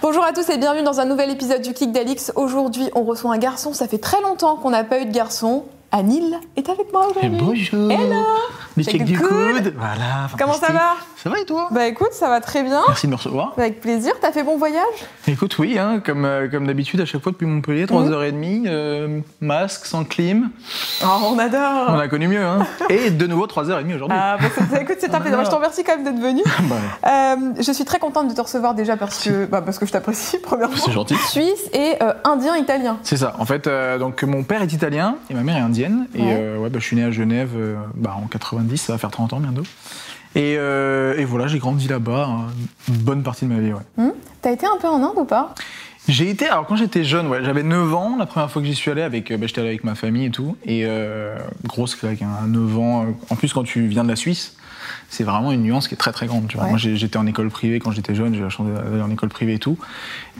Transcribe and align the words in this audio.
Bonjour 0.00 0.22
à 0.22 0.32
tous 0.32 0.48
et 0.48 0.58
bienvenue 0.58 0.84
dans 0.84 1.00
un 1.00 1.06
nouvel 1.06 1.28
épisode 1.28 1.60
du 1.60 1.74
Clic 1.74 1.90
d'Alix. 1.90 2.30
Aujourd'hui, 2.36 2.88
on 2.94 3.02
reçoit 3.02 3.32
un 3.32 3.38
garçon. 3.38 3.72
Ça 3.72 3.88
fait 3.88 3.98
très 3.98 4.20
longtemps 4.20 4.54
qu'on 4.54 4.70
n'a 4.70 4.84
pas 4.84 5.00
eu 5.00 5.06
de 5.06 5.10
garçon. 5.10 5.64
Anil 5.90 6.38
est 6.56 6.68
avec 6.68 6.92
moi 6.92 7.06
aujourd'hui. 7.10 7.30
bonjour. 7.40 7.90
Hello. 7.90 8.22
Le 8.76 8.82
Check 8.84 9.04
du 9.04 9.18
coude. 9.18 9.72
Voilà. 9.76 10.28
Comment 10.38 10.52
ça 10.52 10.70
va 10.70 10.96
Ça 11.16 11.30
va 11.30 11.40
et 11.40 11.46
toi 11.46 11.68
Bah 11.70 11.86
écoute, 11.88 12.12
ça 12.12 12.28
va 12.28 12.40
très 12.42 12.62
bien. 12.62 12.82
Merci 12.86 13.06
de 13.06 13.12
me 13.12 13.16
recevoir. 13.16 13.54
Avec 13.56 13.80
plaisir. 13.80 14.12
T'as 14.20 14.30
fait 14.30 14.42
bon 14.44 14.58
voyage 14.58 14.84
Écoute, 15.26 15.58
oui, 15.58 15.78
hein, 15.78 16.00
comme, 16.04 16.26
euh, 16.26 16.46
comme 16.48 16.66
d'habitude, 16.66 17.00
à 17.00 17.06
chaque 17.06 17.22
fois 17.22 17.32
depuis 17.32 17.46
Montpellier, 17.46 17.86
3h30, 17.86 18.66
euh, 18.66 19.20
masque, 19.40 19.86
sans 19.86 20.04
clim. 20.04 20.50
Oh, 21.02 21.06
on 21.32 21.38
adore. 21.38 21.86
On 21.88 21.98
a 21.98 22.06
connu 22.06 22.28
mieux. 22.28 22.44
Hein. 22.44 22.66
Et 22.90 23.10
de 23.10 23.26
nouveau 23.26 23.46
3h30 23.46 23.94
aujourd'hui. 23.94 24.16
Ah, 24.20 24.36
bah, 24.70 24.80
écoute, 24.82 24.96
c'est 25.00 25.12
un 25.14 25.20
plaisir. 25.20 25.38
Moi, 25.38 25.44
je 25.46 25.50
te 25.50 25.56
remercie 25.56 25.82
quand 25.84 25.96
même 25.96 26.04
d'être 26.04 26.22
venu. 26.22 26.42
Bah, 26.68 26.76
Euh, 27.08 27.52
je 27.58 27.72
suis 27.72 27.84
très 27.86 27.98
contente 27.98 28.28
de 28.28 28.34
te 28.34 28.40
recevoir 28.42 28.74
déjà 28.74 28.96
parce 28.98 29.24
que, 29.24 29.46
bah, 29.46 29.62
parce 29.62 29.78
que 29.78 29.86
je 29.86 29.92
t'apprécie, 29.92 30.38
premièrement. 30.38 30.76
c'est 30.76 30.92
gentil. 30.92 31.14
Suisse 31.30 31.70
et 31.72 31.94
euh, 32.02 32.12
indien, 32.24 32.56
italien. 32.56 32.98
C'est 33.02 33.16
ça. 33.16 33.34
En 33.38 33.46
fait, 33.46 33.68
donc 33.98 34.22
mon 34.22 34.44
père 34.44 34.60
est 34.62 34.72
italien 34.72 35.16
et 35.30 35.34
ma 35.34 35.40
mère 35.40 35.56
est 35.56 35.60
indienne. 35.60 35.77
Et 35.84 36.20
Ouais. 36.22 36.36
euh, 36.38 36.58
ouais, 36.58 36.70
bah, 36.70 36.78
je 36.80 36.84
suis 36.84 36.96
né 36.96 37.04
à 37.04 37.10
Genève 37.10 37.50
euh, 37.56 37.76
bah, 37.94 38.16
en 38.22 38.26
90, 38.26 38.76
ça 38.78 38.92
va 38.92 38.98
faire 38.98 39.10
30 39.10 39.32
ans 39.34 39.40
bientôt. 39.40 39.62
Et, 40.34 40.56
euh, 40.58 41.16
et 41.16 41.24
voilà, 41.24 41.46
j'ai 41.46 41.58
grandi 41.58 41.88
là-bas 41.88 42.28
hein, 42.30 42.46
une 42.88 42.96
bonne 42.96 43.22
partie 43.22 43.44
de 43.46 43.52
ma 43.52 43.60
vie. 43.60 43.72
Ouais. 43.72 43.80
Hmm 43.96 44.10
T'as 44.42 44.52
été 44.52 44.66
un 44.66 44.76
peu 44.80 44.86
en 44.88 45.02
Inde 45.02 45.16
ou 45.16 45.24
pas? 45.24 45.54
J'ai 46.08 46.30
été, 46.30 46.46
alors 46.46 46.64
quand 46.66 46.76
j'étais 46.76 47.04
jeune, 47.04 47.26
ouais, 47.28 47.40
j'avais 47.42 47.62
9 47.62 47.94
ans, 47.94 48.16
la 48.18 48.24
première 48.26 48.50
fois 48.50 48.62
que 48.62 48.68
j'y 48.68 48.74
suis 48.74 48.90
allé, 48.90 49.02
avec, 49.02 49.30
bah, 49.32 49.46
j'étais 49.46 49.60
allé 49.60 49.68
avec 49.70 49.84
ma 49.84 49.94
famille 49.94 50.26
et 50.26 50.30
tout, 50.30 50.56
et 50.64 50.82
euh, 50.86 51.36
grosse 51.64 51.94
claque, 51.96 52.22
hein, 52.22 52.30
à 52.44 52.46
9 52.46 52.78
ans. 52.78 53.06
En 53.30 53.36
plus, 53.36 53.52
quand 53.52 53.64
tu 53.64 53.86
viens 53.88 54.04
de 54.04 54.08
la 54.08 54.16
Suisse, 54.16 54.56
c'est 55.10 55.24
vraiment 55.24 55.52
une 55.52 55.62
nuance 55.62 55.88
qui 55.88 55.94
est 55.94 55.98
très 55.98 56.12
très 56.12 56.26
grande. 56.26 56.48
Tu 56.48 56.56
vois. 56.56 56.64
Ouais. 56.64 56.70
Moi, 56.70 56.78
j'étais 56.78 57.16
en 57.16 57.26
école 57.26 57.48
privée 57.50 57.78
quand 57.80 57.90
j'étais 57.92 58.14
jeune, 58.14 58.34
j'ai 58.34 58.40
la 58.42 58.50
chance 58.50 58.66
d'aller 58.68 59.00
en 59.00 59.10
école 59.10 59.30
privée 59.30 59.54
et 59.54 59.58
tout. 59.58 59.78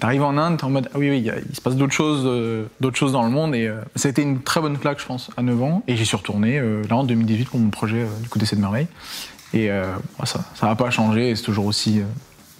T'arrives 0.00 0.22
en 0.22 0.36
Inde, 0.36 0.58
t'es 0.58 0.64
en 0.64 0.70
mode, 0.70 0.88
ah 0.94 0.98
oui, 0.98 1.08
oui, 1.10 1.18
il 1.18 1.24
y 1.24 1.30
a- 1.30 1.38
il 1.38 1.56
se 1.56 1.60
passe 1.60 1.74
d'autres 1.76 1.92
choses, 1.94 2.22
euh, 2.26 2.66
d'autres 2.80 2.96
choses 2.96 3.12
dans 3.12 3.22
le 3.24 3.30
monde, 3.30 3.54
et 3.54 3.66
euh, 3.66 3.80
ça 3.96 4.08
a 4.08 4.10
été 4.10 4.22
une 4.22 4.40
très 4.42 4.60
bonne 4.60 4.76
claque, 4.78 5.00
je 5.00 5.06
pense, 5.06 5.30
à 5.36 5.42
9 5.42 5.62
ans, 5.62 5.82
et 5.88 5.96
j'y 5.96 6.04
suis 6.06 6.16
retourné 6.16 6.58
euh, 6.58 6.82
là 6.88 6.96
en 6.96 7.04
2018 7.04 7.48
pour 7.48 7.58
mon 7.60 7.70
projet 7.70 8.02
euh, 8.02 8.06
du 8.22 8.28
coup 8.28 8.38
d'essai 8.38 8.56
de 8.56 8.60
merveille. 8.60 8.86
Et 9.54 9.70
ça 10.24 10.40
ça 10.54 10.66
n'a 10.66 10.74
pas 10.76 10.90
changé, 10.90 11.30
et 11.30 11.34
c'est 11.36 11.42
toujours 11.44 11.64
aussi 11.64 12.02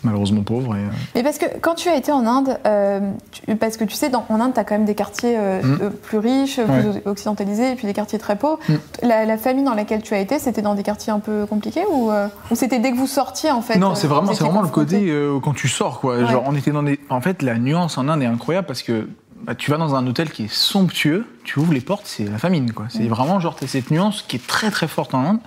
malheureusement 0.04 0.42
pauvre. 0.42 0.76
Et, 0.76 0.80
euh, 0.80 0.88
Mais 1.14 1.22
parce 1.22 1.38
que 1.38 1.46
quand 1.60 1.74
tu 1.74 1.88
as 1.88 1.96
été 1.96 2.12
en 2.12 2.26
Inde, 2.26 2.58
euh, 2.66 3.00
tu- 3.32 3.56
parce 3.56 3.76
que 3.76 3.84
tu 3.84 3.94
sais, 3.94 4.08
dans, 4.10 4.24
en 4.28 4.40
Inde, 4.40 4.54
tu 4.54 4.60
as 4.60 4.64
quand 4.64 4.74
même 4.74 4.84
des 4.84 4.94
quartiers 4.94 5.36
euh, 5.38 5.62
Mm. 5.62 5.90
plus 6.02 6.18
riches, 6.18 6.60
plus 6.60 7.02
occidentalisés, 7.04 7.72
et 7.72 7.74
puis 7.74 7.86
des 7.86 7.94
quartiers 7.94 8.18
très 8.18 8.36
pauvres. 8.36 8.58
Mm. 8.68 8.74
La, 9.02 9.24
la 9.24 9.38
famille 9.38 9.64
dans 9.64 9.74
laquelle 9.74 10.02
tu 10.02 10.14
as 10.14 10.18
été, 10.20 10.38
c'était 10.38 10.62
dans 10.62 10.74
des 10.74 10.82
quartiers 10.82 11.12
un 11.12 11.20
peu 11.20 11.46
compliqués 11.46 11.84
ou, 11.90 12.10
euh, 12.10 12.28
ou 12.50 12.54
c'était 12.54 12.78
dès 12.78 12.92
que 12.92 12.96
vous 12.96 13.06
sortiez 13.06 13.50
en 13.50 13.60
fait 13.62 13.76
Non, 13.76 13.94
c'est 13.94 14.06
vraiment, 14.06 14.32
c'est 14.34 14.44
vraiment 14.44 14.62
le 14.62 14.68
côté 14.68 15.12
quand 15.42 15.54
tu 15.54 15.68
sors, 15.68 16.00
quoi. 16.00 16.18
Ouais. 16.18 16.26
Genre, 16.26 16.44
on 16.46 16.54
était 16.54 16.70
dans 16.70 16.82
des. 16.82 16.98
En 17.10 17.20
fait, 17.20 17.42
la 17.42 17.58
nuance 17.58 17.98
en 17.98 18.08
Inde 18.08 18.22
est 18.22 18.26
incroyable 18.26 18.66
parce 18.66 18.82
que 18.82 19.08
bah, 19.44 19.54
tu 19.54 19.70
vas 19.70 19.76
dans 19.76 19.94
un 19.94 20.04
hôtel 20.06 20.30
qui 20.30 20.44
est 20.44 20.52
somptueux, 20.52 21.24
tu 21.44 21.60
ouvres 21.60 21.72
les 21.72 21.80
portes, 21.80 22.02
c'est 22.06 22.24
la 22.24 22.38
famine, 22.38 22.72
quoi. 22.72 22.86
C'est 22.88 23.06
vraiment 23.06 23.38
genre, 23.38 23.56
cette 23.66 23.90
nuance 23.92 24.22
qui 24.26 24.36
est 24.36 24.44
très 24.46 24.70
très 24.70 24.88
forte 24.88 25.14
en 25.14 25.20
Inde. 25.24 25.38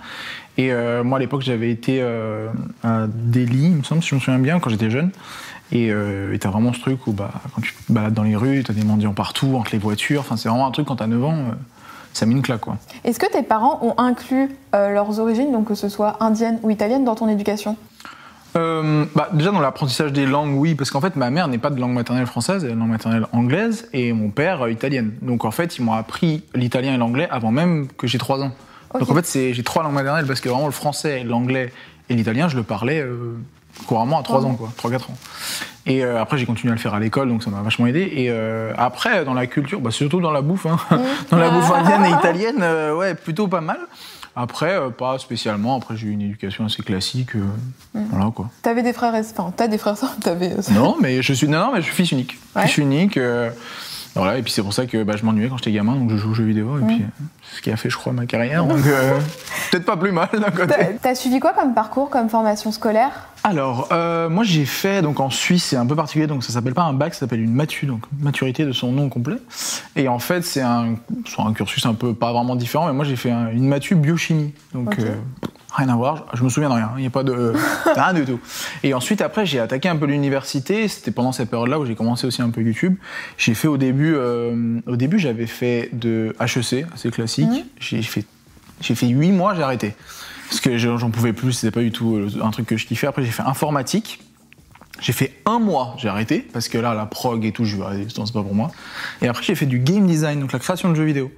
Et 0.58 0.72
euh, 0.72 1.02
moi, 1.02 1.18
à 1.18 1.20
l'époque, 1.20 1.42
j'avais 1.42 1.70
été 1.70 1.98
euh, 2.02 2.48
à 2.82 3.06
Delhi, 3.08 3.66
il 3.66 3.76
me 3.76 3.82
semble, 3.82 4.02
si 4.02 4.10
je 4.10 4.14
me 4.16 4.20
souviens 4.20 4.38
bien, 4.38 4.60
quand 4.60 4.70
j'étais 4.70 4.90
jeune. 4.90 5.10
Et 5.70 5.90
euh, 5.90 6.36
t'as 6.38 6.50
vraiment 6.50 6.72
ce 6.72 6.80
truc 6.80 7.06
où, 7.06 7.12
bah, 7.12 7.30
quand 7.54 7.62
tu 7.62 7.72
te 7.72 7.92
balades 7.92 8.12
dans 8.12 8.24
les 8.24 8.36
rues, 8.36 8.62
t'as 8.62 8.74
des 8.74 8.84
mendiants 8.84 9.14
partout, 9.14 9.56
entre 9.56 9.72
les 9.72 9.78
voitures. 9.78 10.20
Enfin, 10.20 10.36
c'est 10.36 10.48
vraiment 10.48 10.66
un 10.66 10.70
truc 10.70 10.86
quand 10.86 10.96
t'as 10.96 11.06
9 11.06 11.24
ans, 11.24 11.32
euh, 11.32 11.52
ça 12.12 12.26
met 12.26 12.32
une 12.32 12.42
claque, 12.42 12.60
quoi. 12.60 12.76
Est-ce 13.04 13.18
que 13.18 13.30
tes 13.30 13.42
parents 13.42 13.78
ont 13.82 13.94
inclus 13.98 14.50
euh, 14.74 14.90
leurs 14.90 15.18
origines, 15.18 15.50
donc 15.50 15.68
que 15.68 15.74
ce 15.74 15.88
soit 15.88 16.22
indienne 16.22 16.58
ou 16.62 16.70
italienne, 16.70 17.04
dans 17.04 17.14
ton 17.14 17.28
éducation? 17.28 17.76
Euh, 18.54 19.06
bah, 19.14 19.30
déjà 19.32 19.50
dans 19.50 19.60
l'apprentissage 19.60 20.12
des 20.12 20.26
langues, 20.26 20.54
oui, 20.54 20.74
parce 20.74 20.90
qu'en 20.90 21.00
fait 21.00 21.16
ma 21.16 21.30
mère 21.30 21.48
n'est 21.48 21.58
pas 21.58 21.70
de 21.70 21.80
langue 21.80 21.94
maternelle 21.94 22.26
française, 22.26 22.64
elle 22.64 22.72
est 22.72 22.74
de 22.74 22.78
langue 22.78 22.90
maternelle 22.90 23.26
anglaise, 23.32 23.88
et 23.94 24.12
mon 24.12 24.28
père 24.28 24.62
euh, 24.62 24.70
italienne. 24.70 25.12
Donc 25.22 25.46
en 25.46 25.50
fait 25.50 25.78
ils 25.78 25.84
m'ont 25.84 25.94
appris 25.94 26.44
l'italien 26.54 26.94
et 26.94 26.98
l'anglais 26.98 27.28
avant 27.30 27.50
même 27.50 27.88
que 27.96 28.06
j'ai 28.06 28.18
3 28.18 28.42
ans. 28.42 28.52
Donc 28.98 29.10
en 29.10 29.14
fait 29.14 29.52
j'ai 29.52 29.62
trois 29.62 29.82
langues 29.82 29.94
maternelles 29.94 30.26
parce 30.26 30.40
que 30.40 30.48
vraiment 30.48 30.66
le 30.66 30.72
français, 30.72 31.24
l'anglais 31.24 31.72
et 32.08 32.14
l'italien 32.14 32.48
je 32.48 32.56
le 32.56 32.62
parlais 32.62 33.00
euh, 33.00 33.36
couramment 33.86 34.20
à 34.20 34.22
3 34.22 34.40
Oh. 34.42 34.46
ans, 34.46 34.54
quoi, 34.54 34.68
3-4 34.90 34.96
ans. 35.10 35.16
Et 35.86 36.04
euh, 36.04 36.20
après 36.20 36.38
j'ai 36.38 36.46
continué 36.46 36.70
à 36.72 36.74
le 36.74 36.80
faire 36.80 36.94
à 36.94 37.00
l'école, 37.00 37.28
donc 37.28 37.42
ça 37.42 37.50
m'a 37.50 37.62
vachement 37.62 37.86
aidé. 37.86 38.00
Et 38.14 38.26
euh, 38.30 38.72
après 38.76 39.24
dans 39.24 39.34
la 39.34 39.46
culture, 39.46 39.80
bah, 39.80 39.90
surtout 39.90 40.20
dans 40.20 40.30
la 40.30 40.42
bouffe, 40.42 40.66
hein, 40.66 40.78
dans 41.30 41.38
la 41.38 41.50
bouffe 41.50 41.70
indienne 41.72 42.04
et 42.04 42.10
italienne, 42.10 42.64
ouais, 42.96 43.14
plutôt 43.14 43.48
pas 43.48 43.60
mal. 43.60 43.78
Après, 44.34 44.78
pas 44.96 45.18
spécialement. 45.18 45.76
Après, 45.76 45.94
j'ai 45.94 46.06
eu 46.06 46.10
une 46.12 46.22
éducation 46.22 46.64
assez 46.64 46.82
classique. 46.82 47.36
euh, 47.36 47.42
Voilà, 48.10 48.30
quoi. 48.34 48.48
T'avais 48.62 48.82
des 48.82 48.94
frères 48.94 49.14
et 49.14 49.20
enfin, 49.20 49.52
t'as 49.54 49.68
des 49.68 49.76
frères 49.76 49.92
et 49.92 49.96
sœurs, 49.96 50.16
t'avais. 50.22 50.54
Non, 50.72 50.96
mais 51.02 51.20
je 51.20 51.34
suis, 51.34 51.46
non, 51.48 51.58
non, 51.66 51.72
mais 51.74 51.80
je 51.82 51.86
suis 51.86 51.94
fils 51.94 52.12
unique. 52.12 52.38
Ouais. 52.56 52.62
Fils 52.66 52.78
unique. 52.78 53.18
Euh, 54.16 54.20
voilà, 54.20 54.38
et 54.38 54.42
puis 54.42 54.52
c'est 54.52 54.62
pour 54.62 54.74
ça 54.74 54.86
que 54.86 55.02
bah, 55.04 55.14
je 55.16 55.24
m'ennuyais 55.24 55.48
quand 55.48 55.56
j'étais 55.56 55.72
gamin, 55.72 55.94
donc 55.96 56.10
je 56.10 56.16
joue 56.16 56.30
aux 56.30 56.34
jeux 56.34 56.44
vidéo. 56.44 56.78
Et 56.78 56.84
puis, 56.86 56.96
euh, 57.02 57.24
c'est 57.50 57.56
ce 57.56 57.62
qui 57.62 57.70
a 57.70 57.76
fait, 57.76 57.88
je 57.90 57.96
crois, 57.96 58.12
ma 58.12 58.26
carrière. 58.26 58.64
Donc, 58.66 58.86
euh, 58.86 59.18
peut-être 59.70 59.84
pas 59.86 59.96
plus 59.96 60.12
mal 60.12 60.28
d'un 60.32 60.50
côté. 60.50 60.74
t'as 61.00 61.14
suivi 61.14 61.40
quoi 61.40 61.52
comme 61.52 61.74
parcours, 61.74 62.10
comme 62.10 62.28
formation 62.28 62.72
scolaire? 62.72 63.10
Alors, 63.44 63.88
euh, 63.90 64.28
moi, 64.28 64.44
j'ai 64.44 64.64
fait, 64.66 65.02
donc 65.02 65.18
en 65.18 65.30
Suisse, 65.30 65.64
c'est 65.64 65.76
un 65.76 65.86
peu 65.86 65.96
particulier, 65.96 66.26
donc 66.26 66.44
ça 66.44 66.52
s'appelle 66.52 66.74
pas 66.74 66.82
un 66.84 66.92
bac, 66.92 67.14
ça 67.14 67.20
s'appelle 67.20 67.40
une 67.40 67.52
matu, 67.54 67.86
donc 67.86 68.02
maturité 68.20 68.64
de 68.64 68.72
son 68.72 68.92
nom 68.92 69.08
complet. 69.08 69.36
Et 69.96 70.06
en 70.08 70.18
fait, 70.18 70.42
c'est 70.42 70.60
un, 70.62 70.94
un 71.38 71.52
cursus 71.52 71.84
un 71.86 71.94
peu 71.94 72.14
pas 72.14 72.32
vraiment 72.32 72.54
différent, 72.54 72.86
mais 72.86 72.92
moi, 72.92 73.04
j'ai 73.04 73.16
fait 73.16 73.30
un- 73.32 73.50
une 73.50 73.66
matu 73.66 73.94
biochimie. 73.96 74.52
Donc, 74.74 74.98
euh, 74.98 75.14
rien 75.74 75.88
à 75.88 75.96
voir, 75.96 76.26
je, 76.34 76.42
me 76.42 76.48
souviens 76.48 76.68
de 76.68 76.74
rien, 76.74 76.90
il 76.96 77.00
n'y 77.00 77.06
a 77.06 77.10
pas 77.10 77.22
de. 77.22 77.54
rien 77.94 78.12
du 78.12 78.24
tout. 78.24 78.40
Et 78.82 78.94
ensuite, 78.94 79.20
après, 79.20 79.46
j'ai 79.46 79.58
attaqué 79.60 79.88
un 79.88 79.96
peu 79.96 80.06
l'université, 80.06 80.88
c'était 80.88 81.10
pendant 81.10 81.32
cette 81.32 81.50
période-là 81.50 81.78
où 81.78 81.86
j'ai 81.86 81.94
commencé 81.94 82.26
aussi 82.26 82.42
un 82.42 82.50
peu 82.50 82.62
YouTube. 82.62 82.96
J'ai 83.38 83.54
fait 83.54 83.68
au 83.68 83.76
début, 83.76 84.14
euh, 84.14 84.80
au 84.86 84.96
début, 84.96 85.18
j'avais 85.18 85.46
fait 85.46 85.90
de 85.92 86.34
HEC, 86.40 86.86
assez 86.92 87.10
classique. 87.10 87.48
Mhm. 87.48 87.64
J'ai 87.78 88.02
fait, 88.02 88.24
fait 88.80 89.08
8 89.08 89.32
mois, 89.32 89.54
j'ai 89.54 89.62
arrêté. 89.62 89.94
Parce 90.48 90.60
que 90.60 90.76
je- 90.76 90.96
j'en 90.98 91.10
pouvais 91.10 91.32
plus, 91.32 91.52
c'était 91.52 91.70
pas 91.70 91.80
du 91.80 91.92
tout 91.92 92.16
euh, 92.16 92.28
un 92.42 92.50
truc 92.50 92.66
que 92.66 92.76
je 92.76 92.86
kiffais. 92.86 93.06
Après, 93.06 93.22
j'ai 93.24 93.30
fait 93.30 93.42
informatique. 93.42 94.20
J'ai 95.00 95.12
fait 95.12 95.40
un 95.46 95.58
mois, 95.58 95.96
j'ai 95.98 96.08
arrêté, 96.08 96.46
parce 96.52 96.68
que 96.68 96.78
là, 96.78 96.94
la 96.94 97.06
prog 97.06 97.44
et 97.44 97.50
tout, 97.50 97.64
je 97.64 97.76
vais 97.76 98.06
c'est 98.08 98.32
pas 98.32 98.42
pour 98.42 98.54
moi. 98.54 98.70
Et 99.20 99.26
après, 99.26 99.42
j'ai 99.42 99.54
fait 99.54 99.66
du 99.66 99.78
game 99.78 100.06
design, 100.06 100.38
donc 100.38 100.52
la 100.52 100.58
création 100.58 100.90
de 100.90 100.94
jeux 100.94 101.04
vidéo. 101.04 101.32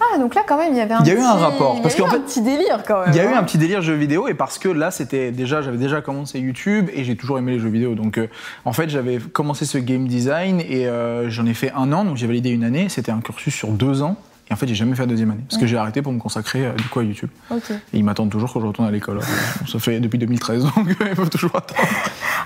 Ah, 0.00 0.18
donc 0.18 0.34
là, 0.34 0.42
quand 0.46 0.58
même, 0.58 0.72
il 0.72 0.76
y 0.76 0.80
avait 0.80 0.92
un 0.94 1.00
Il 1.00 1.08
y 1.08 1.10
a 1.10 1.14
eu 1.14 1.18
un 1.20 1.32
petit- 1.34 1.42
rapport, 1.42 1.72
il 1.74 1.76
y 1.76 1.80
a 1.80 1.82
parce 1.82 1.94
eu 1.96 2.02
qu'en 2.02 2.08
un 2.08 2.10
fait, 2.10 2.18
petit 2.20 2.42
délire 2.42 2.82
quand 2.86 3.00
même. 3.00 3.08
Il 3.12 3.16
y 3.16 3.20
a 3.20 3.24
eu 3.24 3.28
hein. 3.28 3.38
un 3.38 3.42
petit 3.44 3.56
délire 3.56 3.80
jeux 3.80 3.94
vidéo, 3.94 4.28
et 4.28 4.34
parce 4.34 4.58
que 4.58 4.68
là, 4.68 4.90
c'était 4.90 5.30
déjà, 5.32 5.62
j'avais 5.62 5.78
déjà 5.78 6.02
commencé 6.02 6.38
YouTube, 6.38 6.90
et 6.92 7.02
j'ai 7.04 7.16
toujours 7.16 7.38
aimé 7.38 7.52
les 7.52 7.58
jeux 7.58 7.70
vidéo. 7.70 7.94
Donc, 7.94 8.18
euh, 8.18 8.28
en 8.66 8.72
fait, 8.74 8.90
j'avais 8.90 9.18
commencé 9.18 9.64
ce 9.64 9.78
game 9.78 10.06
design, 10.06 10.60
et 10.60 10.86
euh, 10.86 11.30
j'en 11.30 11.46
ai 11.46 11.54
fait 11.54 11.72
un 11.74 11.92
an, 11.92 12.04
donc 12.04 12.16
j'ai 12.18 12.26
validé 12.26 12.50
une 12.50 12.64
année. 12.64 12.88
C'était 12.90 13.12
un 13.12 13.20
cursus 13.20 13.54
sur 13.54 13.68
deux 13.68 14.02
ans. 14.02 14.16
Et 14.48 14.52
en 14.52 14.56
fait, 14.56 14.68
j'ai 14.68 14.76
jamais 14.76 14.94
fait 14.94 15.02
la 15.02 15.06
deuxième 15.08 15.30
année, 15.32 15.42
parce 15.48 15.60
que 15.60 15.66
j'ai 15.66 15.76
arrêté 15.76 16.02
pour 16.02 16.12
me 16.12 16.20
consacrer 16.20 16.66
euh, 16.66 16.72
du 16.74 16.84
coup 16.84 17.00
à 17.00 17.02
YouTube. 17.02 17.30
Et 17.52 17.98
ils 17.98 18.04
m'attendent 18.04 18.30
toujours 18.30 18.52
quand 18.52 18.60
je 18.60 18.66
retourne 18.66 18.86
à 18.86 18.92
l'école. 18.92 19.18
Ça 19.66 19.78
fait 19.80 19.98
depuis 19.98 20.18
2013, 20.18 20.62
donc 20.64 20.72
ils 20.88 20.94
peuvent 21.16 21.30
toujours 21.30 21.50
attendre. 21.56 21.80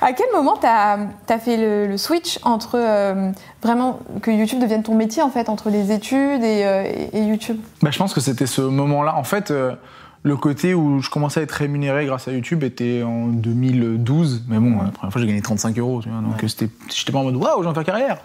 À 0.01 0.15
quel 0.15 0.27
moment 0.33 0.57
t'as 0.59 0.97
as 1.29 1.39
fait 1.39 1.59
le, 1.59 1.87
le 1.87 1.99
switch 1.99 2.39
entre 2.43 2.79
euh, 2.79 3.31
vraiment 3.63 3.99
que 4.23 4.31
YouTube 4.31 4.61
devienne 4.61 4.83
ton 4.83 4.95
métier 4.95 5.23
en 5.23 5.29
fait, 5.29 5.51
entre 5.51 5.69
les 5.69 5.93
études 5.93 6.43
et, 6.43 6.65
euh, 6.65 6.85
et- 7.13 7.23
YouTube? 7.25 7.59
Bah, 7.83 7.91
je 7.91 7.99
pense 7.99 8.15
que 8.15 8.21
c'était 8.21 8.47
ce 8.47 8.63
moment-là. 8.63 9.15
En 9.17 9.25
fait, 9.25 9.51
euh, 9.51 9.75
le 10.23 10.37
côté 10.37 10.75
où 10.75 11.01
je 11.01 11.09
commençais 11.09 11.41
à 11.41 11.43
être 11.45 11.53
rémunéré 11.53 12.05
grâce 12.07 12.29
à 12.29 12.33
YouTube 12.33 12.63
était 12.63 13.03
en 13.03 13.29
2012. 13.29 14.45
Mais 14.49 14.59
bon, 14.59 14.83
la 14.83 14.91
première 14.91 15.13
fois, 15.13 15.21
j'ai 15.21 15.27
gagné 15.27 15.41
35 15.41 15.79
euros. 15.79 16.01
Tu 16.03 16.09
vois, 16.11 16.21
donc, 16.21 16.43
Ouais. 16.43 16.49
c'était, 16.49 16.69
j'étais 16.95 17.11
pas 17.13 17.19
en 17.19 17.25
mode 17.25 17.37
waouh, 17.37 17.63
j'ai 17.63 17.69
envie 17.69 17.69
de 17.69 17.75
faire 17.75 17.85
carrière. 17.85 18.19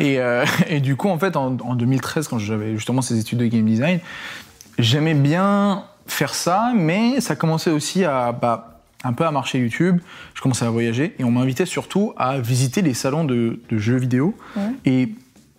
Et, 0.00 0.18
euh, 0.18 0.44
et 0.68 0.80
du 0.80 0.96
coup, 0.96 1.08
en 1.08 1.18
fait, 1.18 1.36
en, 1.36 1.56
en 1.60 1.74
2013, 1.74 2.28
quand 2.28 2.38
j'avais 2.38 2.72
justement 2.74 3.02
ces 3.02 3.18
études 3.18 3.38
de 3.38 3.46
game 3.46 3.64
design, 3.66 4.00
j'aimais 4.78 5.14
bien 5.14 5.84
faire 6.06 6.34
ça, 6.34 6.72
mais 6.74 7.20
ça 7.20 7.36
commençait 7.36 7.70
aussi 7.70 8.04
à. 8.04 8.32
bah, 8.32 8.68
un 9.04 9.12
peu 9.14 9.26
à 9.26 9.32
marcher 9.32 9.58
YouTube, 9.58 9.98
je 10.32 10.40
commençais 10.42 10.64
à 10.64 10.70
voyager 10.70 11.16
et 11.18 11.24
on 11.24 11.32
m'invitait 11.32 11.66
surtout 11.66 12.12
à 12.16 12.38
visiter 12.38 12.82
les 12.82 12.94
salons 12.94 13.24
de, 13.24 13.58
de 13.68 13.76
jeux 13.76 13.96
vidéo 13.96 14.36
Ouais. 14.56 14.62
et 14.84 15.08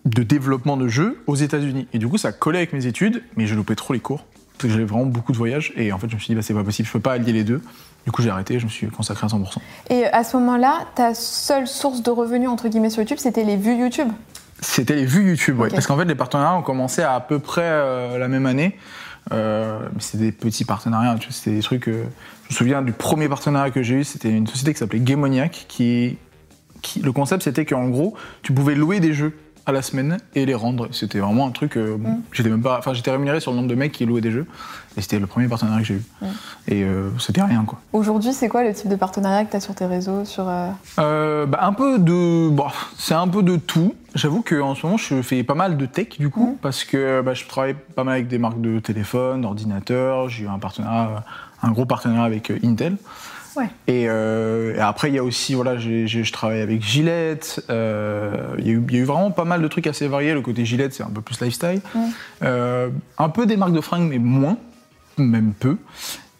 de 0.05 0.23
développement 0.23 0.77
de 0.77 0.87
jeux 0.87 1.21
aux 1.27 1.35
États-Unis. 1.35 1.85
Et 1.91 1.97
du 1.97 2.07
coup, 2.07 2.17
ça 2.17 2.31
collait 2.31 2.59
avec 2.59 2.71
mes 2.71 2.85
études, 2.85 3.21
mais 3.35 3.45
je 3.45 3.55
loupais 3.55 3.75
trop 3.75 3.93
les 3.93 3.99
cours 3.99 4.23
parce 4.63 4.71
que 4.73 4.79
j'avais 4.79 4.89
vraiment 4.89 5.05
beaucoup 5.05 5.33
de 5.33 5.37
voyages 5.37 5.73
et 5.75 5.91
en 5.91 5.97
fait, 5.97 6.09
je 6.09 6.15
me 6.15 6.19
suis 6.19 6.29
dit, 6.29 6.35
bah, 6.35 6.41
c'est 6.41 6.53
pas 6.53 6.63
possible, 6.63 6.87
je 6.87 6.93
peux 6.93 7.01
pas 7.01 7.13
allier 7.13 7.33
les 7.33 7.43
deux. 7.43 7.61
Du 8.05 8.11
coup, 8.11 8.21
j'ai 8.21 8.29
arrêté, 8.29 8.59
je 8.59 8.65
me 8.65 8.69
suis 8.69 8.87
consacré 8.87 9.25
à 9.25 9.27
100%. 9.27 9.57
Et 9.89 10.05
à 10.05 10.23
ce 10.23 10.37
moment-là, 10.37 10.85
ta 10.95 11.13
seule 11.13 11.67
source 11.67 12.01
de 12.01 12.11
revenus 12.11 12.47
entre 12.47 12.69
guillemets 12.69 12.89
sur 12.89 13.01
YouTube, 13.01 13.17
c'était 13.19 13.43
les 13.43 13.57
vues 13.57 13.75
YouTube? 13.75 14.07
C'était 14.61 14.95
les 14.95 15.05
vues 15.05 15.27
YouTube, 15.27 15.59
ouais. 15.59 15.69
Parce 15.69 15.85
qu'en 15.85 15.97
fait, 15.97 16.05
les 16.05 16.15
partenariats 16.15 16.57
ont 16.57 16.61
commencé 16.61 17.01
à 17.01 17.13
à 17.13 17.19
peu 17.19 17.39
près 17.39 17.61
euh, 17.63 18.17
la 18.17 18.29
même 18.29 18.45
année. 18.45 18.77
Euh, 19.33 19.79
mais 19.93 20.01
c'était 20.01 20.23
des 20.25 20.31
petits 20.31 20.65
partenariats, 20.65 21.17
c'était 21.29 21.55
des 21.55 21.61
trucs. 21.61 21.89
euh, 21.89 22.05
je 22.49 22.53
me 22.53 22.57
souviens 22.57 22.81
du 22.81 22.93
premier 22.93 23.27
partenariat 23.27 23.71
que 23.71 23.83
j'ai 23.83 23.95
eu, 23.95 24.03
c'était 24.05 24.29
une 24.29 24.47
société 24.47 24.73
qui 24.73 24.79
s'appelait 24.79 24.99
Gamoniac, 24.99 25.65
qui, 25.67 26.17
qui. 26.81 27.01
Le 27.01 27.11
concept, 27.11 27.43
c'était 27.43 27.65
qu'en 27.65 27.89
gros, 27.89 28.15
tu 28.41 28.53
pouvais 28.53 28.75
louer 28.75 29.01
des 29.01 29.13
jeux 29.13 29.33
à 29.65 29.71
la 29.71 29.81
semaine 29.81 30.17
et 30.35 30.45
les 30.45 30.55
rendre. 30.55 30.89
C'était 30.91 31.19
vraiment 31.19 31.47
un 31.47 31.51
truc. 31.51 31.77
euh, 31.77 31.95
bon, 31.97 32.19
J'étais 32.31 32.49
même 32.49 32.61
pas. 32.61 32.77
Enfin, 32.79 32.93
j'étais 32.93 33.11
rémunéré 33.11 33.39
sur 33.39 33.51
le 33.51 33.57
nombre 33.57 33.69
de 33.69 33.75
mecs 33.75 33.91
qui 33.91 34.05
louaient 34.05 34.21
des 34.21 34.31
jeux. 34.31 34.45
Et 34.97 35.01
c'était 35.01 35.19
le 35.19 35.25
premier 35.25 35.47
partenariat 35.47 35.79
que 35.81 35.87
j'ai 35.87 35.93
eu. 35.95 36.03
Et 36.67 36.83
euh, 36.83 37.09
c'était 37.19 37.41
rien, 37.41 37.63
quoi. 37.65 37.79
Aujourd'hui, 37.93 38.33
c'est 38.33 38.47
quoi 38.49 38.63
le 38.63 38.73
type 38.73 38.89
de 38.89 38.95
partenariat 38.95 39.45
que 39.45 39.51
tu 39.51 39.57
as 39.57 39.59
sur 39.61 39.73
tes 39.73 39.85
réseaux 39.85 40.23
sur, 40.25 40.45
euh, 40.47 41.45
bah, 41.45 41.59
un 41.63 41.73
peu 41.73 41.97
de. 41.97 42.49
Bon, 42.49 42.67
c'est 42.97 43.15
un 43.15 43.27
peu 43.27 43.41
de 43.41 43.55
tout. 43.55 43.95
J'avoue 44.15 44.43
qu'en 44.43 44.75
ce 44.75 44.85
moment, 44.85 44.97
je 44.97 45.21
fais 45.23 45.43
pas 45.43 45.55
mal 45.55 45.77
de 45.77 45.85
tech, 45.87 46.19
du 46.19 46.29
coup, 46.29 46.57
parce 46.61 46.83
que 46.83 47.21
bah, 47.21 47.33
je 47.33 47.45
travaille 47.47 47.73
pas 47.95 48.03
mal 48.03 48.15
avec 48.15 48.27
des 48.27 48.37
marques 48.37 48.61
de 48.61 48.79
téléphone, 48.79 49.41
d'ordinateur. 49.41 50.29
J'ai 50.29 50.43
eu 50.43 50.47
un 50.47 50.59
partenariat, 50.59 51.23
un 51.63 51.71
gros 51.71 51.85
partenariat 51.85 52.23
avec 52.23 52.51
Intel. 52.63 52.97
Ouais. 53.55 53.67
Et, 53.87 54.05
euh, 54.07 54.75
et 54.75 54.79
après, 54.79 55.09
il 55.09 55.15
y 55.15 55.19
a 55.19 55.23
aussi, 55.23 55.53
voilà, 55.53 55.77
j'ai- 55.77 56.07
j'ai- 56.07 56.23
je 56.23 56.31
travaille 56.33 56.61
avec 56.61 56.81
Gillette. 56.83 57.63
euh, 57.69 58.55
Il 58.57 58.65
y, 58.67 58.69
a 58.69 58.73
eu- 58.73 58.83
il 58.89 58.95
y 58.95 58.97
a 58.97 59.01
eu 59.01 59.05
vraiment 59.05 59.31
pas 59.31 59.45
mal 59.45 59.61
de 59.61 59.67
trucs 59.67 59.85
assez 59.87 60.07
variés. 60.07 60.33
Le 60.33 60.41
côté 60.41 60.65
Gillette, 60.65 60.93
c'est 60.93 61.03
un 61.03 61.09
peu 61.09 61.21
plus 61.21 61.39
lifestyle. 61.41 61.81
Euh, 62.43 62.89
un 63.17 63.29
peu 63.29 63.45
des 63.45 63.57
marques 63.57 63.73
de 63.73 63.81
fringues, 63.81 64.09
mais 64.09 64.17
moins, 64.19 64.57
même 65.17 65.53
peu. 65.59 65.77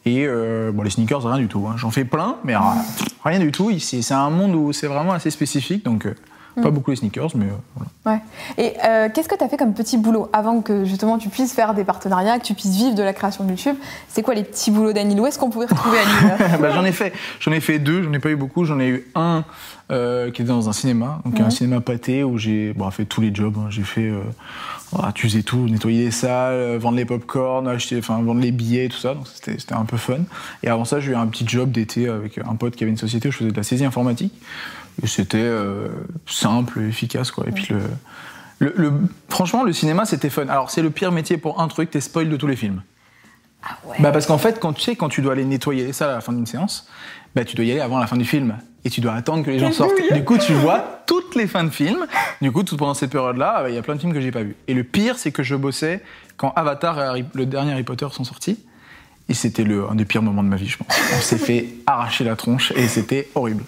Et 0.05 0.27
bon, 0.73 0.81
les 0.83 0.89
sneakers, 0.89 1.23
rien 1.23 1.37
du 1.37 1.47
tout. 1.47 1.65
hein. 1.69 1.75
J'en 1.77 1.91
fais 1.91 2.03
plein, 2.05 2.35
mais 2.43 2.55
rien, 2.57 2.75
rien 3.23 3.39
du 3.39 3.51
tout. 3.51 3.71
C'est 3.79 4.11
un 4.13 4.29
monde 4.29 4.53
où 4.55 4.73
c'est 4.73 4.87
vraiment 4.87 5.13
assez 5.13 5.29
spécifique, 5.29 5.85
donc 5.85 6.07
pas 6.61 6.69
beaucoup 6.69 6.91
les 6.91 6.97
sneakers, 6.97 7.31
mais 7.35 7.45
euh, 7.45 7.49
voilà. 7.75 7.89
Ouais. 8.05 8.63
Et 8.63 8.73
euh, 8.85 9.09
qu'est-ce 9.13 9.27
que 9.27 9.35
tu 9.35 9.43
as 9.43 9.49
fait 9.49 9.57
comme 9.57 9.73
petit 9.73 9.97
boulot 9.97 10.29
avant 10.33 10.61
que 10.61 10.85
justement 10.85 11.17
tu 11.17 11.29
puisses 11.29 11.53
faire 11.53 11.73
des 11.73 11.83
partenariats, 11.83 12.39
que 12.39 12.45
tu 12.45 12.53
puisses 12.53 12.75
vivre 12.75 12.95
de 12.95 13.03
la 13.03 13.13
création 13.13 13.43
de 13.43 13.49
YouTube? 13.49 13.75
C'est 14.07 14.21
quoi 14.21 14.33
les 14.33 14.43
petits 14.43 14.71
boulots 14.71 14.93
d'Annie 14.93 15.19
Où 15.19 15.25
est-ce 15.25 15.39
qu'on 15.39 15.49
pouvait 15.49 15.65
retrouver 15.65 15.97
Annie 15.99 16.57
Bah, 16.61 16.71
j'en 16.71 16.85
ai 16.85 16.91
fait, 16.91 17.13
j'en 17.39 17.51
ai 17.51 17.59
fait 17.59 17.79
deux. 17.79 18.03
J'en 18.03 18.13
ai 18.13 18.19
pas 18.19 18.29
eu 18.29 18.35
beaucoup. 18.35 18.65
J'en 18.65 18.79
ai 18.79 18.87
eu 18.87 19.07
un 19.15 19.43
euh, 19.91 20.31
qui 20.31 20.41
était 20.41 20.49
dans 20.49 20.69
un 20.69 20.73
cinéma, 20.73 21.21
donc 21.25 21.39
un 21.39 21.49
cinéma 21.49 21.81
pâté 21.81 22.23
où 22.23 22.37
j'ai 22.37 22.73
bon, 22.73 22.89
fait 22.89 23.05
tous 23.05 23.21
les 23.21 23.33
jobs. 23.35 23.55
hein. 23.57 23.67
J'ai 23.69 23.83
fait, 23.83 24.07
euh, 24.07 24.21
voilà, 24.91 25.11
tu 25.11 25.27
faisais 25.27 25.43
tout, 25.43 25.67
nettoyer 25.67 26.05
les 26.05 26.11
salles, 26.11 26.77
vendre 26.77 26.97
les 26.97 27.05
pop-corn, 27.05 27.67
acheter, 27.67 27.97
enfin 27.99 28.21
vendre 28.21 28.41
les 28.41 28.51
billets, 28.51 28.87
tout 28.87 28.97
ça. 28.97 29.13
Donc 29.13 29.27
c'était 29.27 29.59
c'était 29.59 29.73
un 29.73 29.85
peu 29.85 29.97
fun. 29.97 30.19
Et 30.63 30.69
avant 30.69 30.85
ça, 30.85 30.99
j'ai 30.99 31.11
eu 31.11 31.15
un 31.15 31.27
petit 31.27 31.47
job 31.47 31.71
d'été 31.71 32.07
avec 32.07 32.37
un 32.37 32.55
pote 32.55 32.75
qui 32.75 32.83
avait 32.83 32.91
une 32.91 32.97
société 32.97 33.27
où 33.27 33.31
je 33.31 33.37
faisais 33.37 33.51
de 33.51 33.57
la 33.57 33.63
saisie 33.63 33.85
informatique. 33.85 34.33
C'était 35.05 35.37
euh, 35.39 35.87
simple, 36.25 36.81
et 36.81 36.87
efficace, 36.87 37.31
quoi. 37.31 37.45
Et 37.47 37.51
puis 37.51 37.67
le, 37.69 37.79
le, 38.59 38.73
le- 38.75 38.93
franchement, 39.29 39.63
le 39.63 39.73
cinéma, 39.73 40.05
c'était 40.05 40.29
fun. 40.29 40.47
Alors 40.47 40.69
c'est 40.69 40.81
le 40.81 40.89
pire 40.89 41.11
métier 41.11 41.37
pour 41.37 41.59
un 41.59 41.67
truc, 41.67 41.89
t'es 41.91 42.01
spoil 42.01 42.29
de 42.29 42.37
tous 42.37 42.47
les 42.47 42.55
films. 42.55 42.81
Ah 43.63 43.77
ouais. 43.85 43.97
Bah 43.99 44.11
parce 44.11 44.25
qu'en 44.25 44.37
fait, 44.37 44.59
quand 44.59 44.73
tu 44.73 44.81
sais, 44.81 44.95
quand 44.95 45.09
tu 45.09 45.21
dois 45.21 45.33
aller 45.33 45.45
nettoyer 45.45 45.93
salles 45.93 46.09
à 46.11 46.15
la 46.15 46.21
fin 46.21 46.33
d'une 46.33 46.45
séance, 46.45 46.87
bah 47.35 47.45
tu 47.45 47.55
dois 47.55 47.65
y 47.65 47.71
aller 47.71 47.81
avant 47.81 47.97
la 47.99 48.07
fin 48.07 48.17
du 48.17 48.25
film. 48.25 48.57
Et 48.85 48.89
tu 48.89 48.99
dois 48.99 49.13
attendre 49.13 49.45
que 49.45 49.49
les 49.49 49.59
gens 49.59 49.71
sortent. 49.71 49.93
Du 50.11 50.25
coup, 50.25 50.37
tu 50.37 50.51
vois 50.53 51.03
toutes 51.07 51.35
les 51.35 51.47
fins 51.47 51.63
de 51.63 51.69
films. 51.69 52.05
Du 52.41 52.51
coup, 52.51 52.63
tout 52.63 52.75
pendant 52.75 52.93
cette 52.93 53.11
période-là, 53.11 53.63
bah, 53.63 53.69
il 53.69 53.75
y 53.75 53.77
a 53.77 53.81
plein 53.81 53.95
de 53.95 53.99
films 54.01 54.11
que 54.11 54.19
j'ai 54.19 54.31
pas 54.31 54.43
vus. 54.43 54.57
Et 54.67 54.73
le 54.73 54.83
pire, 54.83 55.17
c'est 55.17 55.31
que 55.31 55.41
je 55.41 55.55
bossais 55.55 56.03
quand 56.35 56.51
Avatar 56.57 57.15
et 57.15 57.23
le 57.33 57.45
dernier 57.45 57.71
Harry 57.71 57.83
Potter 57.83 58.07
sont 58.11 58.25
sortis. 58.25 58.59
Et 59.29 59.33
c'était 59.33 59.63
le, 59.63 59.89
un 59.89 59.95
des 59.95 60.03
pires 60.03 60.21
moments 60.21 60.43
de 60.43 60.49
ma 60.49 60.57
vie, 60.57 60.67
je 60.67 60.77
pense. 60.77 60.87
On 61.17 61.21
s'est 61.21 61.37
fait 61.37 61.69
arracher 61.87 62.25
la 62.25 62.35
tronche 62.35 62.73
et 62.75 62.87
c'était 62.89 63.29
horrible. 63.35 63.63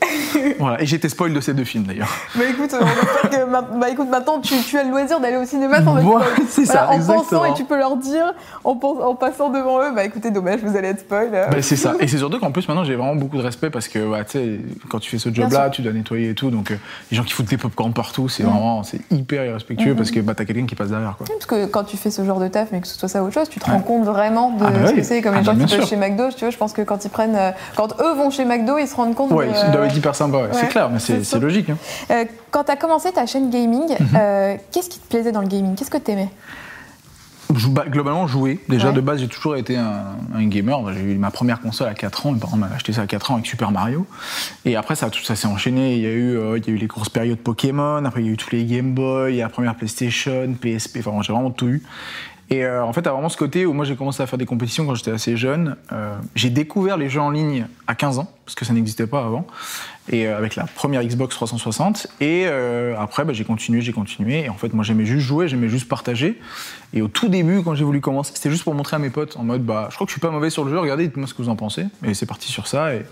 Voilà. 0.60 0.82
Et 0.82 0.86
j'étais 0.86 1.08
spoil 1.08 1.34
de 1.34 1.40
ces 1.40 1.54
deux 1.54 1.64
films 1.64 1.86
d'ailleurs. 1.86 2.10
Bah 2.36 2.44
écoute, 2.50 2.76
on 2.80 2.86
espère 2.86 3.30
que 3.30 3.50
ma- 3.50 3.62
bah, 3.62 3.90
écoute, 3.90 4.10
maintenant 4.10 4.42
tu, 4.42 4.54
tu 4.68 4.78
as 4.78 4.84
le 4.84 4.90
loisir 4.90 5.22
d'aller 5.22 5.38
au 5.38 5.46
cinéma 5.46 5.82
sans 5.82 5.96
Voilà, 6.02 6.26
c'est 6.50 6.66
ça, 6.66 6.90
en 6.90 6.94
exactement. 6.94 7.22
pensant 7.42 7.46
et 7.46 7.54
tu 7.54 7.64
peux 7.64 7.78
leur 7.78 7.96
dire 7.96 8.34
en, 8.66 8.76
pens- 8.76 9.00
en 9.02 9.16
passant 9.16 9.50
devant 9.50 9.82
eux, 9.82 9.94
bah 9.96 10.04
écoutez, 10.04 10.30
dommage, 10.30 10.60
vous 10.62 10.76
allez 10.76 10.90
être 10.90 11.00
spoil. 11.00 11.30
euh. 11.34 11.48
Bah, 11.50 11.62
c'est 11.62 11.78
ça. 11.78 11.94
Et 12.02 12.08
c'est 12.10 12.18
surtout 12.18 12.40
qu'en 12.40 12.52
plus 12.52 12.68
maintenant 12.68 12.84
j'ai 12.84 12.96
vraiment 12.96 13.16
beaucoup 13.16 13.38
de 13.38 13.42
respect 13.44 13.70
parce 13.70 13.88
que 13.88 14.00
bah, 14.12 14.26
tu 14.26 14.32
sais, 14.32 14.60
quand 14.90 15.00
tu 15.00 15.10
fais 15.10 15.18
ce 15.20 15.34
job-là, 15.34 15.70
tu 15.70 15.82
dois 15.82 15.94
nettoyer 15.94 16.32
et 16.32 16.36
tout. 16.36 16.50
Donc 16.52 16.72
euh, 16.72 16.76
les 17.12 17.16
gens 17.18 17.24
qui 17.24 17.32
foutent 17.32 17.46
des 17.50 17.58
popcorn 17.58 17.94
partout, 17.94 18.28
c'est 18.28 18.44
vraiment 18.44 18.84
c'est 18.84 19.00
hyper 19.10 19.46
irrespectueux 19.46 19.96
parce 19.96 20.12
que 20.12 20.20
bah, 20.20 20.34
t'as 20.36 20.44
quelqu'un 20.44 20.66
qui 20.66 20.76
passe 20.76 20.90
derrière. 20.90 21.16
Quoi. 21.18 21.26
Parce 21.28 21.46
que 21.46 21.66
quand 21.68 21.86
tu 21.86 21.96
fais 21.96 22.12
ce 22.12 22.26
genre 22.26 22.42
de 22.42 22.50
taf, 22.50 22.70
mais 22.74 22.82
que 22.82 22.88
ce 22.88 23.00
soit 23.00 23.08
ça 23.08 23.24
ou 23.24 23.28
autre 23.28 23.34
chose, 23.36 23.48
tu 23.50 23.60
te 23.62 23.66
rends 23.66 23.80
compte 23.80 24.04
vraiment 24.04 24.52
de 24.52 24.64
Ah 24.66 24.72
bah 24.72 24.88
ce 24.88 24.92
oui. 24.92 24.98
que 24.98 25.04
c'est, 25.04 25.22
comme 25.22 25.36
Qui 25.54 25.58
bossent 25.62 25.72
sûr. 25.72 25.88
chez 25.88 25.96
McDo, 25.96 26.30
tu 26.32 26.40
vois, 26.40 26.50
je 26.50 26.58
pense 26.58 26.74
que 26.74 26.82
quand 26.82 27.04
ils 27.06 27.10
prennent, 27.10 27.36
euh, 27.36 27.52
quand 27.76 28.00
eux 28.02 28.14
vont 28.16 28.30
chez 28.30 28.46
McDo, 28.46 28.78
ils 28.78 28.88
se 28.88 28.96
rendent 28.96 29.16
compte 29.16 29.32
Ouais, 29.32 29.54
ça 29.54 29.70
doit 29.70 29.86
être 29.86 29.96
hyper 29.96 30.16
sympa, 30.16 30.38
ouais. 30.38 30.50
c'est 30.52 30.68
clair, 30.70 30.90
mais 30.90 31.00
c'est 31.00 31.40
logique. 31.40 31.70
hein. 31.70 31.78
Euh, 32.12 32.26
quand 32.52 32.64
tu 32.66 32.72
as 32.72 32.76
commencé 32.76 33.12
ta 33.12 33.26
chaîne 33.26 33.50
gaming, 33.50 33.90
Mhm. 34.00 34.08
euh, 34.16 34.56
qu'est-ce 34.72 34.90
qui 34.90 35.00
te 35.00 35.08
plaisait 35.08 35.32
dans 35.32 35.42
le 35.42 35.48
gaming? 35.48 35.76
Qu'est-ce 35.76 35.92
que 35.92 35.98
tu 35.98 36.12
aimais 36.12 36.30
bah, 37.70 37.86
globalement, 37.88 38.26
jouer. 38.26 38.60
Déjà, 38.68 38.88
Ouais. 38.90 38.94
de 38.96 39.02
base, 39.02 39.20
j'ai 39.20 39.28
toujours 39.28 39.56
été 39.56 39.78
un, 39.78 40.16
un 40.36 40.48
gamer. 40.48 40.94
J'ai 40.94 41.00
eu 41.02 41.16
ma 41.18 41.30
première 41.30 41.62
console 41.62 41.88
à 41.88 41.94
4 41.94 42.26
ans. 42.26 42.32
Mes 42.32 42.40
parents 42.40 42.58
m'avaient 42.58 42.74
acheté 42.76 42.92
ça 42.92 43.04
à 43.04 43.08
4 43.08 43.30
ans 43.32 43.36
avec 43.36 43.46
Super 43.46 43.72
Mario. 43.72 44.08
Et 44.66 44.76
après, 44.76 44.96
ça, 44.96 45.10
tout 45.12 45.24
ça 45.24 45.36
s'est 45.36 45.48
enchaîné. 45.48 45.94
Il 45.96 46.02
y, 46.02 46.06
a 46.08 46.10
eu, 46.10 46.36
euh, 46.36 46.58
il 46.58 46.66
y 46.68 46.72
a 46.72 46.74
eu 46.74 46.78
les 46.78 46.88
grosses 46.88 47.10
périodes 47.10 47.38
Pokémon. 47.38 48.04
Après, 48.04 48.22
il 48.22 48.26
y 48.26 48.30
a 48.30 48.34
eu 48.34 48.38
tous 48.38 48.50
les 48.52 48.66
Game 48.66 48.94
Boy. 48.94 49.38
La 49.38 49.50
première 49.50 49.76
PlayStation, 49.76 50.54
PSP. 50.60 50.98
Enfin, 51.06 51.12
j'ai 51.22 51.32
vraiment 51.34 51.52
tout 51.52 51.68
eu. 51.68 51.84
Et 52.50 52.64
euh, 52.64 52.84
en 52.84 52.94
fait, 52.94 53.02
t'as 53.02 53.12
vraiment 53.12 53.30
ce 53.30 53.38
côté 53.38 53.66
où 53.66 53.74
moi, 53.74 53.86
j'ai 53.86 53.96
commencé 53.96 54.22
à 54.22 54.28
faire 54.28 54.38
des 54.38 54.46
compétitions 54.46 54.86
quand 54.86 54.94
j'étais 54.94 55.12
assez 55.12 55.36
jeune. 55.36 55.76
Euh, 55.92 56.16
j'ai 56.36 56.52
découvert 56.52 56.96
les 56.96 57.10
jeux 57.10 57.22
en 57.22 57.32
ligne 57.32 57.68
à 57.88 57.96
15 57.96 58.20
ans, 58.20 58.32
parce 58.46 58.54
que 58.56 58.66
ça 58.66 58.74
n'existait 58.74 59.08
pas 59.08 59.26
avant. 59.26 59.48
Et 60.10 60.28
euh, 60.28 60.38
avec 60.38 60.56
la 60.56 60.66
première 60.66 61.04
Xbox 61.04 61.34
360. 61.36 62.08
Et 62.22 62.46
après, 62.98 63.26
bah, 63.26 63.34
j'ai 63.34 63.46
continué, 63.46 63.82
j'ai 63.82 63.94
continué. 63.94 64.46
Et 64.46 64.50
en 64.50 64.56
fait, 64.56 64.74
moi, 64.74 64.84
j'aimais 64.84 65.06
juste 65.06 65.26
jouer, 65.26 65.48
j'aimais 65.48 65.70
juste 65.70 65.88
partager. 65.88 66.40
Et 66.94 67.02
au 67.02 67.08
tout 67.08 67.30
début, 67.30 67.64
quand 67.64 67.74
j'ai 67.74 67.84
voulu 67.84 68.00
commencer, 68.00 68.32
c'était 68.36 68.52
juste 68.52 68.64
pour 68.64 68.76
montrer 68.76 68.96
à 68.96 69.00
mes 69.00 69.10
potes 69.10 69.38
en 69.38 69.44
mode, 69.44 69.64
bah, 69.64 69.88
je 69.90 69.96
crois 69.96 70.06
que 70.06 70.12
je 70.12 70.14
suis 70.14 70.22
pas 70.22 70.32
mauvais 70.32 70.52
sur 70.52 70.64
le 70.64 70.72
jeu, 70.72 70.80
regardez, 70.80 71.08
dites-moi 71.08 71.28
ce 71.28 71.34
que 71.34 71.42
vous 71.42 71.50
en 71.50 71.56
pensez. 71.56 71.86
Et 72.04 72.14
c'est 72.14 72.28
parti 72.28 72.52
sur 72.52 72.68
ça. 72.68 72.94
Et 72.94 73.06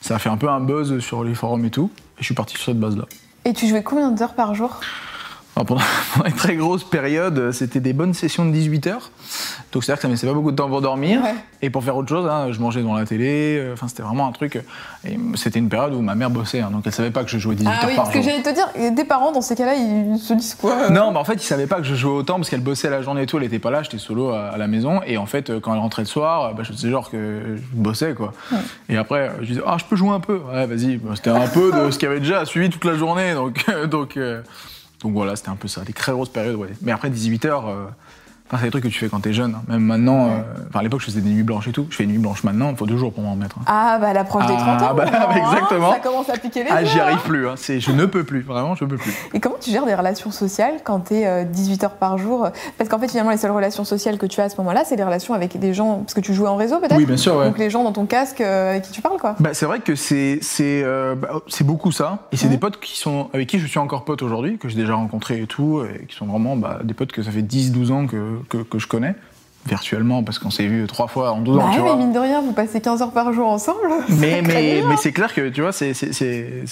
ça 0.00 0.14
a 0.14 0.18
fait 0.18 0.28
un 0.28 0.36
peu 0.36 0.48
un 0.48 0.60
buzz 0.60 1.00
sur 1.00 1.24
les 1.24 1.34
forums 1.34 1.64
et 1.64 1.70
tout. 1.70 1.90
Et 2.18 2.20
je 2.20 2.24
suis 2.24 2.34
parti 2.34 2.54
sur 2.54 2.66
cette 2.66 2.78
base-là. 2.78 3.06
Et 3.44 3.52
tu 3.52 3.66
jouais 3.66 3.82
combien 3.82 4.12
d'heures 4.12 4.34
par 4.34 4.54
jour? 4.54 4.80
Alors, 5.56 5.66
pendant, 5.66 5.80
pendant 6.14 6.28
une 6.28 6.34
très 6.34 6.54
grosse 6.54 6.84
période, 6.84 7.50
c'était 7.52 7.80
des 7.80 7.92
bonnes 7.94 8.14
sessions 8.14 8.44
de 8.44 8.50
18 8.52 8.86
heures. 8.88 9.10
Donc 9.72 9.82
c'est-à-dire 9.84 9.96
que 9.98 10.02
ça 10.02 10.08
me 10.08 10.12
laissait 10.12 10.26
pas 10.26 10.32
beaucoup 10.34 10.50
de 10.52 10.56
temps 10.56 10.68
pour 10.68 10.80
dormir. 10.80 11.22
Ouais. 11.22 11.34
Et 11.62 11.70
pour 11.70 11.82
faire 11.82 11.96
autre 11.96 12.08
chose, 12.08 12.28
hein, 12.30 12.48
je 12.52 12.60
mangeais 12.60 12.80
devant 12.80 12.94
la 12.94 13.04
télé. 13.04 13.58
euh, 13.58 13.72
Enfin, 13.72 13.88
c'était 13.88 14.02
vraiment 14.02 14.26
un 14.28 14.32
truc. 14.32 14.56
Et 15.06 15.18
c'était 15.34 15.58
une 15.58 15.68
période 15.68 15.94
où 15.94 16.00
ma 16.02 16.14
mère 16.14 16.30
bossait, 16.30 16.60
hein, 16.60 16.68
donc 16.70 16.82
elle 16.86 16.92
savait 16.92 17.10
pas 17.10 17.24
que 17.24 17.30
je 17.30 17.38
jouais 17.38 17.54
18 17.54 17.68
Ah 17.70 17.82
heures 17.82 17.88
oui, 17.90 17.96
par 17.96 18.04
parce 18.04 18.14
que 18.16 18.22
j'allais 18.22 18.42
te 18.42 18.50
dire, 18.54 18.92
des 18.92 19.04
parents 19.04 19.32
dans 19.32 19.40
ces 19.42 19.54
cas-là, 19.56 19.74
ils 19.74 20.18
se 20.18 20.34
disent 20.34 20.54
quoi 20.54 20.76
euh 20.84 20.90
Non, 20.90 21.10
bah 21.12 21.20
en 21.20 21.24
fait, 21.24 21.34
ils 21.34 21.40
savaient 21.40 21.66
pas 21.66 21.76
que 21.76 21.84
je 21.84 21.94
jouais 21.94 22.12
autant 22.12 22.36
parce 22.36 22.48
qu'elle 22.50 22.60
bossait 22.60 22.90
la 22.90 23.02
journée 23.02 23.22
et 23.22 23.26
tout, 23.26 23.38
elle 23.38 23.44
était 23.44 23.58
pas 23.58 23.70
là, 23.70 23.82
j'étais 23.82 23.98
solo 23.98 24.30
à, 24.30 24.48
à 24.48 24.56
la 24.58 24.68
maison. 24.68 25.00
Et 25.06 25.16
en 25.18 25.26
fait, 25.26 25.50
euh, 25.50 25.60
quand 25.60 25.72
elle 25.72 25.80
rentrait 25.80 26.02
le 26.02 26.06
soir, 26.08 26.54
bah, 26.54 26.62
je 26.64 26.72
faisais 26.72 26.90
genre 26.90 27.10
que 27.10 27.56
je 27.56 27.62
bossais, 27.72 28.14
quoi. 28.14 28.32
Et 28.88 28.96
après, 28.96 29.28
euh, 29.28 29.32
je 29.40 29.46
disais, 29.46 29.62
ah, 29.66 29.76
je 29.78 29.84
peux 29.84 29.96
jouer 29.96 30.10
un 30.10 30.20
peu. 30.20 30.40
Ouais, 30.52 30.66
vas-y. 30.66 30.96
Bah, 30.96 31.12
c'était 31.16 31.30
un 31.30 31.48
peu 31.48 31.72
de 31.72 31.90
ce 31.90 31.98
qu'il 31.98 32.08
y 32.08 32.10
avait 32.10 32.20
déjà 32.20 32.44
suivi 32.44 32.70
toute 32.70 32.84
la 32.84 32.94
journée. 32.94 33.34
Donc, 33.34 33.64
donc, 33.90 34.16
euh, 34.16 34.42
donc 35.00 35.12
voilà, 35.12 35.36
c'était 35.36 35.50
un 35.50 35.56
peu 35.56 35.68
ça. 35.68 35.82
Des 35.82 35.92
très 35.92 36.12
grosses 36.12 36.28
périodes, 36.30 36.56
ouais. 36.56 36.70
Mais 36.82 36.92
après, 36.92 37.10
18 37.10 37.44
heures. 37.44 37.68
euh, 37.68 37.86
Enfin, 38.48 38.58
c'est 38.58 38.64
des 38.66 38.70
trucs 38.70 38.84
que 38.84 38.88
tu 38.88 38.98
fais 38.98 39.08
quand 39.08 39.20
t'es 39.20 39.32
jeune. 39.32 39.54
hein. 39.56 39.62
Même 39.68 39.82
maintenant, 39.82 40.26
euh, 40.28 40.42
enfin, 40.68 40.80
à 40.80 40.82
l'époque, 40.82 41.00
je 41.00 41.06
faisais 41.06 41.20
des 41.20 41.30
nuits 41.30 41.42
blanches 41.42 41.66
et 41.68 41.72
tout. 41.72 41.86
Je 41.90 41.96
fais 41.96 42.04
une 42.04 42.10
nuit 42.10 42.18
blanche 42.18 42.44
maintenant, 42.44 42.70
il 42.70 42.76
faut 42.76 42.86
deux 42.86 42.96
jours 42.96 43.12
pour 43.12 43.22
m'en 43.24 43.32
remettre. 43.32 43.56
hein. 43.58 43.64
Ah, 43.66 43.98
bah 44.00 44.12
l'approche 44.12 44.46
des 44.46 44.52
30 44.54 44.82
ans. 44.82 44.86
Ah, 44.90 44.94
bah, 44.94 45.04
hein, 45.12 45.34
exactement. 45.36 45.92
Ça 45.92 45.98
commence 45.98 46.28
à 46.30 46.34
piquer 46.38 46.62
les 46.64 46.70
Ah, 46.70 46.82
yeux, 46.82 46.88
j'y 46.88 47.00
hein. 47.00 47.04
arrive 47.04 47.18
plus. 47.22 47.48
hein. 47.48 47.54
C'est, 47.56 47.80
je 47.80 47.90
ne 47.90 48.06
peux 48.06 48.22
plus. 48.24 48.42
Vraiment, 48.42 48.74
je 48.76 48.84
peux 48.84 48.96
plus. 48.96 49.12
Et 49.34 49.40
comment 49.40 49.56
tu 49.60 49.70
gères 49.70 49.84
des 49.86 49.94
relations 49.94 50.30
sociales 50.30 50.74
quand 50.84 51.08
tu 51.08 51.14
es 51.14 51.44
18 51.44 51.84
heures 51.84 51.94
par 51.96 52.18
jour? 52.18 52.48
Parce 52.78 52.88
qu'en 52.88 52.98
fait, 52.98 53.08
finalement, 53.08 53.30
les 53.32 53.36
seules 53.36 53.50
relations 53.50 53.84
sociales 53.84 54.18
que 54.18 54.26
tu 54.26 54.40
as 54.40 54.44
à 54.44 54.48
ce 54.48 54.56
moment-là, 54.58 54.84
c'est 54.84 54.96
les 54.96 55.04
relations 55.04 55.34
avec 55.34 55.58
des 55.58 55.74
gens. 55.74 55.98
Parce 55.98 56.14
que 56.14 56.20
tu 56.20 56.32
jouais 56.34 56.48
en 56.48 56.56
réseau, 56.56 56.78
peut-être? 56.78 56.96
Oui, 56.96 57.06
bien 57.06 57.16
sûr, 57.16 57.36
ouais. 57.36 57.46
Donc 57.46 57.58
les 57.58 57.70
gens 57.70 57.82
dans 57.82 57.92
ton 57.92 58.06
casque 58.06 58.40
euh, 58.40 58.70
avec 58.70 58.82
qui 58.82 58.92
tu 58.92 59.02
parles, 59.02 59.18
quoi. 59.20 59.34
Bah, 59.40 59.50
c'est 59.54 59.66
vrai 59.66 59.80
que 59.80 59.94
c'est 59.96 60.38
c'est 60.42 60.82
euh, 60.84 61.14
bah, 61.16 61.28
c'est 61.48 61.64
beaucoup 61.66 61.90
ça 61.90 62.18
et 62.32 62.36
c'est 62.36 62.48
des 62.48 62.58
potes 62.58 62.78
qui 62.80 62.96
sont 62.98 63.28
avec 63.32 63.48
qui 63.48 63.58
je 63.58 63.66
suis 63.66 63.78
encore 63.78 64.04
pote 64.04 64.22
aujourd'hui 64.22 64.58
que 64.58 64.68
j'ai 64.68 64.76
déjà 64.76 64.94
rencontrés 64.94 65.40
et 65.42 65.46
tout 65.46 65.82
et 65.84 66.06
qui 66.06 66.14
sont 66.16 66.26
vraiment 66.26 66.56
bah, 66.56 66.78
des 66.84 66.94
potes 66.94 67.12
que 67.12 67.22
ça 67.22 67.30
fait 67.30 67.42
10 67.42 67.72
12 67.72 67.90
ans 67.90 68.06
que, 68.06 68.35
que, 68.48 68.58
que 68.58 68.78
je 68.78 68.86
connais 68.86 69.14
virtuellement 69.66 70.22
parce 70.22 70.38
qu'on 70.38 70.50
s'est 70.50 70.68
vu 70.68 70.86
trois 70.86 71.08
fois 71.08 71.32
en 71.32 71.40
12 71.40 71.58
ans 71.58 71.58
Bah 71.58 71.64
tu 71.72 71.78
ouais, 71.78 71.82
mais 71.82 71.88
vois 71.88 71.96
mine 71.96 72.12
de 72.12 72.18
rien, 72.20 72.40
vous 72.40 72.52
passez 72.52 72.80
15 72.80 73.02
heures 73.02 73.10
par 73.10 73.32
jour 73.32 73.48
ensemble. 73.48 73.80
mais 74.08 74.40
mais, 74.40 74.82
mais 74.88 74.96
c'est 74.96 75.10
clair 75.12 75.34
que 75.34 75.48
tu 75.48 75.60
vois 75.60 75.72
c'est 75.72 75.92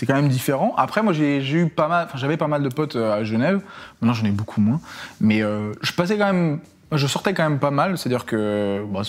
quand 0.06 0.14
même 0.14 0.28
différent. 0.28 0.74
Après 0.76 1.02
moi 1.02 1.12
j'ai 1.12 1.40
eu 1.40 1.66
pas 1.68 1.88
mal 1.88 2.08
j'avais 2.14 2.36
pas 2.36 2.46
mal 2.46 2.62
de 2.62 2.68
potes 2.68 2.94
euh, 2.96 3.20
à 3.20 3.24
Genève. 3.24 3.60
Maintenant 4.00 4.14
j'en 4.14 4.26
ai 4.26 4.30
beaucoup 4.30 4.60
moins. 4.60 4.80
Mais 5.20 5.42
euh, 5.42 5.72
je 5.82 5.92
passais 5.92 6.16
quand 6.16 6.26
même 6.32 6.60
je 6.92 7.06
sortais 7.08 7.34
quand 7.34 7.42
même 7.48 7.58
pas 7.58 7.72
mal. 7.72 7.98
C'est 7.98 8.08
à 8.08 8.10
dire 8.10 8.26
que 8.26 8.84
bah, 8.92 9.02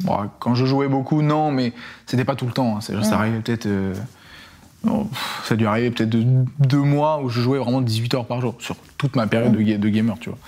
bon, 0.00 0.16
quand 0.38 0.54
je 0.54 0.64
jouais 0.64 0.88
beaucoup 0.88 1.20
non 1.20 1.50
mais 1.50 1.74
c'était 2.06 2.24
pas 2.24 2.34
tout 2.34 2.46
le 2.46 2.52
temps 2.52 2.78
hein. 2.78 2.80
Ça 2.80 3.16
arrivait 3.16 3.40
peut-être 3.40 3.66
euh, 3.66 3.92
oh, 4.88 5.06
ça 5.44 5.52
a 5.52 5.56
dû 5.58 5.66
arriver 5.66 5.90
peut-être 5.90 6.08
de- 6.08 6.46
deux 6.60 6.78
mois 6.78 7.20
où 7.22 7.28
je 7.28 7.42
jouais 7.42 7.58
vraiment 7.58 7.82
18 7.82 8.14
heures 8.14 8.26
par 8.26 8.40
jour 8.40 8.54
sur 8.58 8.76
toute 8.98 9.16
ma 9.16 9.26
période 9.26 9.52
de, 9.52 9.62
ga- 9.62 9.78
de 9.78 9.88
gamer 9.88 10.16
tu 10.20 10.28
vois 10.30 10.38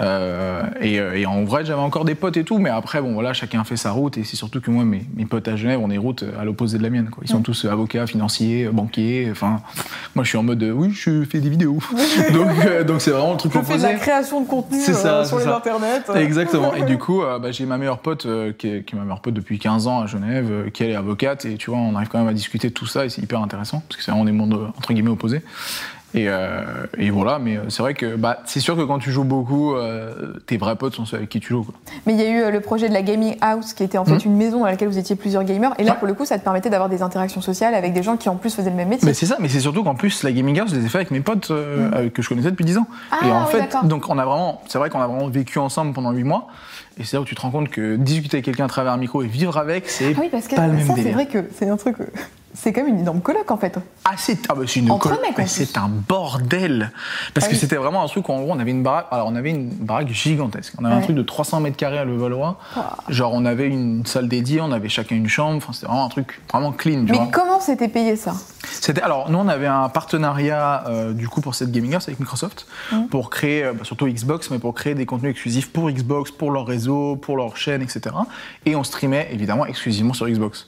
Euh, 0.00 0.62
et, 0.80 1.00
euh, 1.00 1.18
et 1.18 1.26
en 1.26 1.42
vrai, 1.42 1.64
j'avais 1.64 1.80
encore 1.80 2.04
des 2.04 2.14
potes 2.14 2.36
et 2.36 2.44
tout, 2.44 2.58
mais 2.58 2.70
après, 2.70 3.02
bon, 3.02 3.14
voilà, 3.14 3.32
chacun 3.32 3.64
fait 3.64 3.76
sa 3.76 3.90
route. 3.90 4.16
Et 4.16 4.22
c'est 4.22 4.36
surtout 4.36 4.60
que 4.60 4.70
moi, 4.70 4.84
mes, 4.84 5.04
mes 5.16 5.26
potes 5.26 5.48
à 5.48 5.56
Genève 5.56 5.80
ont 5.80 5.88
des 5.88 5.98
routes 5.98 6.24
à 6.40 6.44
l'opposé 6.44 6.78
de 6.78 6.84
la 6.84 6.90
mienne. 6.90 7.10
Quoi. 7.10 7.24
Ils 7.26 7.30
sont 7.30 7.42
tous 7.42 7.64
avocats, 7.64 8.06
financiers, 8.06 8.68
banquiers. 8.72 9.26
Enfin, 9.32 9.60
moi, 10.14 10.22
je 10.22 10.28
suis 10.28 10.38
en 10.38 10.44
mode, 10.44 10.62
euh, 10.62 10.70
oui, 10.70 10.92
je 10.92 11.24
fais 11.24 11.40
des 11.40 11.48
vidéos. 11.50 11.78
donc, 12.32 12.46
euh, 12.64 12.84
donc 12.84 13.00
c'est 13.00 13.10
vraiment 13.10 13.32
le 13.32 13.38
truc 13.38 13.52
Je 13.52 13.58
fais 13.58 13.64
de 13.64 13.70
opposé. 13.72 13.88
la 13.88 13.94
création 13.94 14.40
de 14.40 14.46
contenu 14.46 14.78
ça, 14.80 15.16
euh, 15.20 15.24
sur 15.24 15.38
les 15.38 15.44
ça. 15.46 15.56
internets. 15.56 16.02
Exactement. 16.14 16.76
Et 16.76 16.82
du 16.84 16.96
coup, 16.96 17.22
euh, 17.22 17.40
bah, 17.40 17.50
j'ai 17.50 17.66
ma 17.66 17.76
meilleure 17.76 17.98
pote, 17.98 18.26
euh, 18.26 18.52
qui, 18.56 18.68
est, 18.68 18.84
qui 18.84 18.94
est 18.94 18.98
ma 18.98 19.04
meilleure 19.04 19.20
pote 19.20 19.34
depuis 19.34 19.58
15 19.58 19.88
ans 19.88 20.02
à 20.02 20.06
Genève, 20.06 20.46
euh, 20.48 20.70
qui 20.70 20.84
elle 20.84 20.90
est 20.90 20.94
avocate, 20.94 21.44
et 21.44 21.56
tu 21.56 21.70
vois, 21.70 21.80
on 21.80 21.96
arrive 21.96 22.06
quand 22.06 22.18
même 22.20 22.28
à 22.28 22.34
discuter 22.34 22.68
de 22.68 22.72
tout 22.74 22.86
ça, 22.86 23.04
et 23.04 23.08
c'est 23.08 23.20
hyper 23.20 23.42
intéressant, 23.42 23.82
parce 23.88 23.96
que 23.96 24.04
c'est 24.04 24.12
vraiment 24.12 24.26
des 24.26 24.30
mondes, 24.30 24.54
euh, 24.54 24.68
entre 24.78 24.92
guillemets, 24.92 25.10
opposés. 25.10 25.42
Et, 26.14 26.24
euh, 26.28 26.62
et 26.96 27.10
voilà, 27.10 27.38
mais 27.38 27.58
euh, 27.58 27.68
c'est 27.68 27.82
vrai 27.82 27.92
que 27.92 28.16
bah, 28.16 28.38
c'est 28.46 28.60
sûr 28.60 28.74
que 28.76 28.82
quand 28.82 28.98
tu 28.98 29.10
joues 29.12 29.24
beaucoup, 29.24 29.74
euh, 29.74 30.32
tes 30.46 30.56
vrais 30.56 30.74
potes 30.76 30.94
sont 30.94 31.04
ceux 31.04 31.18
avec 31.18 31.28
qui 31.28 31.38
tu 31.38 31.48
joues. 31.48 31.64
Quoi. 31.64 31.74
Mais 32.06 32.14
il 32.14 32.18
y 32.18 32.22
a 32.24 32.30
eu 32.30 32.40
euh, 32.44 32.50
le 32.50 32.60
projet 32.60 32.88
de 32.88 32.94
la 32.94 33.02
Gaming 33.02 33.36
House, 33.42 33.74
qui 33.74 33.84
était 33.84 33.98
en 33.98 34.06
fait 34.06 34.12
Mhm. 34.14 34.20
une 34.24 34.36
maison 34.36 34.60
dans 34.60 34.64
laquelle 34.66 34.88
vous 34.88 34.96
étiez 34.96 35.16
plusieurs 35.16 35.44
gamers. 35.44 35.74
Et 35.78 35.84
là, 35.84 35.92
Ouais. 35.92 35.98
pour 35.98 36.08
le 36.08 36.14
coup, 36.14 36.24
ça 36.24 36.38
te 36.38 36.44
permettait 36.44 36.70
d'avoir 36.70 36.88
des 36.88 37.02
interactions 37.02 37.42
sociales 37.42 37.74
avec 37.74 37.92
des 37.92 38.02
gens 38.02 38.16
qui 38.16 38.30
en 38.30 38.36
plus 38.36 38.54
faisaient 38.54 38.70
le 38.70 38.76
même 38.76 38.88
métier. 38.88 39.06
Mais 39.06 39.12
c'est 39.12 39.26
ça, 39.26 39.36
mais 39.38 39.48
c'est 39.50 39.60
surtout 39.60 39.84
qu'en 39.84 39.94
plus, 39.94 40.22
la 40.22 40.32
Gaming 40.32 40.58
House, 40.60 40.70
je 40.70 40.76
les 40.76 40.86
ai 40.86 40.88
fait 40.88 40.96
avec 40.98 41.10
mes 41.10 41.20
potes 41.20 41.52
avec- 41.92 42.14
que 42.14 42.22
je 42.22 42.28
connaissais 42.30 42.50
depuis 42.50 42.64
10 42.64 42.78
ans. 42.78 42.86
Ah, 43.10 43.18
et 43.26 43.30
en 43.30 43.44
oui, 43.44 43.50
fait, 43.52 43.76
donc 43.86 44.08
on 44.08 44.18
a 44.18 44.24
vraiment, 44.24 44.62
c'est 44.66 44.78
vrai 44.78 44.88
qu'on 44.88 45.00
a 45.00 45.06
vraiment 45.06 45.28
vécu 45.28 45.58
ensemble 45.58 45.92
pendant 45.92 46.10
8 46.12 46.24
mois. 46.24 46.48
Et 46.98 47.04
c'est 47.04 47.16
là 47.16 47.20
où 47.20 47.24
tu 47.26 47.34
te 47.34 47.40
rends 47.42 47.50
compte 47.50 47.68
que 47.68 47.96
discuter 47.96 48.36
avec 48.38 48.46
quelqu'un 48.46 48.64
à 48.64 48.68
travers 48.68 48.92
un 48.94 48.96
micro 48.96 49.22
et 49.22 49.26
vivre 49.26 49.56
avec, 49.58 49.88
c'est 49.90 50.14
Ah 50.16 50.20
oui, 50.22 50.28
parce 50.32 50.48
que 50.48 50.56
pas 50.56 50.66
le 50.66 50.72
même 50.72 50.86
ça, 50.86 50.94
c'est 50.96 51.10
vrai 51.12 51.26
que 51.26 51.44
c'est 51.54 51.68
un 51.68 51.76
truc. 51.76 51.96
C'est 52.54 52.72
comme 52.72 52.86
une 52.88 52.98
énorme 53.00 53.20
coloc 53.20 53.50
en 53.50 53.56
fait. 53.56 53.78
Ah 54.04 54.12
bah 54.12 54.62
c'est 54.66 54.80
une 54.80 54.90
Entre 54.90 55.10
colo- 55.10 55.20
mecs, 55.20 55.38
en 55.38 55.42
mais 55.42 55.46
c'est 55.46 55.76
un 55.76 55.88
bordel. 55.88 56.90
Parce 57.34 57.46
Ah 57.46 57.48
que 57.50 57.54
oui. 57.54 57.60
c'était 57.60 57.76
vraiment 57.76 58.02
un 58.02 58.06
truc 58.08 58.28
où 58.28 58.32
en 58.32 58.40
gros 58.40 58.52
on 58.52 58.58
avait 58.58 58.70
une 58.70 58.82
baraque. 58.82 59.06
Alors 59.10 59.28
on 59.28 59.36
avait 59.36 59.50
une 59.50 59.68
baraque 59.68 60.08
gigantesque. 60.08 60.72
On 60.80 60.84
avait 60.84 60.94
un 60.94 61.00
truc 61.00 61.14
de 61.14 61.22
300 61.22 61.60
mètres 61.60 61.76
carrés 61.76 61.98
à 61.98 62.04
Levallois. 62.04 62.58
Genre 63.08 63.32
on 63.34 63.44
avait 63.44 63.68
une 63.68 64.04
salle 64.06 64.28
dédiée, 64.28 64.60
on 64.60 64.72
avait 64.72 64.88
chacun 64.88 65.14
une 65.16 65.28
chambre. 65.28 65.58
Enfin 65.58 65.72
c'était 65.72 65.86
vraiment 65.86 66.06
un 66.06 66.08
truc 66.08 66.40
vraiment 66.50 66.72
clean. 66.72 67.04
Mais 67.08 67.12
vois. 67.16 67.28
comment 67.30 67.60
c'était 67.60 67.88
payé 67.88 68.16
ça? 68.16 68.34
C'était 68.64 69.02
alors 69.02 69.30
nous 69.30 69.38
on 69.38 69.48
avait 69.48 69.66
un 69.66 69.88
partenariat 69.88 70.84
euh, 70.88 71.12
du 71.12 71.28
coup 71.28 71.40
pour 71.40 71.54
cette 71.54 71.70
gaming 71.70 71.94
house 71.94 72.08
avec 72.08 72.18
Microsoft 72.20 72.66
Mmh. 72.92 73.06
pour 73.08 73.28
créer 73.30 73.64
euh, 73.64 73.72
bah, 73.74 73.84
surtout 73.84 74.06
Xbox 74.06 74.50
mais 74.50 74.58
pour 74.58 74.72
créer 74.74 74.94
des 74.94 75.04
contenus 75.04 75.30
exclusifs 75.32 75.70
pour 75.70 75.90
Xbox, 75.90 76.30
pour 76.30 76.50
leur 76.50 76.66
réseau, 76.66 77.16
pour 77.16 77.36
leur 77.36 77.56
chaîne, 77.56 77.82
etc. 77.82 78.14
Et 78.64 78.74
on 78.76 78.82
streamait 78.84 79.28
évidemment 79.32 79.66
exclusivement 79.66 80.14
sur 80.14 80.26
Xbox. 80.28 80.66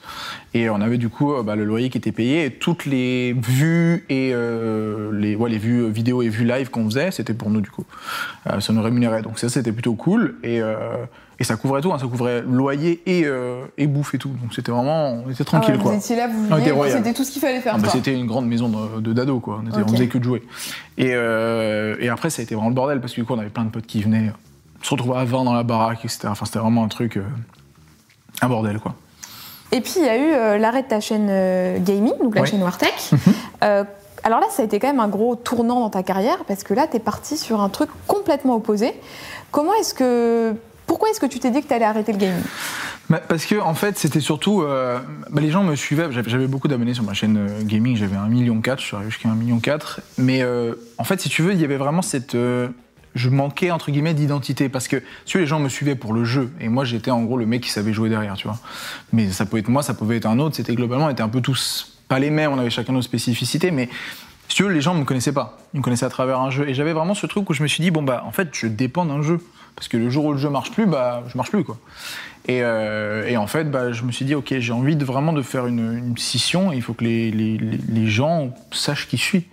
Et 0.52 0.68
on 0.68 0.80
avait 0.80 0.98
du 0.98 1.08
coup 1.08 1.32
euh, 1.32 1.42
bah, 1.42 1.54
le 1.54 1.64
loyer 1.64 1.90
qui 1.90 1.98
était 1.98 2.12
payé 2.12 2.44
et 2.44 2.50
toutes 2.50 2.84
les 2.84 3.34
vues 3.34 4.04
et 4.08 4.32
euh, 4.34 5.12
les 5.12 5.36
ouais, 5.36 5.48
les 5.48 5.58
vues 5.58 5.88
vidéo 5.88 6.22
et 6.22 6.28
vues 6.28 6.44
live 6.44 6.70
qu'on 6.70 6.84
faisait 6.86 7.12
c'était 7.12 7.34
pour 7.34 7.50
nous 7.50 7.60
du 7.60 7.70
coup. 7.70 7.84
Euh, 8.48 8.58
ça 8.60 8.72
nous 8.72 8.82
rémunérait 8.82 9.22
donc 9.22 9.38
ça 9.38 9.48
c'était 9.48 9.72
plutôt 9.72 9.94
cool 9.94 10.36
et 10.42 10.60
euh, 10.60 11.04
et 11.38 11.44
ça 11.44 11.56
couvrait 11.56 11.80
tout, 11.80 11.90
hein, 11.90 11.98
ça 11.98 12.06
couvrait 12.06 12.42
loyer 12.42 13.00
et, 13.06 13.24
et 13.78 13.86
bouffe 13.86 14.14
et 14.14 14.18
tout. 14.18 14.28
Donc 14.28 14.52
c'était 14.52 14.72
vraiment, 14.72 15.22
on 15.24 15.30
était 15.30 15.42
tranquille 15.42 15.70
Ah 15.72 15.76
ouais, 15.78 15.82
quoi. 15.82 15.92
Vous 15.92 15.98
étiez 15.98 16.14
là, 16.14 16.28
vous 16.28 16.74
royal. 16.74 16.98
c'était 16.98 17.14
tout 17.14 17.24
ce 17.24 17.30
qu'il 17.30 17.40
fallait 17.40 17.62
faire. 17.62 17.76
Ah 17.76 17.80
bah, 17.80 17.88
c'était 17.90 18.12
une 18.12 18.26
grande 18.26 18.46
maison 18.46 18.68
de, 18.68 19.00
de 19.00 19.14
dado, 19.14 19.40
quoi. 19.40 19.62
On, 19.64 19.66
était, 19.66 19.82
on 19.82 19.88
faisait 19.88 20.08
que 20.08 20.18
de 20.18 20.24
jouer. 20.24 20.42
Et, 20.98 21.12
et 21.12 22.08
après, 22.10 22.28
ça 22.28 22.40
a 22.40 22.42
été 22.42 22.54
vraiment 22.54 22.68
le 22.68 22.74
bordel 22.74 23.00
parce 23.00 23.14
que 23.14 23.22
du 23.22 23.26
coup, 23.26 23.32
on 23.32 23.38
avait 23.38 23.48
plein 23.48 23.64
de 23.64 23.70
potes 23.70 23.86
qui 23.86 24.02
venaient 24.02 24.30
se 24.82 24.90
retrouver 24.90 25.16
à 25.16 25.24
20 25.24 25.44
dans 25.44 25.54
la 25.54 25.62
baraque, 25.62 26.04
etc. 26.04 26.28
Enfin, 26.28 26.44
c'était 26.44 26.58
vraiment 26.58 26.84
un 26.84 26.88
truc. 26.88 27.18
un 28.42 28.48
bordel, 28.48 28.78
quoi. 28.78 28.94
Et 29.72 29.80
puis 29.80 29.94
il 29.98 30.04
y 30.04 30.08
a 30.08 30.16
eu 30.16 30.32
euh, 30.32 30.58
l'arrêt 30.58 30.82
de 30.82 30.88
ta 30.88 31.00
chaîne 31.00 31.28
euh, 31.30 31.78
gaming, 31.78 32.12
donc 32.22 32.34
la 32.34 32.42
Ouais. 32.42 32.46
chaîne 32.48 32.62
Wartech. 32.62 33.10
Euh, 33.62 33.84
alors 34.22 34.40
là, 34.40 34.46
ça 34.50 34.62
a 34.62 34.64
été 34.64 34.78
quand 34.78 34.86
même 34.88 35.00
un 35.00 35.08
gros 35.08 35.34
tournant 35.36 35.80
dans 35.80 35.90
ta 35.90 36.02
carrière 36.02 36.38
parce 36.48 36.62
que 36.64 36.72
là, 36.74 36.86
tu 36.90 36.96
es 36.96 37.00
parti 37.00 37.36
sur 37.36 37.60
un 37.60 37.68
truc 37.68 37.90
complètement 38.06 38.56
opposé. 38.56 38.92
Comment 39.50 39.74
est-ce 39.74 39.92
que. 39.94 40.54
Pourquoi 40.86 41.10
est-ce 41.10 41.20
que 41.20 41.26
tu 41.26 41.38
t'es 41.40 41.50
dit 41.50 41.62
que 41.62 41.68
tu 41.68 41.74
allais 41.74 41.84
arrêter 41.84 42.12
le 42.12 42.18
gaming? 42.18 42.42
Bah, 43.10 43.20
parce 43.28 43.44
que 43.44 43.60
en 43.60 43.74
fait, 43.74 43.98
c'était 43.98 44.20
surtout. 44.20 44.62
euh, 44.62 44.98
bah, 45.30 45.40
les 45.42 45.50
gens 45.50 45.62
me 45.62 45.76
suivaient. 45.76 46.08
J'avais, 46.10 46.46
beaucoup 46.46 46.68
d'abonnés 46.68 46.94
sur 46.94 47.04
ma 47.04 47.12
chaîne 47.14 47.38
gaming. 47.64 47.96
J'avais 47.96 48.16
1,4 48.16 48.28
million. 48.30 48.60
Je 48.64 48.82
suis 48.82 48.96
arrivé 48.96 49.10
jusqu'à 49.10 49.28
1,4 49.28 49.34
million. 49.36 49.60
Mais 50.18 50.40
euh, 50.42 50.74
en 50.98 51.04
fait, 51.04 51.20
si 51.20 51.28
tu 51.28 51.42
veux, 51.42 51.52
il 51.52 51.60
y 51.60 51.64
avait 51.64 51.76
vraiment 51.76 52.02
cette. 52.02 52.34
euh, 52.34 52.68
je 53.14 53.28
manquais 53.28 53.70
entre 53.70 53.90
guillemets 53.90 54.14
d'identité 54.14 54.68
parce 54.68 54.86
que 54.88 55.02
si 55.24 55.38
les 55.38 55.46
gens 55.46 55.58
me 55.58 55.68
suivaient 55.68 55.96
pour 55.96 56.12
le 56.12 56.24
jeu 56.24 56.52
et 56.60 56.68
moi 56.68 56.84
j'étais 56.84 57.10
en 57.10 57.22
gros 57.22 57.36
le 57.38 57.46
mec 57.46 57.62
qui 57.62 57.70
savait 57.70 57.92
jouer 57.92 58.08
derrière, 58.08 58.34
tu 58.34 58.46
vois. 58.46 58.58
Mais 59.12 59.30
ça 59.30 59.46
pouvait 59.46 59.60
être 59.60 59.68
moi, 59.68 59.82
ça 59.82 59.94
pouvait 59.94 60.16
être 60.18 60.26
un 60.26 60.38
autre. 60.38 60.56
C'était 60.56 60.74
globalement, 60.74 61.06
on 61.06 61.10
était 61.10 61.22
un 61.22 61.28
peu 61.28 61.40
tous 61.40 61.98
pas 62.08 62.18
les 62.18 62.30
mêmes. 62.30 62.52
On 62.52 62.58
avait 62.58 62.70
chacun 62.70 62.92
nos 62.92 63.02
spécificités, 63.02 63.70
mais 63.70 63.88
si 64.48 64.56
tu 64.56 64.68
les 64.72 64.80
gens 64.80 64.94
me 64.94 65.04
connaissaient 65.04 65.32
pas. 65.32 65.58
Ils 65.74 65.78
me 65.78 65.82
connaissaient 65.82 66.06
à 66.06 66.10
travers 66.10 66.40
un 66.40 66.50
jeu 66.50 66.68
et 66.68 66.74
j'avais 66.74 66.92
vraiment 66.92 67.14
ce 67.14 67.26
truc 67.26 67.48
où 67.50 67.54
je 67.54 67.62
me 67.62 67.68
suis 67.68 67.82
dit 67.82 67.90
bon 67.90 68.02
bah 68.02 68.22
en 68.26 68.32
fait 68.32 68.48
je 68.52 68.66
dépends 68.66 69.04
d'un 69.04 69.22
jeu 69.22 69.40
parce 69.76 69.86
que 69.88 69.96
le 69.96 70.10
jour 70.10 70.24
où 70.26 70.32
le 70.32 70.38
jeu 70.38 70.50
marche 70.50 70.72
plus, 70.72 70.86
bah 70.86 71.22
je 71.28 71.36
marche 71.36 71.50
plus 71.50 71.64
quoi. 71.64 71.78
Et, 72.48 72.62
euh, 72.62 73.28
et 73.28 73.36
en 73.36 73.46
fait, 73.46 73.70
bah, 73.70 73.92
je 73.92 74.02
me 74.02 74.10
suis 74.12 74.24
dit, 74.24 74.34
ok, 74.34 74.54
j'ai 74.58 74.72
envie 74.72 74.96
de 74.96 75.04
vraiment 75.04 75.32
de 75.34 75.42
faire 75.42 75.66
une, 75.66 76.14
scission. 76.16 76.72
et 76.72 76.76
Il 76.76 76.82
faut 76.82 76.94
que 76.94 77.04
les, 77.04 77.30
les- 77.30 77.58
les- 77.58 78.06
gens 78.08 78.52
sachent 78.72 79.06
qui 79.08 79.18
suis. 79.18 79.44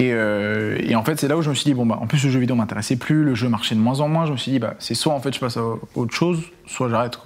Et, 0.00 0.10
euh, 0.12 0.76
et 0.82 0.96
en 0.96 1.04
fait, 1.04 1.20
c'est 1.20 1.28
là 1.28 1.36
où 1.36 1.42
je 1.42 1.50
me 1.50 1.54
suis 1.54 1.64
dit, 1.64 1.74
bon, 1.74 1.86
bah, 1.86 1.98
en 2.00 2.06
plus, 2.06 2.22
le 2.24 2.30
jeu 2.30 2.40
vidéo 2.40 2.56
m'intéressait 2.56 2.96
plus, 2.96 3.22
le 3.22 3.34
jeu 3.36 3.48
marchait 3.48 3.74
de 3.76 3.80
moins 3.80 4.00
en 4.00 4.08
moins. 4.08 4.26
Je 4.26 4.32
me 4.32 4.36
suis 4.36 4.50
dit, 4.50 4.58
bah, 4.58 4.74
c'est 4.80 4.94
soit 4.94 5.12
en 5.14 5.20
fait 5.20 5.32
je 5.32 5.38
passe 5.38 5.56
à 5.56 5.62
autre 5.94 6.14
chose, 6.14 6.40
soit 6.66 6.88
j'arrête. 6.88 7.18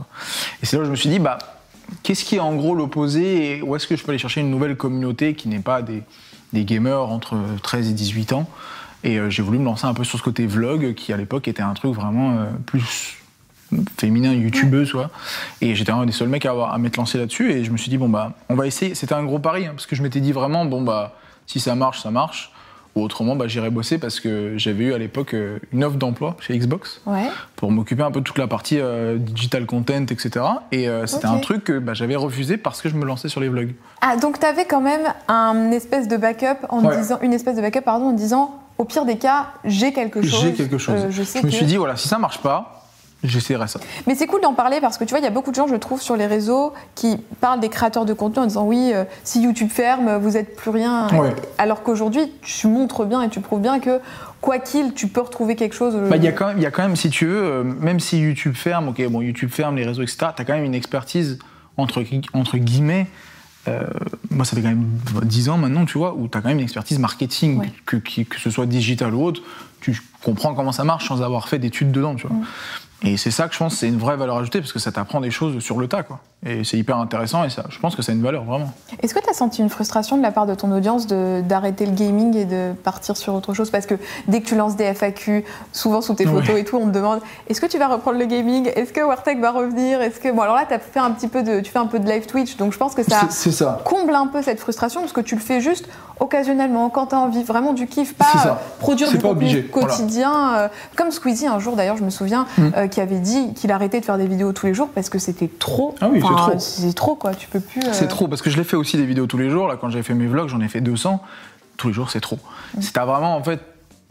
Et 0.63 0.67
c'est 0.67 0.77
là 0.77 0.83
où 0.83 0.87
je 0.87 0.91
me 0.91 0.97
suis 0.97 1.09
dit, 1.09 1.19
bah, 1.19 1.39
qu'est-ce 2.03 2.25
qui 2.25 2.37
est 2.37 2.41
en 2.41 2.55
gros 2.55 2.75
l'opposé 2.75 3.57
et 3.57 3.63
où 3.63 3.75
est-ce 3.75 3.87
que 3.87 3.97
je 3.97 4.05
peux 4.05 4.11
aller 4.11 4.19
chercher 4.19 4.43
une 4.43 4.51
nouvelle 4.51 4.77
communauté 4.77 5.33
qui 5.35 5.49
n'est 5.49 5.61
pas 5.61 5.81
des, 5.81 6.03
des 6.53 6.65
gamers 6.67 7.09
entre 7.09 7.37
13 7.63 7.89
et 7.89 7.93
18 7.95 8.33
ans? 8.35 8.47
Et 9.05 9.19
euh, 9.19 9.31
j'ai 9.31 9.43
voulu 9.43 9.59
me 9.59 9.65
lancer 9.65 9.87
un 9.87 9.95
peu 9.95 10.05
sur 10.05 10.19
ce 10.19 10.23
côté 10.25 10.47
vlog 10.47 10.93
qui, 10.95 11.13
à 11.13 11.17
l'époque, 11.17 11.49
était 11.49 11.63
un 11.63 11.73
truc 11.73 11.95
vraiment 11.95 12.33
euh, 12.37 12.47
plus 12.67 13.17
féminin, 13.99 14.33
youtubeuse, 14.33 14.93
quoi. 14.93 15.11
Et 15.61 15.75
j'étais 15.75 15.93
un 15.93 16.05
des 16.05 16.13
seuls 16.13 16.29
mecs 16.29 16.45
à, 16.47 16.51
avoir- 16.51 16.73
à 16.75 16.79
m'être 16.79 16.97
lancé 16.97 17.17
là-dessus. 17.17 17.53
Et 17.53 17.65
je 17.65 17.71
me 17.71 17.77
suis 17.77 17.91
dit, 17.91 17.97
bon, 17.99 18.09
bah, 18.09 18.33
on 18.49 18.55
va 18.57 18.67
essayer. 18.67 18.95
C'était 18.95 19.15
un 19.15 19.25
gros 19.25 19.39
pari, 19.39 19.67
hein, 19.67 19.73
parce 19.75 19.87
que 19.87 19.95
je 19.97 20.03
m'étais 20.03 20.21
dit 20.21 20.33
vraiment, 20.33 20.65
bon, 20.65 20.83
bah, 20.83 21.17
si 21.47 21.61
ça 21.61 21.75
marche, 21.75 22.03
ça 22.03 22.11
marche. 22.11 22.53
Ou 22.95 23.03
autrement, 23.03 23.37
bah, 23.37 23.47
j'irai 23.47 23.71
bosser 23.71 23.99
parce 23.99 24.19
que 24.19 24.55
j'avais 24.57 24.85
eu 24.85 24.93
à 24.95 24.99
l'époque 24.99 25.35
euh, 25.35 25.59
une 25.73 25.85
offre 25.85 25.97
d'emploi 25.97 26.37
chez 26.41 26.57
Xbox 26.59 27.01
Ouais. 27.07 27.29
pour 27.57 27.71
m'occuper 27.71 28.03
un 28.03 28.11
peu 28.11 28.21
de 28.21 28.25
toute 28.25 28.39
la 28.39 28.47
partie 28.49 28.79
euh, 28.81 29.17
digital 29.19 29.67
content, 29.67 30.05
etc. 30.11 30.45
Et 30.73 30.89
euh, 30.89 31.07
c'était 31.07 31.27
un 31.27 31.39
truc 31.39 31.65
que 31.65 31.79
bah, 31.79 31.95
j'avais 31.95 32.17
refusé 32.17 32.57
parce 32.57 32.83
que 32.83 32.89
je 32.89 32.95
me 32.97 33.05
lançais 33.05 33.29
sur 33.29 33.41
les 33.41 33.49
vlogs. 33.49 33.75
Ah, 34.01 34.17
donc 34.17 34.41
tu 34.41 34.47
avais 34.47 34.65
quand 34.65 34.81
même 34.81 35.13
un 35.29 35.71
espèce 35.71 36.09
de 36.09 36.17
backup 36.17 36.67
en 36.71 36.85
Ouais. 36.85 36.97
disant, 36.97 37.19
une 37.23 37.33
espèce 37.35 37.57
de 37.57 37.61
backup 37.61 37.83
pardon, 37.85 38.07
en 38.07 38.13
disant 38.13 38.59
au 38.79 38.85
pire 38.85 39.05
des 39.05 39.19
cas, 39.19 39.47
j'ai 39.65 39.93
quelque 39.93 40.23
chose. 40.23 40.41
J'ai 40.41 40.53
quelque 40.55 40.79
chose. 40.79 40.95
Euh, 41.07 41.11
je 41.11 41.23
sais 41.25 41.41
je 41.41 41.47
me 41.47 41.51
que- 41.51 41.57
suis 41.57 41.67
dit, 41.67 41.77
voilà, 41.77 41.97
si 41.97 42.07
ça 42.09 42.19
marche 42.19 42.39
pas, 42.39 42.78
j'essaierai 43.25 43.67
ça. 43.69 43.81
Mais 44.07 44.15
c'est 44.15 44.27
cool 44.27 44.41
d'en 44.41 44.55
parler 44.55 44.79
parce 44.81 44.97
que 44.99 45.05
tu 45.05 45.11
vois, 45.11 45.19
il 45.19 45.25
y 45.25 45.27
a 45.27 45.31
beaucoup 45.31 45.51
de 45.51 45.57
gens, 45.57 45.67
je 45.67 45.75
trouve, 45.77 46.01
sur 46.01 46.17
les 46.17 46.27
réseaux 46.27 46.73
qui 46.95 47.17
parlent 47.41 47.61
des 47.61 47.69
créateurs 47.69 48.05
de 48.05 48.13
contenu 48.13 48.43
en 48.43 48.47
disant 48.47 48.65
oui, 48.67 48.93
euh, 48.95 49.05
si 49.25 49.43
YouTube 49.43 49.71
ferme, 49.71 50.17
vous 50.19 50.37
êtes 50.37 50.57
plus 50.57 50.71
rien. 50.71 51.09
Ouais. 51.19 51.35
Alors 51.59 51.83
qu'aujourd'hui, 51.83 52.33
tu 52.43 52.67
montres 52.69 53.05
bien 53.05 53.23
et 53.23 53.29
tu 53.29 53.41
prouves 53.41 53.61
bien 53.61 53.81
que 53.81 54.01
quoi 54.41 54.59
qu'il, 54.61 54.95
tu 54.95 55.09
peux 55.09 55.21
retrouver 55.21 55.57
quelque 55.57 55.75
chose. 55.75 55.95
euh, 55.97 56.09
Bah, 56.09 56.17
Il 56.17 56.23
y, 56.25 56.29
a 56.29 56.33
quand 56.33 56.47
même- 56.49 56.59
il 56.59 56.63
y 56.63 56.67
a 56.67 56.71
quand 56.71 56.83
même, 56.83 56.95
si 56.97 57.11
tu 57.11 57.27
veux, 57.27 57.43
euh, 57.43 57.65
même 57.65 57.99
si 58.01 58.21
YouTube 58.21 58.55
ferme, 58.55 58.89
ok, 58.89 59.05
bon, 59.09 59.21
YouTube 59.21 59.51
ferme, 59.51 59.77
les 59.77 59.85
réseaux, 59.85 60.03
etc., 60.03 60.19
tu 60.37 60.43
as 60.43 60.45
quand 60.45 60.55
même 60.55 60.65
une 60.65 60.75
expertise, 60.77 61.39
entre, 61.77 62.03
gui- 62.03 62.23
entre 62.33 62.57
guillemets, 62.59 63.09
euh, 63.67 63.83
moi 64.31 64.45
ça 64.45 64.55
fait 64.57 64.63
quand 64.63 64.69
même 64.69 64.87
10 65.25 65.49
ans 65.49 65.59
maintenant, 65.59 65.85
tu 65.85 65.99
vois, 65.99 66.15
où 66.15 66.29
tu 66.29 66.39
as 66.39 66.41
quand 66.41 66.49
même 66.49 66.59
une 66.59 66.65
expertise 66.65 66.99
marketing, 67.01 67.59
Ouais. 67.59 67.73
que, 67.85 67.97
que 67.97 68.39
ce 68.41 68.51
soit 68.51 68.67
digital 68.67 69.13
ou 69.15 69.25
autre, 69.25 69.43
tu 69.81 70.01
comprends 70.25 70.55
comment 70.55 70.73
ça 70.73 70.85
marche 70.85 71.09
sans 71.09 71.23
avoir 71.23 71.49
fait 71.49 71.59
d'études 71.59 71.91
dedans, 71.93 72.15
tu 72.15 72.27
vois. 72.27 72.37
Et 73.05 73.17
c'est 73.17 73.31
ça 73.31 73.47
que 73.47 73.55
je 73.55 73.59
pense, 73.61 73.77
c'est 73.77 73.87
une 73.89 73.99
vraie 73.99 74.17
valeur 74.17 74.37
ajoutée, 74.39 74.59
parce 74.61 74.73
que 74.73 74.81
ça 74.81 74.91
t'apprend 74.91 75.21
des 75.21 75.31
choses 75.31 75.63
sur 75.63 75.79
le 75.79 75.87
tas, 75.87 76.03
quoi. 76.03 76.19
Et 76.47 76.63
c'est 76.65 76.77
hyper 76.77 76.99
intéressant, 76.99 77.43
et 77.45 77.51
ça, 77.51 77.65
je 77.69 77.79
pense 77.81 77.95
que 77.97 78.03
ça 78.03 78.13
a 78.13 78.15
une 78.15 78.23
valeur, 78.23 78.45
vraiment. 78.45 78.73
Est-ce 79.03 79.13
que 79.15 79.21
tu 79.21 79.29
as 79.29 79.33
senti 79.35 79.61
une 79.61 79.69
frustration 79.71 80.17
de 80.17 80.23
la 80.23 80.31
part 80.33 80.47
de 80.47 80.55
ton 80.55 80.71
audience 80.73 81.07
de- 81.07 81.41
d'arrêter 81.41 81.85
le 81.87 81.93
gaming 81.93 82.37
et 82.37 82.45
de 82.45 82.73
partir 82.85 83.17
sur 83.17 83.35
autre 83.35 83.55
chose? 83.55 83.71
Parce 83.71 83.87
que 83.87 83.95
dès 84.29 84.41
que 84.41 84.47
tu 84.47 84.55
lances 84.57 84.77
des 84.77 84.85
FAQ, 84.85 85.45
souvent 85.73 86.01
sous 86.01 86.15
tes 86.15 86.27
Ouais. 86.27 86.41
photos 86.41 86.59
et 86.61 86.65
tout, 86.65 86.77
on 86.77 86.87
te 86.87 86.93
demande 86.93 87.21
est-ce 87.49 87.61
que 87.61 87.67
tu 87.67 87.79
vas 87.79 87.89
reprendre 87.89 88.19
le 88.19 88.27
gaming? 88.27 88.71
Est-ce 88.75 88.93
que 88.93 89.01
Wartech 89.01 89.39
va 89.41 89.51
revenir? 89.53 90.01
Est-ce 90.01 90.21
que 90.21 90.31
bon 90.33 90.43
alors 90.43 90.55
là 90.57 90.65
tu 90.69 90.75
fait 90.93 91.01
un 91.01 91.11
petit 91.11 91.29
peu 91.29 91.43
de 91.43 91.59
tu 91.61 91.71
fais 91.73 91.79
un 91.81 91.87
peu 91.87 91.99
de 91.99 92.09
live 92.09 92.27
Twitch 92.27 92.57
donc 92.57 92.73
je 92.73 92.79
pense 92.79 92.95
que 92.95 93.03
ça 93.03 93.29
comble 93.85 94.15
un 94.15 94.27
peu 94.29 94.43
cette 94.43 94.61
frustration 94.61 95.01
parce 95.01 95.13
que 95.13 95.21
tu 95.21 95.35
le 95.35 95.41
fais 95.41 95.61
juste 95.61 95.89
occasionnellement 96.21 96.91
quand 96.91 97.07
tu 97.07 97.15
as 97.15 97.19
envie 97.19 97.43
vraiment 97.45 97.73
du 97.73 97.87
kiff 97.87 98.15
pas 98.15 98.27
euh, 98.47 98.51
produire 98.81 99.09
du 99.11 99.17
pas 99.19 99.23
contenu 99.29 99.37
obligé, 99.47 99.71
voilà. 99.73 99.87
quotidien 99.89 100.55
euh, 100.57 100.69
comme 100.97 101.11
Squeezie 101.11 101.47
un 101.47 101.59
jour 101.59 101.77
d'ailleurs 101.77 101.97
je 101.97 102.05
me 102.05 102.11
souviens 102.11 102.47
Mm. 102.59 102.69
euh, 102.77 102.88
qui 102.89 103.01
avait 103.01 103.19
dit 103.21 103.55
qu'il 103.55 103.71
arrêtait 103.73 104.01
de 104.01 104.05
faire 104.05 104.19
des 104.19 104.27
vidéos 104.27 104.53
tous 104.53 104.67
les 104.67 104.75
jours 104.75 104.89
parce 104.95 105.09
que 105.09 105.19
c'était 105.19 105.49
trop 105.49 105.95
Ah 106.01 106.09
oui, 106.11 106.21
c'est 106.21 106.27
Enfin, 106.27 106.49
trop. 106.51 106.59
c'est 106.59 106.93
trop 106.95 107.15
quoi 107.15 107.35
tu 107.35 107.47
peux 107.49 107.61
plus 107.61 107.81
euh, 107.83 107.93
C'est 107.93 108.09
trop, 108.09 108.29
parce 108.29 108.43
que 108.43 108.51
je 108.51 108.57
l'ai 108.57 108.65
fait 108.65 108.77
aussi 108.77 108.97
des 108.97 109.07
vidéos 109.07 109.27
tous 109.27 109.39
les 109.39 109.51
jours. 109.51 109.69
Là, 109.69 109.77
quand 109.81 109.91
j'avais 109.91 110.03
fait 110.03 110.15
mes 110.15 110.27
vlogs, 110.27 110.49
j'en 110.49 110.61
ai 110.61 110.69
fait 110.69 110.81
200. 110.81 111.23
Tous 111.77 111.89
les 111.89 111.95
jours, 111.95 112.11
c'est 112.11 112.21
trop. 112.21 112.39
C'est 112.81 112.93
t'as 112.93 113.05
vraiment, 113.07 113.37
en 113.37 113.43
fait, 113.43 113.61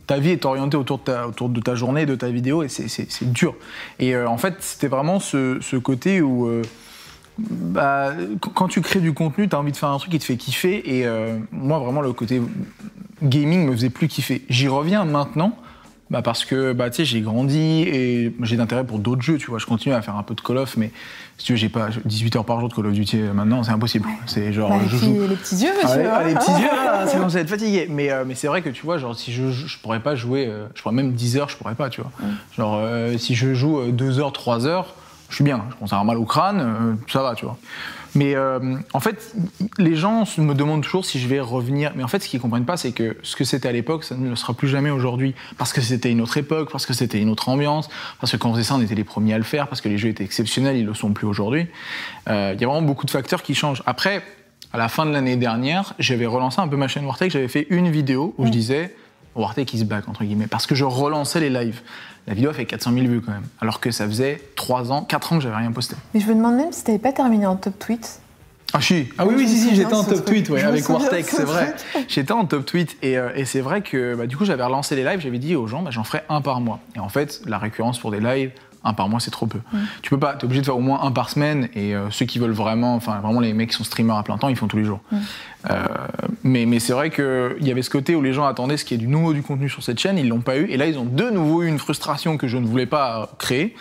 ta 0.08 0.20
vie 0.20 0.30
est 0.30 0.46
orientée 0.46 0.78
autour 0.78 1.00
de 1.00 1.04
ta, 1.04 1.28
autour 1.28 1.50
de 1.50 1.60
ta 1.60 1.76
journée, 1.76 2.06
de 2.06 2.16
ta 2.16 2.30
vidéo, 2.30 2.64
et 2.64 2.70
c'est- 2.70 3.26
dur. 3.26 3.56
Et 4.00 4.16
euh, 4.16 4.28
en 4.30 4.38
fait, 4.38 4.56
c'était 4.62 4.88
vraiment 4.88 5.20
ce, 5.20 5.58
ce 5.62 5.76
côté 5.76 6.22
où. 6.22 6.48
euh, 6.48 6.62
bah, 7.38 8.14
qu- 8.42 8.50
quand 8.54 8.68
tu 8.68 8.82
crées 8.82 9.00
du 9.00 9.14
contenu, 9.14 9.48
tu 9.48 9.56
as 9.56 9.60
envie 9.60 9.72
de 9.72 9.78
faire 9.78 9.90
un 9.90 9.98
truc 9.98 10.12
qui 10.12 10.20
te 10.20 10.24
fait 10.24 10.38
kiffer. 10.38 10.98
Et 10.98 11.06
euh, 11.06 11.38
moi, 11.52 11.78
vraiment, 11.80 12.02
le 12.02 12.14
côté 12.14 12.42
gaming 13.22 13.68
me 13.68 13.72
faisait 13.74 13.90
plus 13.90 14.08
kiffer. 14.08 14.44
J'y 14.50 14.68
reviens 14.68 15.06
maintenant, 15.06 15.54
bah 16.10 16.22
parce 16.22 16.46
que 16.46 16.72
bah, 16.74 16.90
tu 16.90 16.98
sais, 16.98 17.06
j'ai 17.06 17.22
grandi 17.22 17.82
et 17.82 18.34
j'ai 18.42 18.56
d'intérêt 18.56 18.86
pour 18.86 19.00
d'autres 19.00 19.22
jeux, 19.22 19.38
tu 19.38 19.48
vois. 19.50 19.60
Je 19.60 19.66
continue 19.66 19.94
à 19.94 20.02
faire 20.02 20.16
un 20.16 20.24
peu 20.24 20.36
de 20.36 20.42
Call 20.42 20.58
of, 20.58 20.78
mais 20.78 20.92
si 21.38 21.46
tu 21.46 21.52
veux, 21.54 21.58
j'ai 21.58 21.70
pas 21.70 21.90
18 22.06 22.38
heures 22.38 22.46
par 22.46 22.60
jour 22.60 22.70
de 22.70 22.74
Call 22.74 22.86
of 22.86 22.94
Duty 22.94 23.20
euh, 23.20 23.34
maintenant, 23.34 23.62
c'est 23.64 23.72
impossible. 23.72 24.08
C'est 24.26 24.54
genre. 24.54 24.70
Bah, 24.70 24.78
les, 24.82 24.88
je 24.90 24.96
petits- 24.96 25.06
joue- 25.06 25.28
les 25.28 25.36
petits 25.36 25.56
yeux, 25.58 25.72
monsieur. 25.84 26.02
les, 26.02 26.06
ah, 26.08 26.24
les 26.24 26.34
petits 26.36 26.52
yeux, 26.52 27.30
c'est 27.30 27.40
être 27.42 27.50
fatigué. 27.50 27.88
Mais, 27.90 28.10
euh, 28.12 28.24
mais 28.26 28.36
c'est 28.36 28.48
vrai 28.48 28.62
que 28.62 28.70
tu 28.70 28.84
vois, 28.86 28.98
genre, 28.98 29.16
si 29.18 29.34
je, 29.34 29.52
je, 29.52 29.78
pourrais 29.80 30.00
pas 30.00 30.16
jouer, 30.16 30.48
euh, 30.48 30.68
je 30.76 30.82
pourrais 30.82 30.96
même 30.96 31.12
10 31.12 31.38
heures, 31.38 31.50
je 31.50 31.58
pourrais 31.58 31.76
pas, 31.76 31.90
tu 31.90 32.02
vois. 32.02 32.12
Genre, 32.56 32.80
euh, 32.82 33.18
si 33.18 33.36
je 33.36 33.54
joue 33.54 33.92
2 33.92 34.20
heures, 34.20 34.32
3 34.32 34.66
heures, 34.66 34.96
je 35.30 35.36
suis 35.36 35.44
bien. 35.44 35.66
Je 35.70 35.76
commence 35.76 35.92
à 35.92 35.98
avoir 35.98 36.06
mal 36.06 36.18
au 36.18 36.26
crâne, 36.26 36.98
ça 37.12 37.22
va, 37.22 37.36
tu 37.36 37.44
vois. 37.46 37.58
Mais 38.18 38.36
euh, 38.36 38.76
en 38.94 39.00
fait, 39.00 39.36
les 39.78 39.96
gens 39.96 40.24
me 40.40 40.54
demandent 40.56 40.82
toujours 40.82 41.06
si 41.06 41.20
je 41.20 41.28
vais 41.28 41.40
revenir. 41.40 41.92
Mais 41.96 42.04
en 42.04 42.08
fait, 42.08 42.20
ce 42.20 42.28
qu'ils 42.28 42.40
comprennent 42.40 42.66
pas, 42.66 42.76
c'est 42.76 42.92
que 42.92 43.16
ce 43.22 43.36
que 43.36 43.44
c'était 43.44 43.68
à 43.68 43.72
l'époque, 43.72 44.04
ça 44.04 44.16
ne 44.16 44.28
le 44.28 44.36
sera 44.36 44.56
plus 44.56 44.68
jamais 44.68 44.90
aujourd'hui. 44.90 45.36
Parce 45.60 45.72
que 45.72 45.82
c'était 45.82 46.12
une 46.12 46.22
autre 46.22 46.36
époque, 46.38 46.72
parce 46.72 46.88
que 46.88 46.94
c'était 46.94 47.20
une 47.20 47.30
autre 47.30 47.48
ambiance, 47.48 47.90
parce 48.20 48.32
que 48.32 48.38
quand 48.38 48.50
on 48.50 48.54
faisait 48.54 48.64
ça, 48.64 48.74
on 48.74 48.82
était 48.82 48.96
les 48.96 49.04
premiers 49.04 49.36
à 49.36 49.38
le 49.38 49.44
faire, 49.44 49.68
parce 49.68 49.82
que 49.82 49.90
les 49.90 50.00
jeux 50.00 50.10
étaient 50.10 50.24
exceptionnels, 50.24 50.78
ils 50.78 50.86
le 50.86 50.96
sont 50.96 51.14
plus 51.14 51.28
aujourd'hui. 51.28 51.68
Euh, 52.28 52.54
Il 52.56 52.62
y 52.62 52.64
a 52.64 52.68
vraiment 52.68 52.82
beaucoup 52.82 53.06
de 53.06 53.12
facteurs 53.12 53.44
qui 53.44 53.54
changent. 53.54 53.84
Après, 53.86 54.24
à 54.74 54.80
la 54.80 54.88
fin 54.88 55.06
de 55.06 55.12
l'année 55.12 55.36
dernière, 55.36 55.94
j'avais 56.00 56.26
relancé 56.26 56.60
un 56.60 56.68
peu 56.68 56.76
ma 56.76 56.88
chaîne 56.88 57.06
Wartech. 57.06 57.32
J'avais 57.32 57.48
fait 57.48 57.68
une 57.70 57.92
vidéo 57.92 58.34
où 58.40 58.48
je 58.48 58.52
disais 58.52 58.96
Wartech 59.36 59.72
is 59.76 59.86
back, 59.86 60.08
entre 60.08 60.24
guillemets, 60.24 60.48
parce 60.48 60.66
que 60.66 60.74
je 60.74 60.86
relançais 60.86 61.40
les 61.40 61.52
lives. 61.52 61.82
La 62.28 62.34
vidéo 62.34 62.50
a 62.50 62.54
fait 62.54 62.66
400 62.66 62.92
000 62.94 63.06
vues 63.08 63.22
quand 63.22 63.32
même, 63.32 63.48
alors 63.62 63.80
que 63.80 63.90
ça 63.90 64.06
faisait 64.06 64.42
3 64.58 64.92
ans, 64.92 65.04
4 65.04 65.34
ans 65.34 65.38
que 65.38 65.44
j'avais 65.44 65.56
rien 65.56 65.72
posté. 65.72 65.96
Mais 66.14 66.20
je 66.20 66.28
me 66.28 66.36
demande 66.36 66.56
même 66.56 66.72
si 66.74 66.84
t'avais 66.84 67.00
pas 67.00 67.14
terminé 67.14 67.46
en 67.46 67.56
top 67.56 67.80
tweet. 67.80 68.20
Ah, 68.74 68.82
si. 68.82 69.08
ah 69.18 69.26
oui, 69.26 69.36
Oui, 69.38 69.48
si, 69.48 69.58
si, 69.58 69.76
j'étais 69.76 69.94
en 69.94 70.04
top 70.04 70.16
truc. 70.16 70.26
tweet, 70.26 70.50
ouais, 70.50 70.62
avec 70.62 70.88
Wartech, 70.90 71.26
ce 71.26 71.38
c'est 71.38 71.44
vrai. 71.44 71.74
J'étais 72.10 72.34
en 72.34 72.44
top 72.44 72.66
tweet 72.66 72.98
et, 73.02 73.18
euh, 73.18 73.30
et 73.34 73.46
c'est 73.46 73.62
vrai 73.62 73.82
que 73.82 74.14
bah, 74.16 74.28
du 74.28 74.36
coup 74.36 74.44
j'avais 74.44 74.64
relancé 74.64 74.98
les 74.98 75.06
lives, 75.06 75.22
j'avais 75.22 75.40
dit 75.40 75.56
aux 75.56 75.68
gens, 75.68 75.82
bah, 75.82 75.92
j'en 75.92 76.04
ferai 76.04 76.24
un 76.28 76.42
par 76.42 76.60
mois. 76.60 76.82
Et 76.94 77.00
en 77.00 77.08
fait, 77.08 77.42
la 77.46 77.60
récurrence 77.60 77.98
pour 77.98 78.12
des 78.12 78.20
lives, 78.20 78.52
un 78.88 78.94
par 78.94 79.10
mois, 79.10 79.20
c'est 79.20 79.32
trop 79.32 79.46
peu. 79.46 79.60
Tu 80.02 80.10
peux 80.10 80.20
pas, 80.20 80.34
t'es 80.34 80.46
obligé 80.46 80.62
de 80.62 80.66
faire 80.66 80.78
au 80.78 80.82
moins 80.82 81.02
un 81.04 81.12
par 81.12 81.30
semaine 81.30 81.70
et 81.74 81.96
euh, 81.96 82.10
ceux 82.12 82.26
qui 82.26 82.40
veulent 82.40 82.52
vraiment, 82.52 82.96
enfin 82.96 83.20
vraiment 83.20 83.40
les 83.40 83.54
mecs 83.54 83.70
qui 83.70 83.76
sont 83.76 83.84
streamers 83.84 84.18
à 84.18 84.24
plein 84.24 84.38
temps, 84.38 84.50
ils 84.50 84.56
font 84.56 84.68
tous 84.68 84.78
les 84.78 84.86
jours. 84.86 85.02
Euh, 85.70 85.76
mais 86.44 86.66
mais 86.66 86.80
c'est 86.80 86.94
vrai 86.94 87.10
qu'il 87.10 87.58
y 87.62 87.72
avait 87.72 87.82
ce 87.82 87.90
côté 87.90 88.16
où 88.16 88.22
les 88.22 88.34
gens 88.34 88.46
attendaient 88.46 88.78
ce 88.78 88.86
qu'il 88.86 89.00
y 89.00 89.04
ait 89.04 89.06
du 89.06 89.12
nouveau 89.12 89.34
du 89.34 89.42
contenu 89.42 89.70
sur 89.70 89.84
cette 89.84 90.00
chaîne, 90.00 90.18
ils 90.18 90.28
l'ont 90.28 90.42
pas 90.42 90.58
eu. 90.58 90.66
Et 90.70 90.78
là, 90.78 90.88
ils 90.88 90.98
ont 90.98 91.06
de 91.06 91.30
nouveau 91.30 91.64
eu 91.64 91.68
une 91.68 91.80
frustration 91.80 92.38
que 92.38 92.48
je 92.48 92.58
ne 92.58 92.66
voulais 92.66 92.86
pas 92.86 93.22
euh, 93.22 93.26
créer. 93.38 93.76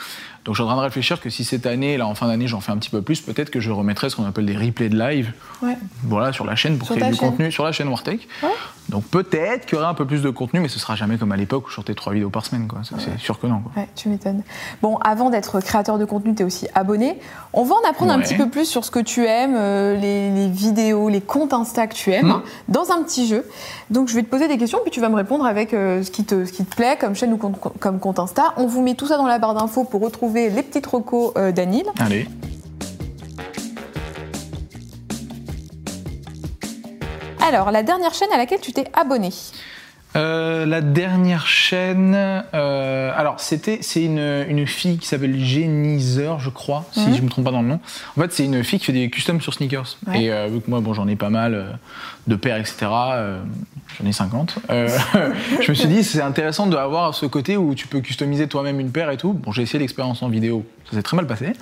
Donc 0.47 0.55
je 0.55 0.62
suis 0.62 0.65
en 0.65 0.69
train 0.69 0.76
de 0.76 0.83
réfléchir 0.83 1.21
que 1.21 1.29
si 1.29 1.45
cette 1.45 1.67
année, 1.67 1.97
là 1.99 2.07
en 2.07 2.15
fin 2.15 2.26
d'année, 2.29 2.47
j'en 2.47 2.61
fais 2.61 2.73
un 2.73 2.76
petit 2.79 2.88
peu 2.88 3.03
plus, 3.03 3.21
peut-être 3.21 3.50
que 3.50 3.61
je 3.61 3.71
remettrai 3.71 4.09
ce 4.09 4.17
qu'on 4.17 4.25
appelle 4.25 4.47
des 4.47 4.57
replays 4.57 4.88
de 4.88 4.99
live 4.99 5.33
Ouais. 5.62 5.76
voilà, 6.05 6.33
sur 6.33 6.45
la 6.47 6.55
chaîne 6.55 6.79
pour 6.79 6.87
Sur 6.87 6.97
créer 6.97 7.11
du 7.11 7.17
chaîne. 7.17 7.31
contenu 7.31 7.50
sur 7.53 7.65
la 7.65 7.73
chaîne 7.73 7.88
Wartech. 7.88 8.29
Ouais. 8.43 8.49
Donc 8.88 9.03
peut-être 9.05 9.67
qu'il 9.67 9.76
y 9.76 9.81
aura 9.81 9.91
un 9.91 9.95
peu 9.95 10.07
plus 10.07 10.23
de 10.23 10.31
contenu, 10.31 10.61
mais 10.61 10.69
ce 10.69 10.79
sera 10.79 10.95
jamais 10.95 11.19
comme 11.19 11.33
à 11.33 11.37
l'époque 11.37 11.67
où 11.67 11.71
je 11.71 11.75
sortais 11.75 11.95
trois 11.95 12.12
vidéos 12.12 12.31
par 12.31 12.47
semaine. 12.47 12.69
quoi. 12.69 12.81
C'est 12.85 13.19
sûr 13.19 13.41
que 13.41 13.47
non. 13.49 13.59
quoi. 13.61 13.83
Tu 13.97 14.09
m'étonnes. 14.09 14.43
Bon, 14.83 14.97
avant 14.99 15.29
d'être 15.31 15.59
créateur 15.61 15.99
de 15.99 16.05
contenu, 16.05 16.35
tu 16.37 16.43
es 16.43 16.45
aussi 16.45 16.69
abonné. 16.75 17.19
On 17.53 17.65
va 17.65 17.75
en 17.75 17.91
apprendre 17.91 18.12
un 18.12 18.21
petit 18.21 18.35
peu 18.37 18.49
plus 18.49 18.67
sur 18.67 18.85
ce 18.85 18.93
que 18.93 19.00
tu 19.00 19.25
aimes, 19.26 19.57
euh, 19.57 19.97
les, 19.97 20.31
les 20.31 20.49
vidéos, 20.49 21.09
les 21.09 21.21
comptes 21.21 21.53
Insta 21.53 21.88
que 21.88 21.95
tu 21.95 22.12
aimes, 22.12 22.26
Mhm. 22.29 22.43
dans 22.69 22.93
un 22.93 23.03
petit 23.03 23.26
jeu. 23.26 23.45
Donc, 23.91 24.09
je 24.09 24.15
vais 24.15 24.23
te 24.23 24.29
poser 24.29 24.47
des 24.47 24.59
questions, 24.59 24.79
puis 24.83 24.91
tu 24.93 25.00
vas 25.00 25.09
me 25.09 25.17
répondre 25.17 25.47
avec 25.47 25.75
euh, 25.75 26.05
ce, 26.05 26.11
qui 26.12 26.25
te, 26.25 26.45
ce 26.45 26.53
qui 26.53 26.65
te 26.65 26.76
plaît, 26.76 26.97
comme 27.00 27.17
chaîne 27.17 27.33
ou 27.33 27.38
compte- 27.38 27.59
comme 27.81 27.99
compte 27.99 28.19
Insta. 28.21 28.53
On 28.57 28.67
vous 28.67 28.83
met 28.83 28.95
tout 28.95 29.07
ça 29.07 29.17
dans 29.17 29.26
la 29.26 29.38
barre 29.41 29.55
d'infos 29.55 29.83
pour 29.85 30.00
retrouver 30.03 30.36
les 30.37 30.62
petites 30.62 30.87
recos 30.87 31.33
euh, 31.37 31.52
d'Anil. 31.52 31.85
Allez. 31.99 32.26
Alors, 37.40 37.71
la 37.71 37.83
dernière 37.83 38.12
chaîne 38.12 38.33
à 38.33 38.37
laquelle 38.37 38.61
tu 38.61 38.73
t'es 38.73 38.87
abonné 38.93 39.31
Euh, 40.16 40.64
la 40.66 40.80
dernière 40.80 41.46
chaîne, 41.46 42.14
euh, 42.54 43.12
alors 43.16 43.38
c'était 43.38 43.78
c'est 43.82 44.02
une, 44.02 44.44
une 44.49 44.66
fille 44.66 44.96
qui 44.99 45.06
s'appelle 45.06 45.38
Genizer, 45.38 46.40
je 46.40 46.50
crois, 46.50 46.85
si 46.92 47.00
Mhm. 47.08 47.16
je 47.16 47.23
me 47.23 47.28
trompe 47.28 47.44
pas 47.44 47.50
dans 47.50 47.62
le 47.62 47.68
nom. 47.68 47.80
En 48.16 48.20
fait, 48.23 48.32
c'est 48.32 48.44
une 48.44 48.64
fille 48.64 48.78
qui 48.78 48.87
fait 48.87 48.92
des 48.92 49.11
customs 49.11 49.40
sur 49.40 49.52
sneakers. 49.54 49.99
Ouais. 50.06 50.23
Et 50.25 50.32
euh, 50.32 50.46
vu 50.49 50.61
que 50.61 50.70
moi, 50.70 50.80
bon, 50.80 50.94
j'en 50.94 51.06
ai 51.06 51.16
pas 51.16 51.28
mal 51.30 51.78
de 52.26 52.35
paires, 52.37 52.56
etc. 52.56 52.76
j'en 54.00 54.06
ai 54.06 54.12
50. 54.12 54.56
euh, 54.70 54.88
je 55.61 55.70
me 55.70 55.75
suis 55.75 55.88
dit, 55.88 56.02
c'est 56.02 56.23
intéressant 56.23 56.66
d'avoir 56.66 57.14
ce 57.14 57.26
côté 57.26 57.56
où 57.56 57.75
tu 57.75 57.87
peux 57.87 58.00
customiser 58.00 58.49
toi-même 58.49 58.80
une 58.80 58.90
paire 58.90 59.11
et 59.11 59.16
tout. 59.16 59.32
Bon, 59.35 59.52
j'ai 59.52 59.62
essayé 59.62 59.78
l'expérience 59.78 60.23
en 60.23 60.28
vidéo, 60.28 60.64
ça 60.90 60.96
s'est 60.96 61.02
très 61.02 61.16
mal 61.16 61.26
passé. 61.26 61.52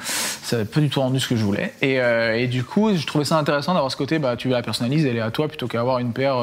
Ça 0.42 0.58
n'a 0.58 0.64
pas 0.64 0.80
du 0.80 0.88
tout 0.90 1.00
rendu 1.00 1.18
ce 1.20 1.28
que 1.28 1.36
je 1.36 1.44
voulais. 1.44 1.72
Et, 1.82 1.96
et 2.40 2.46
du 2.46 2.62
coup, 2.64 2.94
je 2.94 3.04
trouvais 3.06 3.24
ça 3.24 3.36
intéressant 3.38 3.74
d'avoir 3.74 3.90
ce 3.90 3.96
côté, 3.96 4.18
bah, 4.18 4.36
tu 4.36 4.48
la 4.48 4.62
personnalises, 4.62 5.04
elle 5.06 5.16
est 5.16 5.20
à 5.20 5.30
toi, 5.30 5.48
plutôt 5.48 5.66
qu'avoir 5.66 5.98
une 5.98 6.12
paire 6.12 6.36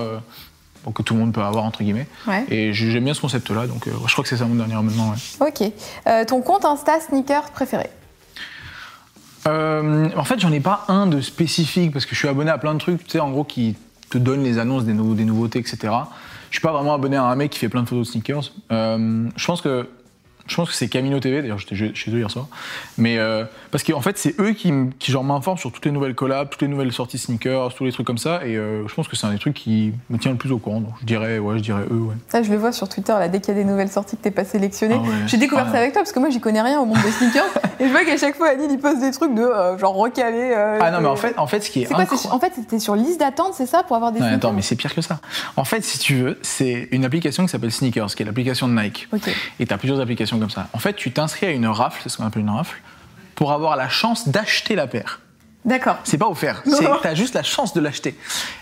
que 0.94 1.02
tout 1.04 1.13
le 1.13 1.20
monde 1.20 1.34
peut 1.34 1.41
avoir, 1.41 1.63
entre 1.63 1.84
guillemets. 1.84 2.08
Ouais. 2.28 2.46
Et 2.50 2.74
j'aime 2.74 3.04
bien 3.04 3.13
ce 3.13 3.22
concept-là, 3.22 3.67
donc 3.67 3.88
euh, 3.88 3.91
je 4.08 4.12
crois 4.12 4.24
que 4.24 4.30
c'est 4.30 4.38
ça 4.38 4.46
mon 4.46 4.56
dernier 4.56 4.74
abonnement. 4.74 5.10
ouais. 5.12 5.48
Ok. 5.48 5.72
Euh, 6.08 6.26
ton 6.26 6.41
compte 6.41 6.65
Insta 6.65 7.00
sneaker 7.00 7.52
préféré? 7.52 7.89
Euh, 9.48 10.10
en 10.15 10.24
fait, 10.24 10.39
j'en 10.39 10.52
ai 10.52 10.60
pas 10.60 10.86
un 10.88 11.08
de 11.08 11.22
spécifique 11.22 11.91
parce 11.91 12.06
que 12.06 12.13
je 12.13 12.20
suis 12.20 12.28
abonné 12.28 12.52
à 12.52 12.58
plein 12.58 12.74
de 12.74 12.80
trucs, 12.80 13.04
tu 13.04 13.12
sais, 13.12 13.20
en 13.20 13.32
gros, 13.32 13.44
qui 13.44 13.76
te 14.10 14.17
donnent 14.17 14.44
les 14.44 14.60
annonces 14.60 14.86
des, 14.86 14.94
des 14.94 15.26
nouveautés, 15.26 15.60
etc. 15.60 15.78
Je 16.50 16.58
suis 16.58 16.62
pas 16.62 16.72
vraiment 16.74 16.94
abonné 16.94 17.15
à 17.17 17.24
un 17.24 17.36
mec 17.36 17.52
qui 17.52 17.60
fait 17.60 17.70
plein 17.70 17.84
de 17.84 17.88
photos 17.89 18.08
de 18.08 18.12
sneakers. 18.12 18.52
Je 18.70 19.46
pense 19.46 19.62
que 19.62 19.88
je 20.47 20.56
pense 20.56 20.69
que 20.69 20.75
c'est 20.75 20.88
Camino 20.88 21.19
TV. 21.19 21.41
D'ailleurs, 21.41 21.58
j'étais 21.60 21.75
chez- 21.75 22.12
eux 22.12 22.17
hier 22.17 22.30
soir. 22.32 22.47
Mais 22.97 23.17
euh, 23.17 23.45
parce 23.71 23.84
qu'en 23.84 24.01
fait, 24.01 24.17
c'est 24.17 24.39
eux 24.39 24.51
qui, 24.51 24.69
m- 24.69 24.91
qui 24.99 25.12
genre 25.12 25.23
m'informent 25.23 25.58
sur 25.58 25.71
toutes 25.71 25.86
les 25.86 25.91
nouvelles 25.91 26.15
collabs, 26.15 26.49
toutes 26.49 26.62
les 26.62 26.67
nouvelles 26.67 26.91
sorties 26.91 27.17
sneakers, 27.17 27.73
tous 27.73 27.86
les 27.86 27.91
trucs 27.91 28.06
comme 28.08 28.17
ça. 28.17 28.45
Et 28.45 28.58
euh, 28.58 28.88
je 28.88 28.93
pense 28.93 29.08
que 29.08 29.15
c'est 29.15 29.27
un 29.27 29.32
des 29.32 29.39
trucs 29.39 29.54
qui 29.54 29.93
me 30.10 30.17
tient 30.17 30.32
le 30.32 30.38
plus 30.38 30.51
au 30.51 30.58
courant. 30.58 30.82
Donc 30.82 30.93
je 31.01 31.06
dirais, 31.06 31.39
ouais, 31.39 31.58
je 31.58 31.63
dirais 31.63 31.84
eux, 31.91 31.95
ouais. 31.99 32.15
Ça, 32.27 32.43
je 32.43 32.51
le 32.51 32.58
vois 32.58 32.71
sur 32.71 32.89
Twitter, 32.89 33.13
là, 33.13 33.27
dès 33.27 33.39
qu'il 33.39 33.56
y 33.56 33.60
a 33.60 33.63
des 33.63 33.69
nouvelles 33.69 33.89
sorties 33.89 34.17
que 34.17 34.21
t'es 34.23 34.32
pas 34.32 34.45
sélectionné. 34.45 34.95
Ah 34.97 35.01
ouais. 35.01 35.15
J'ai 35.27 35.38
découvert 35.38 35.65
Ah 35.69 35.71
ça 35.71 35.77
avec 35.80 35.93
toi 35.93 36.01
parce 36.01 36.12
que 36.12 36.19
moi, 36.19 36.30
j'y 36.30 36.39
connais 36.39 36.62
rien 36.62 36.80
au 36.80 36.86
monde 36.86 36.97
des 37.04 37.12
sneakers. 37.12 37.45
et 37.80 37.86
je 37.86 37.91
vois 37.91 38.04
qu'à 38.04 38.17
chaque 38.17 38.36
fois, 38.36 38.49
Anil, 38.49 38.69
il 38.71 38.77
poste 38.80 38.99
des 39.01 39.12
trucs 39.12 39.34
de 39.36 39.41
euh, 39.41 39.77
genre 39.77 39.95
recalé. 39.95 40.54
euh, 40.56 40.80
Ah 40.82 40.91
non, 40.91 41.01
mais 41.01 41.08
en 41.08 41.15
fait, 41.15 41.34
en 41.38 41.47
fait, 41.47 41.62
ce 41.62 41.69
qui 41.71 41.84
est, 41.84 41.86
C'est 41.86 41.93
quoi 41.93 42.06
En 42.32 42.39
fait, 42.39 42.51
c'était 42.56 42.80
sur 42.80 42.95
liste 42.95 43.19
d'attente, 43.19 43.54
c'est 43.54 43.65
ça, 43.65 43.84
pour 43.84 43.95
avoir 43.95 44.12
des 44.12 44.19
Non, 44.19 44.25
sneakers 44.25 44.38
attends, 44.49 44.54
mais 44.54 44.62
c'est 44.62 44.75
pire 44.75 44.93
que 44.93 45.01
ça. 45.01 45.19
En 45.56 45.63
fait, 45.65 45.84
si 45.84 45.99
tu 45.99 46.15
veux, 46.15 46.39
c'est 46.41 46.89
une 46.91 47.06
application 47.06 47.43
qui 47.45 47.49
s'appelle 47.49 47.71
Sneakers, 47.71 48.08
qui 48.15 48.23
est 48.23 48.25
l'application 48.25 48.67
de 48.67 48.73
Nike. 48.73 49.08
Ok. 49.13 49.30
Et 49.60 49.65
tu 49.65 49.73
as 49.73 49.77
plusieurs 49.77 49.99
applications 49.99 50.31
comme 50.39 50.50
ça. 50.50 50.67
En 50.74 50.80
fait, 50.80 50.94
tu 50.94 51.12
t'inscris 51.12 51.46
à 51.48 51.52
une 51.52 51.67
rafle, 51.67 52.00
c'est 52.04 52.10
ce 52.10 52.17
qu'on 52.17 52.26
appelle 52.26 52.41
une 52.41 52.50
rafle, 52.50 52.78
pour 53.36 53.52
avoir 53.52 53.76
la 53.76 53.89
chance 53.89 54.28
d'acheter 54.28 54.76
la 54.76 54.88
paire. 54.88 55.20
D'accord. 55.63 55.98
C'est 56.04 56.17
pas 56.17 56.28
offert, 56.28 56.63
tu 56.63 57.08
as 57.08 57.15
juste 57.15 57.36
la 57.36 57.44
chance 57.44 57.74
de 57.74 57.82
l'acheter. 57.82 58.17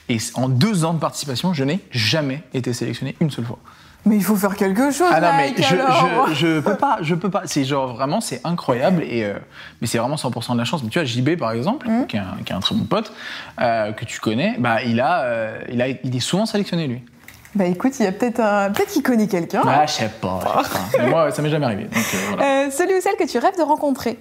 Et 0.10 0.18
en 0.34 0.50
deux 0.50 0.84
ans 0.84 0.94
de 0.94 1.00
participation, 1.00 1.54
je 1.54 1.64
n'ai 1.64 1.80
jamais 1.92 2.44
été 2.54 2.74
sélectionné 2.74 3.16
une 3.22 3.32
seule 3.32 3.46
fois. 3.46 3.60
Mais 4.06 4.16
il 4.16 4.24
faut 4.24 4.36
faire 4.36 4.56
quelque 4.56 4.92
chose, 4.92 5.10
Ah 5.12 5.20
non, 5.20 5.34
mais 5.36 5.54
je, 5.58 5.64
je, 5.64 6.34
je 6.36 6.60
peux 6.62 6.76
pas, 6.76 7.00
je 7.02 7.16
peux 7.16 7.30
pas. 7.30 7.44
C'est 7.46 7.66
genre 7.66 7.94
vraiment, 7.94 8.22
c'est 8.22 8.40
incroyable. 8.46 9.04
Et, 9.04 9.26
euh, 9.26 9.34
mais 9.82 9.88
c'est 9.88 9.98
vraiment 9.98 10.16
100% 10.16 10.54
de 10.54 10.58
la 10.58 10.64
chance. 10.64 10.84
Mais 10.84 10.90
tu 10.90 11.00
vois, 11.00 11.06
JB 11.06 11.38
par 11.38 11.52
exemple, 11.52 11.88
qui, 12.08 12.16
est 12.16 12.20
un, 12.20 12.38
qui 12.46 12.54
est 12.54 12.56
un 12.56 12.62
très 12.62 12.76
bon 12.76 12.86
pote, 12.86 13.12
euh, 13.60 13.92
que 13.92 14.06
tu 14.06 14.20
connais, 14.22 14.56
bah, 14.58 14.84
il, 14.84 15.02
a, 15.02 15.24
euh, 15.24 15.62
il, 15.70 15.82
a, 15.82 15.90
il 15.90 16.16
est 16.16 16.22
souvent 16.22 16.46
sélectionné 16.46 16.88
lui. 16.88 17.02
Bah 17.56 17.66
écoute, 17.66 17.94
il 18.00 18.06
y 18.06 18.08
a 18.08 18.12
peut-être 18.12 18.40
un... 18.40 18.70
peut-être 18.72 18.90
qu'il 18.92 19.02
connaît 19.02 19.28
quelqu'un. 19.28 19.62
Ah, 19.66 19.86
je 19.86 19.94
sais 19.94 20.12
pas. 20.22 20.40
je 20.44 20.64
sais 20.64 20.70
pas. 20.98 21.04
Mais 21.04 21.10
moi, 21.10 21.32
ça 21.32 21.42
m'est 21.42 21.50
jamais 21.50 21.66
arrivé. 21.66 21.86
Donc, 21.86 21.94
euh, 21.96 22.18
voilà. 22.30 22.44
Euh, 22.46 22.72
celui 22.72 22.94
ou 22.96 23.02
celle 23.02 23.16
que 23.16 23.28
tu 23.28 23.38
rêves 23.40 23.58
de 23.58 23.64
rencontrer? 23.64 24.20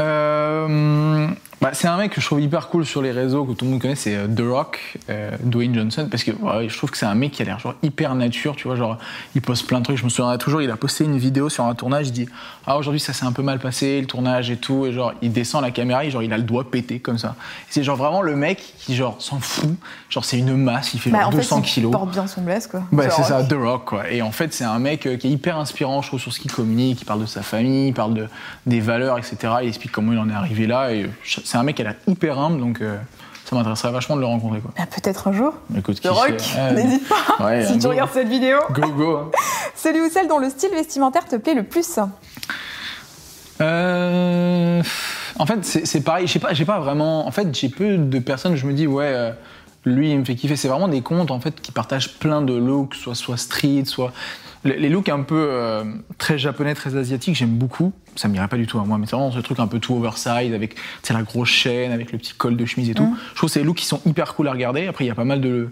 Euh, 0.00 1.28
bah, 1.60 1.70
c'est 1.72 1.88
un 1.88 1.96
mec 1.96 2.12
que 2.12 2.20
je 2.20 2.26
trouve 2.26 2.40
hyper 2.40 2.68
cool 2.68 2.84
sur 2.84 3.00
les 3.02 3.12
réseaux, 3.12 3.44
que 3.44 3.52
tout 3.52 3.64
le 3.64 3.70
monde 3.70 3.80
connaît, 3.80 3.94
c'est 3.94 4.14
euh, 4.14 4.26
The 4.28 4.40
Rock, 4.40 4.98
euh, 5.08 5.30
Dwayne 5.42 5.74
Johnson, 5.74 6.06
parce 6.10 6.22
que 6.22 6.30
ouais, 6.30 6.68
je 6.68 6.76
trouve 6.76 6.90
que 6.90 6.98
c'est 6.98 7.06
un 7.06 7.14
mec 7.14 7.32
qui 7.32 7.42
a 7.42 7.44
l'air 7.46 7.58
genre 7.58 7.74
hyper 7.82 8.14
nature, 8.14 8.56
tu 8.56 8.68
vois, 8.68 8.76
genre 8.76 8.98
il 9.34 9.40
poste 9.42 9.66
plein 9.66 9.78
de 9.78 9.84
trucs. 9.84 9.96
Je 9.96 10.04
me 10.04 10.08
souviendrai 10.10 10.38
toujours, 10.38 10.60
il 10.60 10.70
a 10.70 10.76
posté 10.76 11.04
une 11.04 11.16
vidéo 11.18 11.48
sur 11.48 11.64
un 11.64 11.74
tournage, 11.74 12.08
il 12.08 12.12
dit 12.12 12.28
ah 12.66 12.76
aujourd'hui 12.76 13.00
ça 13.00 13.12
s'est 13.12 13.24
un 13.24 13.32
peu 13.32 13.42
mal 13.42 13.58
passé 13.58 14.00
le 14.00 14.06
tournage 14.06 14.50
et 14.50 14.56
tout, 14.56 14.86
et 14.86 14.92
genre 14.92 15.12
il 15.22 15.32
descend 15.32 15.62
la 15.62 15.70
caméra, 15.70 16.04
et 16.04 16.10
genre 16.10 16.22
il 16.22 16.32
a 16.32 16.36
le 16.36 16.42
doigt 16.44 16.70
pété 16.70 16.98
comme 17.00 17.18
ça. 17.18 17.36
C'est 17.70 17.82
genre 17.82 17.96
vraiment 17.96 18.22
le 18.22 18.36
mec 18.36 18.74
qui 18.78 18.94
genre 18.94 19.16
s'en 19.20 19.40
fout, 19.40 19.76
genre 20.10 20.24
c'est 20.24 20.38
une 20.38 20.56
masse, 20.56 20.92
il 20.94 21.00
fait 21.00 21.10
Bah, 21.10 21.20
genre 21.20 21.28
en 21.28 21.32
fait, 21.32 21.38
200 21.38 21.58
il 21.58 21.62
kilos. 21.64 21.92
porte 21.92 22.10
bien 22.10 22.26
son 22.26 22.42
blesse, 22.42 22.66
quoi. 22.66 22.82
Bah, 22.92 23.08
c'est 23.10 23.22
ça. 23.22 23.42
The 23.42 23.54
Rock, 23.54 23.86
quoi. 23.86 24.10
Et 24.10 24.22
en 24.22 24.30
fait, 24.30 24.52
c'est 24.52 24.64
un 24.64 24.78
mec 24.78 25.06
euh, 25.06 25.16
qui 25.16 25.28
est 25.28 25.30
hyper 25.30 25.56
inspirant, 25.56 26.02
je 26.02 26.08
trouve, 26.08 26.20
sur 26.20 26.32
ce 26.32 26.40
qu'il 26.40 26.52
communique. 26.52 27.02
Il 27.02 27.04
parle 27.04 27.20
de 27.20 27.26
sa 27.26 27.42
famille, 27.42 27.88
il 27.88 27.94
parle 27.94 28.14
de, 28.14 28.28
des 28.66 28.80
valeurs, 28.80 29.18
etc. 29.18 29.36
Il 29.62 29.68
explique 29.68 29.92
comment 29.92 30.12
il 30.12 30.18
en 30.18 30.28
est 30.28 30.34
arrivé 30.34 30.66
là. 30.66 30.92
Et 30.92 31.08
c'est 31.46 31.56
un 31.58 31.62
mec 31.62 31.76
qui 31.76 31.82
a 31.82 31.84
l'air 31.84 31.94
hyper 32.08 32.38
humble, 32.38 32.58
donc 32.60 32.80
euh, 32.80 32.96
ça 33.44 33.54
m'intéresserait 33.54 33.92
vachement 33.92 34.16
de 34.16 34.20
le 34.20 34.26
rencontrer, 34.26 34.58
quoi. 34.60 34.72
Bah, 34.76 34.84
peut-être 34.86 35.28
un 35.28 35.32
jour. 35.32 35.54
Écoute, 35.78 36.00
qui 36.00 36.08
Rock, 36.08 36.42
n'hésite 36.74 37.08
pas. 37.08 37.16
ouais, 37.46 37.64
si 37.64 37.74
tu 37.74 37.78
go. 37.78 37.88
regardes 37.90 38.10
cette 38.12 38.28
vidéo. 38.28 38.58
Go, 38.72 38.88
go. 38.88 39.16
hein. 39.16 39.30
Celui 39.76 40.00
ou 40.00 40.08
celle 40.10 40.26
dont 40.26 40.38
le 40.38 40.50
style 40.50 40.70
vestimentaire 40.70 41.24
te 41.24 41.36
plaît 41.36 41.54
le 41.54 41.62
plus 41.62 41.98
Euh, 43.60 44.82
en 45.38 45.46
fait, 45.46 45.64
c'est 45.64 45.86
c'est 45.86 46.00
pareil. 46.00 46.26
J'ai 46.26 46.38
pas, 46.38 46.52
j'ai 46.52 46.64
pas 46.64 46.80
vraiment. 46.80 47.26
En 47.26 47.30
fait, 47.30 47.54
j'ai 47.54 47.68
peu 47.68 47.96
de 47.96 48.18
personnes. 48.18 48.54
où 48.54 48.56
Je 48.56 48.66
me 48.66 48.72
dis 48.72 48.86
ouais, 48.86 49.04
euh, 49.06 49.32
lui, 49.84 50.10
il 50.10 50.18
me 50.18 50.24
fait 50.24 50.34
kiffer. 50.34 50.56
C'est 50.56 50.68
vraiment 50.68 50.88
des 50.88 51.02
comptes 51.02 51.30
en 51.30 51.40
fait 51.40 51.60
qui 51.60 51.72
partagent 51.72 52.14
plein 52.18 52.42
de 52.42 52.54
looks, 52.54 52.94
soit 52.94 53.14
soit 53.14 53.36
street, 53.36 53.84
soit. 53.86 54.12
Les, 54.66 54.88
looks 54.88 55.08
un 55.08 55.22
peu 55.22 55.48
euh, 55.50 55.84
très 56.18 56.38
japonais, 56.38 56.74
très 56.74 56.96
asiatiques, 56.96 57.36
j'aime 57.36 57.56
beaucoup. 57.56 57.92
Ça 58.16 58.28
m'irait 58.28 58.48
pas 58.48 58.56
du 58.56 58.66
tout 58.66 58.78
à 58.78 58.84
moi, 58.84 58.98
mais 58.98 59.06
c'est 59.06 59.16
vraiment 59.16 59.30
ce 59.30 59.38
truc 59.38 59.58
un 59.60 59.66
peu 59.66 59.78
tout 59.78 59.94
oversize 59.94 60.52
avec 60.52 60.76
la 61.08 61.22
grosse 61.22 61.48
chaîne, 61.48 61.92
avec 61.92 62.12
le 62.12 62.18
petit 62.18 62.34
col 62.34 62.56
de 62.56 62.64
chemise 62.64 62.90
et 62.90 62.94
tout. 62.94 63.16
Je 63.30 63.36
trouve 63.36 63.48
que 63.48 63.52
c'est 63.52 63.60
des 63.60 63.66
looks 63.66 63.76
qui 63.76 63.86
sont 63.86 64.00
hyper 64.06 64.34
cool 64.34 64.48
à 64.48 64.52
regarder. 64.52 64.86
Après, 64.86 65.04
il 65.04 65.08
y 65.08 65.10
a 65.10 65.14
pas 65.14 65.24
mal 65.24 65.40
de, 65.40 65.70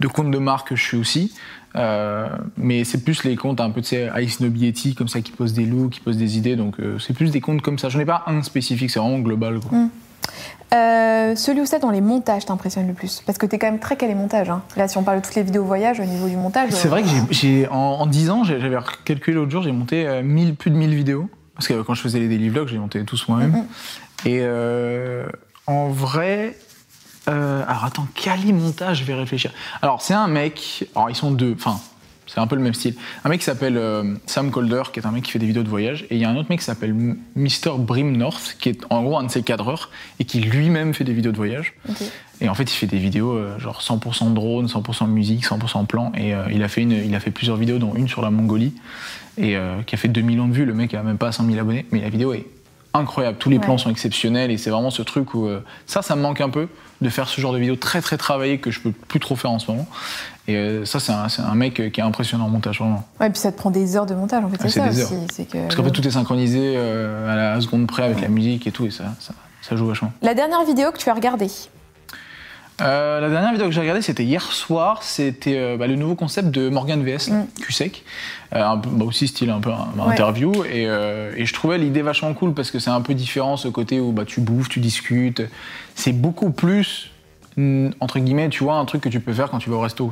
de 0.00 0.08
comptes 0.08 0.30
de 0.30 0.38
marque 0.38 0.68
que 0.68 0.76
je 0.76 0.82
suis 0.82 0.96
aussi. 0.96 1.32
Euh, 1.76 2.28
mais 2.56 2.84
c'est 2.84 3.02
plus 3.02 3.24
les 3.24 3.36
comptes 3.36 3.60
un 3.60 3.70
peu, 3.70 3.80
tu 3.80 3.88
sais, 3.88 4.10
Ice 4.22 4.40
Nobiety, 4.40 4.94
comme 4.94 5.08
ça, 5.08 5.20
qui 5.20 5.32
posent 5.32 5.54
des 5.54 5.66
looks, 5.66 5.92
qui 5.92 6.00
posent 6.00 6.16
des 6.16 6.36
idées. 6.36 6.56
Donc, 6.56 6.78
euh, 6.78 6.98
c'est 6.98 7.14
plus 7.14 7.30
des 7.30 7.40
comptes 7.40 7.62
comme 7.62 7.78
ça. 7.78 7.88
J'en 7.88 8.00
ai 8.00 8.04
pas 8.04 8.24
un 8.26 8.42
spécifique, 8.42 8.90
c'est 8.90 9.00
vraiment 9.00 9.18
global. 9.18 9.58
Quoi. 9.60 9.78
Euh, 10.74 11.36
celui 11.36 11.60
où 11.60 11.66
c'est 11.66 11.78
dans 11.78 11.90
les 11.90 12.00
montages 12.00 12.46
t'impressionne 12.46 12.88
le 12.88 12.94
plus 12.94 13.22
Parce 13.24 13.38
que 13.38 13.46
t'es 13.46 13.58
quand 13.58 13.70
même 13.70 13.78
très 13.78 13.96
calé 13.96 14.14
montage. 14.14 14.50
Hein. 14.50 14.62
Là, 14.76 14.88
si 14.88 14.98
on 14.98 15.02
parle 15.04 15.20
de 15.20 15.24
toutes 15.24 15.34
les 15.36 15.42
vidéos 15.42 15.64
voyage, 15.64 16.00
au 16.00 16.04
niveau 16.04 16.28
du 16.28 16.36
montage. 16.36 16.70
C'est 16.70 16.88
euh, 16.88 16.90
vrai 16.90 17.02
que 17.02 17.08
j'ai, 17.30 17.68
en, 17.68 17.76
en 17.76 18.06
10 18.06 18.30
ans, 18.30 18.44
j'avais 18.44 18.76
calculé 19.04 19.36
l'autre 19.36 19.50
jour, 19.50 19.62
j'ai 19.62 19.72
monté 19.72 20.06
euh, 20.06 20.22
1000, 20.22 20.56
plus 20.56 20.70
de 20.70 20.76
1000 20.76 20.94
vidéos. 20.94 21.28
Parce 21.54 21.68
que 21.68 21.82
quand 21.82 21.94
je 21.94 22.02
faisais 22.02 22.18
les 22.18 22.28
daily 22.28 22.48
vlogs, 22.48 22.68
j'ai 22.68 22.78
monté 22.78 23.04
tous 23.04 23.28
moi-même. 23.28 23.52
Mhm. 23.52 23.66
Et 24.26 24.44
en 25.66 25.88
vrai. 25.88 26.56
alors 27.26 27.84
attends, 27.84 28.08
quel 28.14 28.52
montage 28.52 28.98
Je 28.98 29.04
vais 29.04 29.14
réfléchir. 29.14 29.52
Alors 29.80 30.02
c'est 30.02 30.14
un 30.14 30.26
mec. 30.26 30.88
Alors 30.96 31.10
ils 31.10 31.14
sont 31.14 31.30
deux. 31.30 31.54
Enfin, 31.56 31.78
c'est 32.34 32.40
un 32.40 32.46
peu 32.48 32.56
le 32.56 32.62
même 32.62 32.74
style. 32.74 32.94
Un 33.24 33.28
mec 33.28 33.40
qui 33.40 33.44
s'appelle 33.44 33.76
euh, 33.76 34.14
Sam 34.26 34.50
Calder, 34.50 34.82
qui 34.92 34.98
est 34.98 35.06
un 35.06 35.12
mec 35.12 35.22
qui 35.22 35.30
fait 35.30 35.38
des 35.38 35.46
vidéos 35.46 35.62
de 35.62 35.68
voyage. 35.68 36.04
Et 36.10 36.16
il 36.16 36.18
y 36.18 36.24
a 36.24 36.28
un 36.28 36.36
autre 36.36 36.48
mec 36.50 36.58
qui 36.58 36.64
s'appelle 36.64 36.92
Mr. 37.36 37.78
Brim 37.78 38.16
North, 38.16 38.56
qui 38.58 38.70
est 38.70 38.80
en 38.90 39.02
gros 39.04 39.18
un 39.18 39.24
de 39.24 39.30
ses 39.30 39.42
cadreurs 39.42 39.90
et 40.18 40.24
qui 40.24 40.40
lui-même 40.40 40.94
fait 40.94 41.04
des 41.04 41.12
vidéos 41.12 41.30
de 41.30 41.36
voyage. 41.36 41.74
Et 42.40 42.48
en 42.48 42.54
fait, 42.54 42.64
il 42.64 42.74
fait 42.74 42.88
des 42.88 42.98
vidéos 42.98 43.32
euh, 43.32 43.56
genre 43.60 43.80
100% 43.80 44.32
drone, 44.32 44.66
100% 44.66 45.06
musique, 45.08 45.44
100% 45.44 45.86
plan. 45.86 46.10
Et 46.16 46.34
euh, 46.34 46.46
il, 46.50 46.64
a 46.64 46.68
fait 46.68 46.82
une, 46.82 46.92
il 46.92 47.14
a 47.14 47.20
fait 47.20 47.30
plusieurs 47.30 47.56
vidéos, 47.56 47.78
dont 47.78 47.94
une 47.94 48.08
sur 48.08 48.20
la 48.20 48.30
Mongolie, 48.30 48.74
et 49.38 49.56
qui 49.86 49.94
a 49.94 49.98
fait 49.98 50.08
2 50.08 50.20
millions 50.20 50.48
de 50.48 50.52
vues. 50.52 50.64
Le 50.64 50.74
mec 50.74 50.92
a 50.94 51.02
même 51.02 51.18
pas 51.18 51.32
100 51.32 51.46
000 51.46 51.58
abonnés, 51.58 51.86
mais 51.92 52.00
la 52.00 52.08
vidéo 52.08 52.32
est 52.32 52.46
incroyable. 52.92 53.36
Tous 53.38 53.50
les 53.50 53.58
plans 53.58 53.78
sont 53.78 53.90
exceptionnels, 53.90 54.50
et 54.52 54.58
c'est 54.58 54.70
vraiment 54.70 54.90
ce 54.90 55.02
truc 55.02 55.34
où 55.34 55.48
ça, 55.86 56.02
ça 56.02 56.14
me 56.14 56.22
manque 56.22 56.40
un 56.40 56.50
peu 56.50 56.68
de 57.00 57.08
faire 57.08 57.28
ce 57.28 57.40
genre 57.40 57.52
de 57.52 57.58
vidéo 57.58 57.74
très 57.74 58.00
très 58.00 58.16
travaillée 58.16 58.58
que 58.58 58.70
je 58.70 58.78
peux 58.78 58.92
plus 58.92 59.18
trop 59.18 59.34
faire 59.34 59.50
en 59.50 59.58
ce 59.58 59.70
moment. 59.70 59.88
Et 60.46 60.56
euh, 60.56 60.84
ça, 60.84 61.00
c'est 61.00 61.12
un, 61.40 61.54
mec 61.54 61.80
euh, 61.80 61.88
qui 61.88 62.00
est 62.00 62.04
impressionnant 62.04 62.44
en 62.44 62.48
montage, 62.50 62.78
vraiment. 62.78 63.02
Ouais, 63.20 63.30
puis 63.30 63.38
ça 63.38 63.50
te 63.50 63.56
prend 63.56 63.70
des 63.70 63.96
heures 63.96 64.04
de 64.06 64.14
montage 64.14 64.44
en 64.44 64.48
fait, 64.50 64.56
Ah, 64.60 64.68
c'est 64.68 64.80
ça 64.80 64.88
des 64.90 65.02
aussi. 65.02 65.46
que- 65.46 65.58
Parce 65.62 65.74
qu'en 65.74 65.84
fait, 65.84 65.90
tout 65.90 66.06
est 66.06 66.10
synchronisé 66.10 66.74
euh, 66.76 67.32
à 67.32 67.54
la 67.54 67.60
seconde 67.62 67.86
près 67.86 68.02
avec 68.02 68.20
la 68.20 68.28
musique 68.28 68.66
et 68.66 68.70
tout, 68.72 68.84
et 68.84 68.90
ça, 68.90 69.04
ça, 69.20 69.32
ça 69.62 69.74
joue 69.76 69.86
vachement. 69.86 70.12
La 70.20 70.34
dernière 70.34 70.62
vidéo 70.64 70.90
que 70.92 70.98
tu 70.98 71.08
as 71.08 71.14
regardée 71.14 71.48
Euh, 72.82 73.20
la 73.20 73.28
dernière 73.30 73.52
vidéo 73.52 73.66
que 73.68 73.72
j'ai 73.72 73.80
regardée, 73.80 74.02
c'était 74.02 74.24
hier 74.24 74.42
soir. 74.42 75.02
C'était 75.04 75.56
euh, 75.56 75.76
bah, 75.76 75.86
le 75.86 75.94
nouveau 75.94 76.16
concept 76.16 76.48
de 76.50 76.68
Morgan 76.68 77.02
VS, 77.04 77.30
là, 77.30 77.44
QSEC. 77.64 78.02
Euh, 78.52 78.64
un 78.66 78.78
peu- 78.78 78.90
bah, 78.90 79.04
aussi 79.04 79.28
style 79.28 79.50
un 79.50 79.60
peu 79.60 79.70
un, 79.70 79.88
un 79.96 80.06
Ouais. 80.06 80.12
interview. 80.12 80.52
Et, 80.64 80.82
et 80.82 81.46
je 81.46 81.54
trouvais 81.54 81.78
l'idée 81.78 82.02
vachement 82.02 82.34
cool 82.34 82.52
parce 82.52 82.72
que 82.72 82.80
c'est 82.80 82.90
un 82.90 83.00
peu 83.00 83.14
différent 83.14 83.56
ce 83.56 83.68
côté 83.68 84.00
où 84.00 84.10
bah, 84.10 84.24
tu 84.26 84.40
bouffes, 84.40 84.68
tu 84.68 84.80
discutes. 84.80 85.42
C'est 85.94 86.12
beaucoup 86.12 86.50
plus, 86.50 87.06
mm, 87.06 87.13
entre 88.00 88.18
guillemets, 88.18 88.48
tu 88.48 88.64
vois, 88.64 88.74
un 88.74 88.84
truc 88.84 89.02
que 89.02 89.08
tu 89.08 89.20
peux 89.20 89.32
faire 89.32 89.50
quand 89.50 89.58
tu 89.58 89.70
vas 89.70 89.76
au 89.76 89.80
resto. 89.80 90.10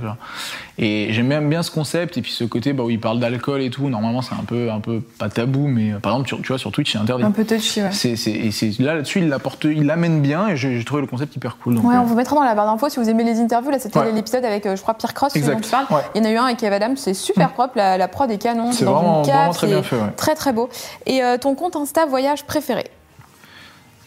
Et 0.78 1.08
j'aime 1.12 1.26
même 1.26 1.48
bien 1.48 1.62
ce 1.62 1.70
concept. 1.70 2.16
Et 2.16 2.22
puis 2.22 2.32
ce 2.32 2.44
côté 2.44 2.72
bah, 2.72 2.82
où 2.84 2.90
il 2.90 3.00
parle 3.00 3.18
d'alcool 3.20 3.60
et 3.62 3.70
tout. 3.70 3.88
Normalement, 3.88 4.22
c'est 4.22 4.34
un 4.34 4.44
peu, 4.44 4.70
un 4.70 4.80
peu 4.80 5.00
pas 5.18 5.28
tabou, 5.28 5.66
mais 5.66 5.92
euh, 5.92 5.98
par 5.98 6.12
exemple, 6.12 6.28
tu, 6.28 6.42
tu 6.42 6.48
vois, 6.48 6.58
sur 6.58 6.70
Twitch, 6.72 6.92
c'est 6.92 6.98
interdit. 6.98 7.24
Un 7.24 7.30
peu 7.30 7.44
touchy, 7.44 7.82
ouais. 7.82 7.88
C'est, 7.92 8.16
c'est- 8.16 8.30
et 8.30 8.50
c'est- 8.50 8.78
là, 8.80 8.94
là-dessus, 8.94 9.18
il 9.20 9.28
l'apporte, 9.28 9.64
il 9.64 9.84
l'amène 9.84 10.20
bien 10.20 10.48
et 10.48 10.56
j'ai, 10.56 10.78
j'ai 10.78 10.84
trouvé 10.84 11.02
le 11.02 11.06
concept 11.08 11.34
hyper 11.36 11.56
cool. 11.58 11.74
Donc, 11.74 11.84
Ouais, 11.84 11.94
euh, 11.96 12.00
on 12.00 12.04
vous 12.04 12.14
mettra 12.14 12.36
dans 12.36 12.42
la 12.44 12.54
barre 12.54 12.66
d'infos 12.66 12.88
si 12.88 12.98
vous 13.00 13.08
aimez 13.08 13.24
les 13.24 13.38
interviews. 13.40 13.70
Là, 13.70 13.78
c'était 13.78 13.98
Ouais. 13.98 14.12
l'épisode 14.12 14.44
avec, 14.44 14.64
euh, 14.66 14.76
je 14.76 14.82
crois, 14.82 14.94
Pierre 14.94 15.14
Cross, 15.14 15.34
dont 15.34 15.60
tu 15.60 15.70
parles. 15.70 15.86
Ouais. 15.90 16.02
Il 16.14 16.22
y 16.22 16.26
en 16.26 16.28
a 16.28 16.32
eu 16.32 16.36
un 16.36 16.44
avec 16.46 16.58
Kev 16.58 16.72
Adams, 16.74 16.96
c'est 16.96 17.14
super 17.14 17.50
propre. 17.52 17.72
La, 17.76 17.98
la 17.98 18.08
prod 18.08 18.30
est 18.30 18.38
canon. 18.38 18.72
C'est 18.72 18.84
dans 18.84 18.94
vraiment- 18.94 19.18
une 19.20 19.26
cave, 19.26 19.34
vraiment 19.36 19.52
très 19.52 19.66
c'est 19.66 19.72
bien 19.72 19.82
fait, 19.82 19.96
ouais. 19.96 20.12
Très, 20.16 20.34
très 20.34 20.52
beau. 20.52 20.68
Et 21.06 21.22
euh, 21.22 21.36
ton 21.38 21.54
compte 21.54 21.76
Insta 21.76 22.06
voyage 22.06 22.44
préféré? 22.44 22.84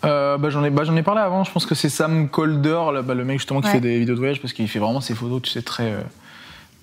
Euh, 0.03 0.37
bah, 0.37 0.49
j'en 0.49 0.63
ai, 0.63 0.69
bah, 0.69 0.83
ai 0.95 1.01
parlé 1.03 1.21
avant. 1.21 1.43
Je 1.43 1.51
pense 1.51 1.65
que 1.65 1.73
c'est 1.75 1.89
Sam 1.89 2.29
Calder, 2.29 2.81
là, 2.93 3.01
bah, 3.01 3.13
le 3.13 3.23
mec 3.25 3.39
justement 3.39 3.61
qui 3.61 3.67
Ouais. 3.67 3.73
fait 3.73 3.79
des 3.79 3.99
vidéos 3.99 4.15
de 4.15 4.19
voyage, 4.19 4.41
parce 4.41 4.53
qu'il 4.53 4.67
fait 4.67 4.79
vraiment 4.79 5.01
ses 5.01 5.15
photos, 5.15 5.41
tu 5.41 5.49
sais, 5.49 5.61
très 5.61 5.91
euh, 5.91 6.01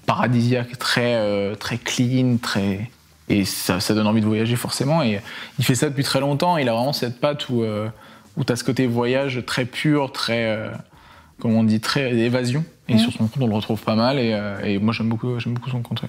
paradisiaques, 0.07 0.79
très, 0.79 1.15
euh, 1.17 1.55
très 1.55 1.79
clean, 1.79 2.37
très 2.41 2.91
et 3.29 3.45
ça, 3.45 3.79
ça 3.81 3.95
donne 3.95 4.07
envie 4.07 4.21
de 4.21 4.27
voyager 4.27 4.57
forcément. 4.57 5.03
Et 5.03 5.21
il 5.59 5.65
fait 5.65 5.75
ça 5.77 5.89
depuis 5.89 6.03
très 6.05 6.21
longtemps. 6.21 6.57
Il 6.59 6.69
a 6.69 6.73
vraiment 6.73 6.93
cette 6.93 7.21
patte 7.21 7.49
où, 7.49 7.63
euh, 7.63 7.89
où 8.37 8.45
tu 8.45 8.53
as 8.53 8.57
ce 8.57 8.65
côté 8.65 8.87
voyage 8.87 9.43
très 9.47 9.65
pur, 9.65 10.11
très, 10.13 10.71
comment 11.41 11.61
on 11.61 11.65
dit, 11.65 11.81
très 11.81 12.13
évasion. 12.15 12.65
Et 12.89 12.95
Mhm. 12.95 12.99
sur 12.99 13.13
son 13.13 13.29
compte, 13.29 13.41
on 13.43 13.47
le 13.47 13.55
retrouve 13.55 13.81
pas 13.83 13.95
mal. 13.95 14.19
Et, 14.19 14.37
et 14.65 14.79
moi, 14.79 14.93
j'aime 14.93 15.09
beaucoup, 15.09 15.37
beaucoup 15.47 15.71
son 15.71 15.81
compte. 15.83 16.03
ouais. 16.03 16.09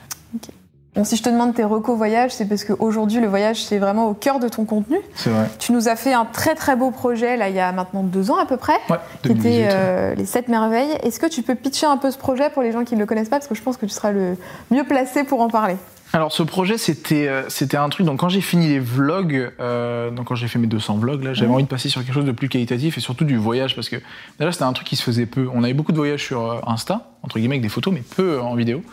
Bon, 0.95 1.03
si 1.03 1.15
je 1.15 1.23
te 1.23 1.29
demande 1.29 1.55
tes 1.55 1.63
recos 1.63 1.97
voyage, 1.97 2.31
c'est 2.31 2.45
parce 2.45 2.63
qu'aujourd'hui, 2.63 3.19
le 3.19 3.27
voyage, 3.27 3.63
c'est 3.63 3.79
vraiment 3.79 4.07
au 4.09 4.13
cœur 4.13 4.39
de 4.39 4.47
ton 4.47 4.63
contenu. 4.63 4.97
C'est 5.15 5.31
vrai. 5.31 5.49
Tu 5.57 5.71
nous 5.71 5.89
as 5.89 5.95
fait 5.95 6.13
un 6.13 6.25
très, 6.25 6.53
très 6.53 6.75
beau 6.75 6.91
projet, 6.91 7.35
là, 7.35 7.49
il 7.49 7.55
y 7.55 7.59
a 7.59 7.71
maintenant 7.71 8.03
deux 8.03 8.29
ans 8.29 8.37
à 8.37 8.45
peu 8.45 8.57
près. 8.57 8.77
Ouais, 8.91 8.97
qui 9.23 9.29
2018, 9.29 9.49
était 9.49 9.67
ouais. 9.67 9.69
euh, 9.73 10.15
les 10.15 10.25
7 10.25 10.49
merveilles. 10.49 10.91
Est-ce 11.01 11.19
que 11.19 11.25
tu 11.25 11.41
peux 11.41 11.55
pitcher 11.55 11.87
un 11.87 11.97
peu 11.97 12.11
ce 12.11 12.17
projet 12.19 12.51
pour 12.51 12.61
les 12.61 12.71
gens 12.71 12.83
qui 12.83 12.93
ne 12.93 12.99
le 12.99 13.07
connaissent 13.07 13.29
pas? 13.29 13.37
Parce 13.37 13.47
que 13.47 13.55
je 13.55 13.63
pense 13.63 13.77
que 13.77 13.87
tu 13.87 13.91
seras 13.93 14.11
le 14.11 14.37
mieux 14.69 14.83
placé 14.83 15.23
pour 15.23 15.41
en 15.41 15.49
parler. 15.49 15.77
Alors 16.15 16.31
ce 16.31 16.43
projet 16.43 16.77
c'était 16.77 17.27
euh, 17.27 17.49
c'était 17.49 17.75
un 17.75 17.89
truc 17.89 18.05
donc 18.05 18.19
quand 18.19 18.29
j'ai 18.29 18.39
fini 18.39 18.67
les 18.67 18.79
vlogs 18.79 19.51
euh, 19.59 20.11
donc 20.11 20.27
quand 20.27 20.35
j'ai 20.35 20.47
fait 20.47 20.59
mes 20.59 20.67
200 20.67 20.97
vlogs 20.97 21.23
là 21.23 21.33
j'avais 21.33 21.51
envie 21.51 21.63
de 21.63 21.67
passer 21.67 21.89
sur 21.89 22.03
quelque 22.03 22.13
chose 22.13 22.25
de 22.25 22.31
plus 22.31 22.49
qualitatif 22.49 22.99
et 22.99 23.01
surtout 23.01 23.25
du 23.25 23.35
voyage 23.35 23.73
parce 23.73 23.89
que 23.89 23.95
déjà 24.39 24.51
c'était 24.51 24.63
un 24.63 24.73
truc 24.73 24.87
qui 24.87 24.95
se 24.95 25.01
faisait 25.01 25.25
peu. 25.25 25.49
On 25.51 25.63
avait 25.63 25.73
beaucoup 25.73 25.91
de 25.91 25.97
voyages 25.97 26.23
sur 26.23 26.51
euh, 26.51 26.59
Insta 26.67 27.09
entre 27.23 27.39
guillemets 27.39 27.55
avec 27.55 27.63
des 27.63 27.69
photos 27.69 27.93
mais 27.93 28.01
peu 28.15 28.33
euh, 28.33 28.41
en 28.41 28.53
vidéo. 28.53 28.83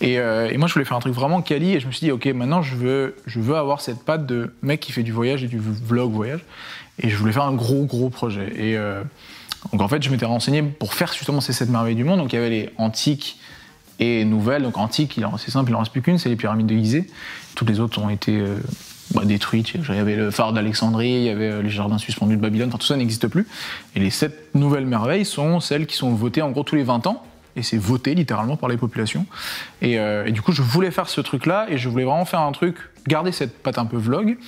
Et, 0.00 0.20
euh, 0.20 0.48
et 0.50 0.56
moi 0.56 0.68
je 0.68 0.74
voulais 0.74 0.84
faire 0.84 0.96
un 0.96 1.00
truc 1.00 1.14
vraiment 1.14 1.42
quali 1.42 1.72
et 1.72 1.80
je 1.80 1.86
me 1.88 1.92
suis 1.92 2.06
dit 2.06 2.12
ok 2.12 2.26
maintenant 2.26 2.62
je 2.62 2.76
veux 2.76 3.16
je 3.26 3.40
veux 3.40 3.56
avoir 3.56 3.80
cette 3.80 4.04
patte 4.04 4.26
de 4.26 4.54
mec 4.62 4.78
qui 4.78 4.92
fait 4.92 5.02
du 5.02 5.12
voyage 5.12 5.42
et 5.42 5.48
du 5.48 5.58
vlog 5.58 6.12
voyage. 6.12 6.44
Et 7.00 7.08
je 7.08 7.16
voulais 7.16 7.32
faire 7.32 7.44
un 7.44 7.54
gros 7.54 7.84
gros 7.86 8.08
projet. 8.08 8.52
Et 8.54 8.76
euh, 8.76 9.02
donc 9.72 9.80
en 9.80 9.88
fait 9.88 10.02
je 10.02 10.10
m'étais 10.10 10.26
renseigné 10.26 10.62
pour 10.62 10.94
faire 10.94 11.12
justement 11.12 11.40
ces 11.40 11.52
7 11.52 11.70
merveilles 11.70 11.96
du 11.96 12.04
monde. 12.04 12.18
Donc 12.18 12.32
il 12.32 12.36
y 12.36 12.38
avait 12.38 12.50
les 12.50 12.70
antiques 12.78 13.38
et 14.02 14.24
nouvelles. 14.24 14.62
Donc 14.62 14.78
antique, 14.78 15.20
c'est 15.38 15.50
simple, 15.50 15.70
il 15.70 15.74
en 15.74 15.78
reste 15.78 15.92
plus 15.92 16.02
qu'une, 16.02 16.18
c'est 16.18 16.28
les 16.28 16.36
pyramides 16.36 16.66
de 16.66 16.74
Gizeh. 16.74 17.06
Toutes 17.54 17.68
les 17.68 17.80
autres 17.80 18.00
ont 18.00 18.10
été 18.10 18.38
euh, 18.38 18.56
bah, 19.14 19.22
détruites. 19.24 19.74
Il 19.74 19.94
y 19.94 19.98
avait 19.98 20.16
le 20.16 20.30
phare 20.30 20.52
d'Alexandrie, 20.52 21.10
il 21.10 21.22
y 21.22 21.28
avait 21.28 21.50
euh, 21.50 21.62
les 21.62 21.70
jardins 21.70 21.98
suspendus 21.98 22.36
de 22.36 22.40
Babylone, 22.40 22.70
tout 22.70 22.84
ça 22.84 22.96
n'existe 22.96 23.28
plus. 23.28 23.46
Et 23.94 24.00
les 24.00 24.10
sept 24.10 24.54
nouvelles 24.54 24.86
merveilles 24.86 25.24
sont 25.24 25.60
celles 25.60 25.86
qui 25.86 25.96
sont 25.96 26.10
votées 26.14 26.42
en 26.42 26.50
gros 26.50 26.64
tous 26.64 26.74
les 26.74 26.82
20 26.82 27.06
ans. 27.06 27.22
Et 27.54 27.62
c'est 27.62 27.76
voté 27.76 28.14
littéralement 28.14 28.56
par 28.56 28.70
les 28.70 28.78
populations. 28.78 29.26
Et, 29.82 29.98
euh, 29.98 30.24
et 30.24 30.32
du 30.32 30.40
coup, 30.40 30.52
je 30.52 30.62
voulais 30.62 30.90
faire 30.90 31.08
ce 31.08 31.20
truc-là 31.20 31.66
et 31.68 31.76
je 31.76 31.88
voulais 31.88 32.04
vraiment 32.04 32.24
faire 32.24 32.40
un 32.40 32.52
truc, 32.52 32.76
garder 33.06 33.30
cette 33.30 33.62
patte 33.62 33.78
un 33.78 33.84
peu 33.84 33.98
vlog 33.98 34.38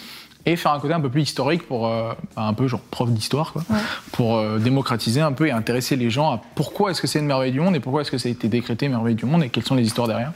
et 0.46 0.56
faire 0.56 0.72
un 0.72 0.80
côté 0.80 0.92
un 0.92 1.00
peu 1.00 1.08
plus 1.08 1.22
historique 1.22 1.66
pour 1.66 1.86
euh, 1.86 2.12
un 2.36 2.52
peu 2.52 2.68
genre 2.68 2.80
prof 2.80 3.10
d'histoire 3.10 3.52
quoi 3.52 3.62
Ouais. 3.70 3.78
pour 4.12 4.36
euh, 4.36 4.58
démocratiser 4.58 5.20
un 5.20 5.32
peu 5.32 5.46
et 5.46 5.50
intéresser 5.50 5.96
les 5.96 6.10
gens 6.10 6.30
à 6.32 6.40
pourquoi 6.54 6.90
est-ce 6.90 7.00
que 7.00 7.06
c'est 7.06 7.18
une 7.18 7.26
merveille 7.26 7.52
du 7.52 7.60
monde 7.60 7.74
et 7.76 7.80
pourquoi 7.80 8.02
est-ce 8.02 8.10
que 8.10 8.18
ça 8.18 8.28
a 8.28 8.32
été 8.32 8.48
décrété 8.48 8.88
merveille 8.88 9.14
du 9.14 9.24
monde 9.24 9.42
et 9.42 9.48
quelles 9.48 9.64
sont 9.64 9.74
les 9.74 9.84
histoires 9.84 10.06
derrière. 10.08 10.32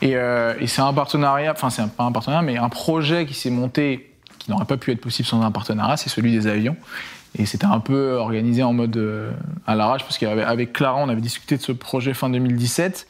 Et, 0.00 0.16
euh, 0.16 0.54
et 0.60 0.66
c'est 0.66 0.82
un 0.82 0.92
partenariat, 0.92 1.52
enfin 1.52 1.70
c'est 1.70 1.86
pas 1.88 2.04
un 2.04 2.12
partenariat, 2.12 2.42
mais 2.42 2.56
un 2.56 2.68
projet 2.68 3.26
qui 3.26 3.34
s'est 3.34 3.50
monté, 3.50 4.14
qui 4.38 4.50
n'aurait 4.50 4.64
pas 4.64 4.76
pu 4.76 4.90
être 4.92 5.00
possible 5.00 5.28
sans 5.28 5.42
un 5.42 5.50
partenariat, 5.50 5.96
c'est 5.96 6.10
celui 6.10 6.32
des 6.32 6.46
avions. 6.46 6.76
Et 7.36 7.46
c'était 7.46 7.66
un 7.66 7.80
peu 7.80 8.12
organisé 8.14 8.62
en 8.62 8.72
mode 8.72 9.34
à 9.66 9.74
l'arrache, 9.74 10.04
parce 10.04 10.18
qu'avec 10.18 10.72
Clara, 10.72 10.98
on 11.00 11.08
avait 11.08 11.20
discuté 11.20 11.56
de 11.56 11.62
ce 11.62 11.72
projet 11.72 12.14
fin 12.14 12.30
2017. 12.30 13.08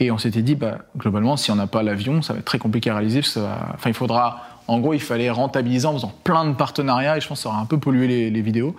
Et 0.00 0.10
on 0.10 0.18
s'était 0.18 0.42
dit, 0.42 0.54
bah, 0.56 0.78
globalement, 0.96 1.36
si 1.36 1.50
on 1.52 1.56
n'a 1.56 1.66
pas 1.68 1.82
l'avion, 1.84 2.20
ça 2.22 2.32
va 2.32 2.38
être 2.40 2.46
très 2.46 2.58
compliqué 2.58 2.90
à 2.90 2.94
réaliser. 2.94 3.20
Enfin, 3.20 3.90
il 3.90 3.94
faudra. 3.94 4.42
En 4.70 4.78
gros, 4.78 4.94
il 4.94 5.00
fallait 5.00 5.30
rentabiliser 5.30 5.86
en 5.86 5.94
faisant 5.94 6.12
plein 6.22 6.44
de 6.44 6.54
partenariats 6.54 7.16
et 7.16 7.20
je 7.20 7.26
pense 7.26 7.38
que 7.38 7.42
ça 7.42 7.48
aurait 7.48 7.58
un 7.58 7.66
peu 7.66 7.78
pollué 7.78 8.06
les, 8.06 8.30
les 8.30 8.40
vidéos. 8.40 8.76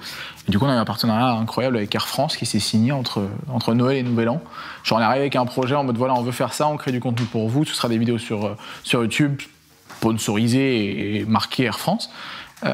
Et 0.47 0.51
du 0.51 0.57
coup, 0.57 0.65
on 0.65 0.69
a 0.69 0.73
eu 0.73 0.77
un 0.77 0.85
partenariat 0.85 1.33
incroyable 1.33 1.75
avec 1.75 1.93
Air 1.93 2.07
France 2.07 2.37
qui 2.37 2.45
s'est 2.45 2.59
signé 2.59 2.93
entre, 2.93 3.27
entre 3.49 3.73
Noël 3.73 3.97
et 3.97 4.03
Nouvel 4.03 4.29
An. 4.29 4.41
Genre, 4.83 4.99
on 4.99 5.01
est 5.01 5.03
arrivé 5.03 5.21
avec 5.21 5.35
un 5.35 5.45
projet 5.45 5.75
en 5.75 5.83
mode 5.83 5.97
voilà, 5.97 6.13
on 6.13 6.21
veut 6.21 6.31
faire 6.31 6.53
ça, 6.53 6.67
on 6.69 6.77
crée 6.77 6.93
du 6.93 7.01
contenu 7.01 7.25
pour 7.25 7.49
vous. 7.49 7.65
Ce 7.65 7.75
sera 7.75 7.89
des 7.89 7.97
vidéos 7.97 8.17
sur, 8.17 8.45
euh, 8.45 8.57
sur 8.83 9.01
YouTube, 9.01 9.41
sponsorisées 9.97 11.17
et, 11.17 11.25
marquées 11.25 11.65
Air 11.65 11.77
France. 11.77 12.09
Euh, 12.63 12.73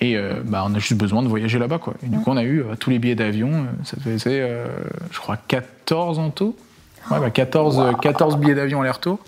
et 0.00 0.16
euh, 0.16 0.42
bah, 0.44 0.64
on 0.66 0.74
a 0.74 0.80
juste 0.80 0.98
besoin 0.98 1.22
de 1.22 1.28
voyager 1.28 1.60
là-bas. 1.60 1.78
Quoi. 1.78 1.94
Et 2.04 2.08
du 2.08 2.18
coup, 2.18 2.30
on 2.30 2.36
a 2.36 2.42
eu 2.42 2.62
euh, 2.62 2.74
tous 2.74 2.90
les 2.90 2.98
billets 2.98 3.14
d'avion. 3.14 3.66
ça 3.84 3.96
faisait, 4.02 4.44
je 5.12 5.18
crois, 5.20 5.36
14 5.36 6.18
en 6.18 6.30
tout. 6.30 6.56
Ouais, 7.10 7.20
bah, 7.20 7.30
14, 7.30 7.78
euh, 7.78 7.92
14 7.92 8.36
billets 8.36 8.54
d'avion 8.54 8.80
aller-retour 8.80 9.18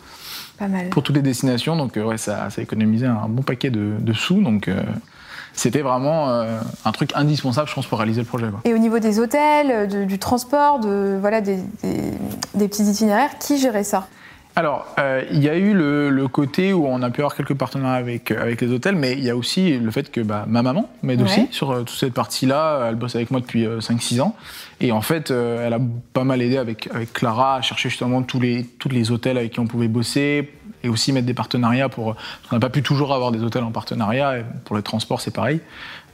Pas 0.59 0.69
mal. 0.69 0.89
pour 0.89 1.03
toutes 1.03 1.17
les 1.17 1.23
destinations. 1.23 1.77
Donc, 1.77 1.97
euh, 1.97 2.05
ouais, 2.05 2.19
ça, 2.19 2.51
ça 2.51 2.61
économisait 2.63 3.07
un 3.07 3.29
bon 3.29 3.43
paquet 3.43 3.71
de, 3.71 3.95
de 3.99 4.13
sous. 4.13 4.43
Donc, 4.43 4.69
euh, 4.69 4.83
c'était 5.53 5.83
vraiment 5.83 6.31
euh, 6.31 6.61
un 6.85 6.93
truc 6.93 7.11
indispensable, 7.15 7.69
je 7.69 7.75
pense, 7.75 7.87
pour 7.87 7.99
réaliser 7.99 8.21
le 8.21 8.27
projet. 8.27 8.49
Quoi. 8.49 8.61
Et 8.65 8.75
au 8.75 8.79
niveau 8.79 8.99
des 8.99 9.19
hôtels, 9.21 9.89
de- 9.89 10.05
du 10.05 10.19
transport, 10.19 10.79
de, 10.81 11.17
voilà, 11.21 11.41
des, 11.41 11.57
des- 11.83 12.13
des 12.55 12.69
petits 12.69 12.85
itinéraires, 12.85 13.39
qui 13.39 13.59
gérait 13.59 13.85
ça? 13.85 14.07
Alors, 14.59 14.89
euh, 14.99 15.23
il 15.31 15.41
y 15.41 15.49
a 15.49 15.57
eu 15.57 15.73
le, 15.73 16.11
le 16.11 16.27
côté 16.27 16.73
où 16.73 16.85
on 16.85 17.01
a 17.03 17.11
pu 17.11 17.21
avoir 17.21 17.37
quelques 17.37 17.55
partenariats 17.55 17.95
avec, 17.95 18.33
euh, 18.33 18.43
avec 18.43 18.61
les 18.61 18.73
hôtels, 18.73 18.97
mais 18.97 19.13
il 19.13 19.23
y 19.23 19.31
a 19.31 19.37
aussi 19.37 19.79
le 19.79 19.89
fait 19.93 20.11
que 20.11 20.21
bah, 20.21 20.47
ma 20.49 20.63
maman 20.63 20.91
m'aide 21.05 21.21
Ouais. 21.21 21.27
aussi 21.27 21.47
sur 21.53 21.71
euh, 21.71 21.79
toute 21.85 21.97
cette 21.97 22.13
partie-là. 22.13 22.87
Elle 22.89 22.97
bosse 22.97 23.15
avec 23.15 23.31
moi 23.31 23.39
depuis 23.39 23.67
euh, 23.67 23.79
5-6 23.79 24.21
ans. 24.21 24.35
Et 24.81 24.91
en 24.91 25.01
fait, 25.01 25.31
elle 25.31 25.73
a 25.73 25.79
pas 26.13 26.25
mal 26.25 26.43
aidé 26.43 26.57
avec, 26.57 26.89
avec 26.93 27.13
Clara 27.13 27.55
à 27.55 27.63
chercher 27.63 27.89
justement 27.89 28.25
tous 28.25 28.41
les, 28.41 28.65
tous 28.65 28.89
les 28.89 29.13
hôtels 29.13 29.39
avec 29.39 29.53
qui 29.53 29.61
on 29.61 29.69
pouvait 29.69 29.87
bosser, 29.87 30.53
et 30.83 30.89
aussi 30.89 31.13
mettre 31.13 31.27
des 31.29 31.35
partenariats 31.35 31.89
pour. 31.89 32.17
On 32.51 32.57
n'a 32.57 32.59
pas 32.61 32.69
pu 32.69 32.83
toujours 32.83 33.15
avoir 33.15 33.31
des 33.31 33.45
hôtels 33.45 33.63
en 33.63 33.71
partenariat. 33.71 34.39
Et 34.39 34.45
pour 34.65 34.75
les 34.75 34.83
transports, 34.83 35.21
c'est 35.21 35.33
pareil. 35.33 35.61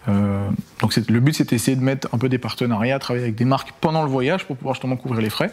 Euh, 0.09 0.51
donc 0.81 0.95
le 0.95 1.21
but, 1.21 1.35
c'était 1.35 1.57
d'essayer 1.57 1.79
de 1.79 1.83
mettre 1.83 2.09
un 2.13 2.19
peu 2.19 2.29
des 2.29 2.37
partenariats, 2.37 2.99
travailler 2.99 3.25
avec 3.25 3.37
des 3.37 3.47
marques 3.47 3.73
pendant 3.81 4.03
le 4.03 4.11
voyage 4.11 4.45
pour 4.45 4.57
pouvoir 4.59 4.75
justement 4.75 4.97
couvrir 4.97 5.23
les 5.23 5.31
frais. 5.31 5.51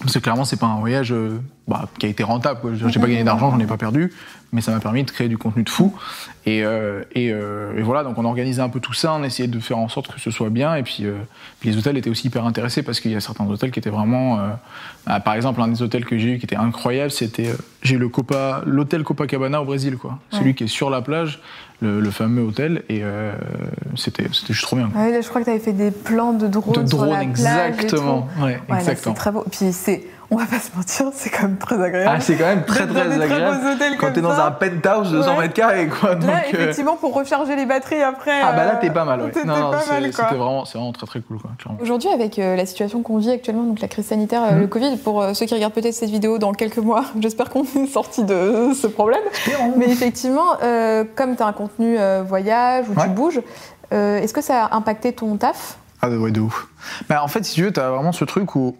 Parce 0.00 0.12
que 0.12 0.18
clairement, 0.18 0.44
c'est 0.44 0.60
pas 0.60 0.66
un 0.66 0.78
voyage 0.78 1.14
bah, 1.68 1.88
qui 1.98 2.06
a 2.06 2.08
été 2.08 2.22
rentable. 2.22 2.60
quoi. 2.60 2.70
J'ai 2.74 3.00
pas 3.00 3.06
gagné 3.08 3.24
d'argent, 3.24 3.50
j'en 3.50 3.58
ai 3.58 3.66
pas 3.66 3.76
perdu, 3.76 4.12
mais 4.52 4.60
ça 4.60 4.72
m'a 4.72 4.80
permis 4.80 5.02
de 5.04 5.10
créer 5.10 5.28
du 5.28 5.36
contenu 5.38 5.62
de 5.64 5.68
fou. 5.68 5.94
Et, 6.46 6.64
euh, 6.64 7.02
et, 7.12 7.32
euh, 7.32 7.76
et 7.76 7.82
voilà, 7.82 8.04
donc 8.04 8.16
on 8.18 8.24
organisait 8.24 8.62
un 8.62 8.68
peu 8.68 8.78
tout 8.78 8.92
ça, 8.92 9.12
on 9.14 9.24
essayait 9.24 9.48
de 9.48 9.58
faire 9.58 9.78
en 9.78 9.88
sorte 9.88 10.12
que 10.14 10.20
ce 10.20 10.30
soit 10.30 10.48
bien. 10.50 10.76
Et 10.76 10.84
puis, 10.84 10.98
euh, 11.02 11.14
puis 11.58 11.70
les 11.70 11.76
hôtels 11.76 11.96
étaient 11.96 12.08
aussi 12.10 12.28
hyper 12.28 12.46
intéressés 12.46 12.82
parce 12.84 13.00
qu'il 13.00 13.10
y 13.10 13.16
a 13.16 13.20
certains 13.20 13.44
hôtels 13.46 13.72
qui 13.72 13.80
étaient 13.80 13.90
vraiment. 13.90 14.38
euh, 14.38 14.48
ah, 15.06 15.18
par 15.20 15.34
exemple, 15.34 15.60
un 15.60 15.68
des 15.68 15.82
hôtels 15.82 16.04
que 16.04 16.16
j'ai 16.18 16.34
eu 16.34 16.38
qui 16.38 16.44
était 16.44 16.54
incroyable, 16.56 17.10
c'était 17.10 17.48
euh, 17.48 17.54
j'ai 17.82 17.96
le 17.98 18.08
Copa, 18.08 18.62
l'hôtel 18.64 19.02
Copacabana 19.02 19.60
au 19.60 19.64
Brésil, 19.64 19.96
quoi. 19.96 20.18
Celui 20.30 20.54
qui 20.54 20.64
est 20.64 20.68
sur 20.68 20.88
la 20.90 21.02
plage, 21.02 21.40
le, 21.80 22.00
le 22.00 22.10
fameux 22.12 22.42
hôtel, 22.42 22.82
et 22.88 23.00
euh, 23.02 23.32
c'était 23.96 24.28
c'était 24.32 24.52
juste 24.52 24.64
trop 24.66 24.76
bien. 24.76 24.88
quoi. 24.88 25.02
Ouais, 25.02 25.10
là, 25.12 25.20
je 25.20 25.28
crois 25.28 25.40
que 25.40 25.46
tu 25.46 25.50
avais 25.50 25.58
fait 25.60 25.72
des 25.72 25.90
plans 25.90 26.32
de 26.32 26.46
drones 26.46 26.84
De 26.84 26.88
sur 26.88 26.98
drone, 26.98 27.10
la 27.10 27.24
plage 27.26 27.26
et 27.26 27.72
exactement. 27.74 28.28
Ouais, 28.40 28.60
là, 28.68 28.76
exactement. 28.78 29.14
c'est 29.14 29.20
très 29.20 29.32
beau. 29.32 29.44
Puis 29.50 29.72
c'est, 29.72 30.04
on 30.30 30.36
va 30.36 30.46
pas 30.46 30.58
se 30.58 30.74
mentir, 30.76 31.06
c'est 31.14 31.30
quand 31.30 31.42
même 31.42 31.56
très 31.56 31.80
agréable. 31.80 32.14
Ah, 32.16 32.20
c'est 32.20 32.34
quand 32.36 32.46
même 32.46 32.64
très 32.64 32.86
très 32.86 33.04
très 33.04 33.22
agréable 33.22 33.96
quand 33.98 34.12
t'es 34.12 34.20
dans 34.20 34.34
ça. 34.34 34.46
un 34.46 34.50
penthouse 34.50 35.12
de 35.12 35.22
100 35.22 35.34
Ouais. 35.36 35.42
mètres 35.42 35.54
carrés, 35.54 35.86
quoi. 35.88 36.14
Donc, 36.16 36.28
Là, 36.28 36.38
euh, 36.38 36.48
effectivement, 36.52 36.96
pour 36.96 37.14
recharger 37.14 37.54
les 37.54 37.64
batteries 37.66 38.02
après. 38.02 38.40
ah 38.42 38.52
bah 38.52 38.64
là 38.64 38.74
euh, 38.74 38.78
t'es 38.80 38.90
pas 38.90 39.04
mal, 39.04 39.20
ouais. 39.22 39.30
Non, 39.44 39.56
non, 39.56 39.70
pas 39.70 39.80
c'est- 39.80 39.90
mal, 40.00 40.10
quoi. 40.12 40.24
c'était 40.24 40.36
vraiment, 40.36 40.64
c'est 40.64 40.78
vraiment 40.78 40.92
très 40.92 41.06
très 41.06 41.20
cool, 41.20 41.38
quoi. 41.38 41.50
Aujourd'hui, 41.80 42.08
avec 42.10 42.38
euh, 42.38 42.56
la 42.56 42.66
situation 42.66 43.02
qu'on 43.02 43.18
vit 43.18 43.30
actuellement, 43.30 43.62
donc 43.64 43.80
la 43.80 43.88
crise 43.88 44.06
sanitaire, 44.06 44.42
euh, 44.44 44.52
Mhm. 44.52 44.60
le 44.62 44.66
Covid, 44.66 44.96
pour 44.96 45.22
euh, 45.22 45.32
ceux 45.34 45.46
qui 45.46 45.54
regardent 45.54 45.72
peut-être 45.74 45.94
cette 45.94 46.10
vidéo 46.10 46.38
dans 46.38 46.52
quelques 46.52 46.78
mois, 46.78 47.04
j'espère 47.20 47.48
qu'on 47.50 47.62
est 47.64 47.86
sorti 47.86 48.24
de 48.24 48.70
ce 48.80 48.86
problème. 48.88 49.22
Mais 49.76 49.86
effectivement, 49.88 50.56
euh, 50.62 51.04
comme 51.14 51.36
tu 51.36 51.42
as 51.42 51.46
un 51.46 51.52
contenu 51.52 51.96
euh, 51.98 52.22
voyage 52.26 52.86
où 52.88 53.00
tu 53.00 53.08
bouges, 53.10 53.40
euh, 53.92 54.18
est-ce 54.18 54.34
que 54.34 54.40
ça 54.42 54.64
a 54.64 54.76
impacté 54.76 55.12
ton 55.12 55.36
taf? 55.36 55.78
Ah 56.02 56.08
ouais, 56.10 56.30
de 56.30 56.40
ouf. 56.40 56.66
Bah, 57.08 57.22
en 57.22 57.28
fait, 57.28 57.44
si 57.44 57.54
tu 57.54 57.62
veux, 57.62 57.72
t'as 57.72 57.90
vraiment 57.90 58.12
ce 58.12 58.24
truc 58.24 58.54
où, 58.56 58.76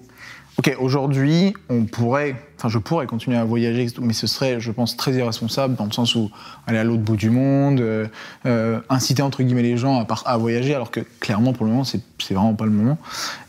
ok, 0.58 0.76
aujourd'hui, 0.80 1.54
on 1.68 1.84
pourrait, 1.84 2.36
enfin, 2.58 2.68
je 2.68 2.78
pourrais 2.78 3.06
continuer 3.06 3.36
à 3.36 3.44
voyager, 3.44 3.86
mais 4.00 4.12
ce 4.12 4.26
serait, 4.26 4.58
je 4.58 4.70
pense, 4.72 4.96
très 4.96 5.12
irresponsable 5.12 5.76
dans 5.76 5.84
le 5.84 5.92
sens 5.92 6.14
où 6.14 6.30
aller 6.66 6.78
à 6.78 6.84
l'autre 6.84 7.02
bout 7.02 7.16
du 7.16 7.30
monde, 7.30 7.80
euh, 7.80 8.06
euh, 8.46 8.80
inciter 8.88 9.22
entre 9.22 9.42
guillemets 9.42 9.62
les 9.62 9.76
gens 9.76 10.00
à, 10.00 10.06
à 10.24 10.36
voyager, 10.36 10.74
alors 10.74 10.90
que 10.90 11.00
clairement, 11.20 11.52
pour 11.52 11.66
le 11.66 11.72
moment, 11.72 11.84
c'est 11.84 12.00
vraiment 12.30 12.54
pas 12.54 12.64
le 12.64 12.70
moment. 12.70 12.98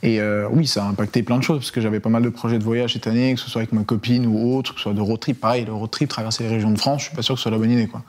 Et 0.04 0.20
euh, 0.20 0.48
oui, 0.52 0.67
ça 0.67 0.84
a 0.84 0.88
impacté 0.88 1.24
plein 1.24 1.38
de 1.38 1.43
choses, 1.43 1.60
parce 1.60 1.72
que 1.72 1.82
j'avais 1.82 2.00
pas 2.00 2.10
mal 2.10 2.24
de 2.24 2.30
projets 2.30 2.60
de 2.60 2.63
voyage 2.63 2.93
cette 2.93 3.08
année, 3.08 3.34
que 3.36 3.39
ce 3.39 3.50
soit 3.50 3.62
avec 3.62 3.72
ma 3.72 3.84
copine 3.84 4.26
ou 4.26 4.56
autre, 4.58 4.74
que 4.74 4.80
ce 4.80 4.84
soit 4.84 4.93
de 4.93 5.02
road 5.02 5.20
trip. 5.20 5.39
Pareil, 5.39 5.65
le 5.65 5.74
road 5.74 5.89
trip, 5.89 6.10
traverser 6.10 6.43
les 6.43 6.50
régions 6.50 6.72
de 6.72 6.78
France, 6.78 7.04
je 7.04 7.08
suis 7.08 7.15
pas 7.15 7.22
sûr 7.22 7.36
que 7.36 7.39
ce 7.39 7.43
soit 7.43 7.52
la 7.52 7.58
bonne 7.58 7.72
idée, 7.72 7.88
quoi. 7.88 8.04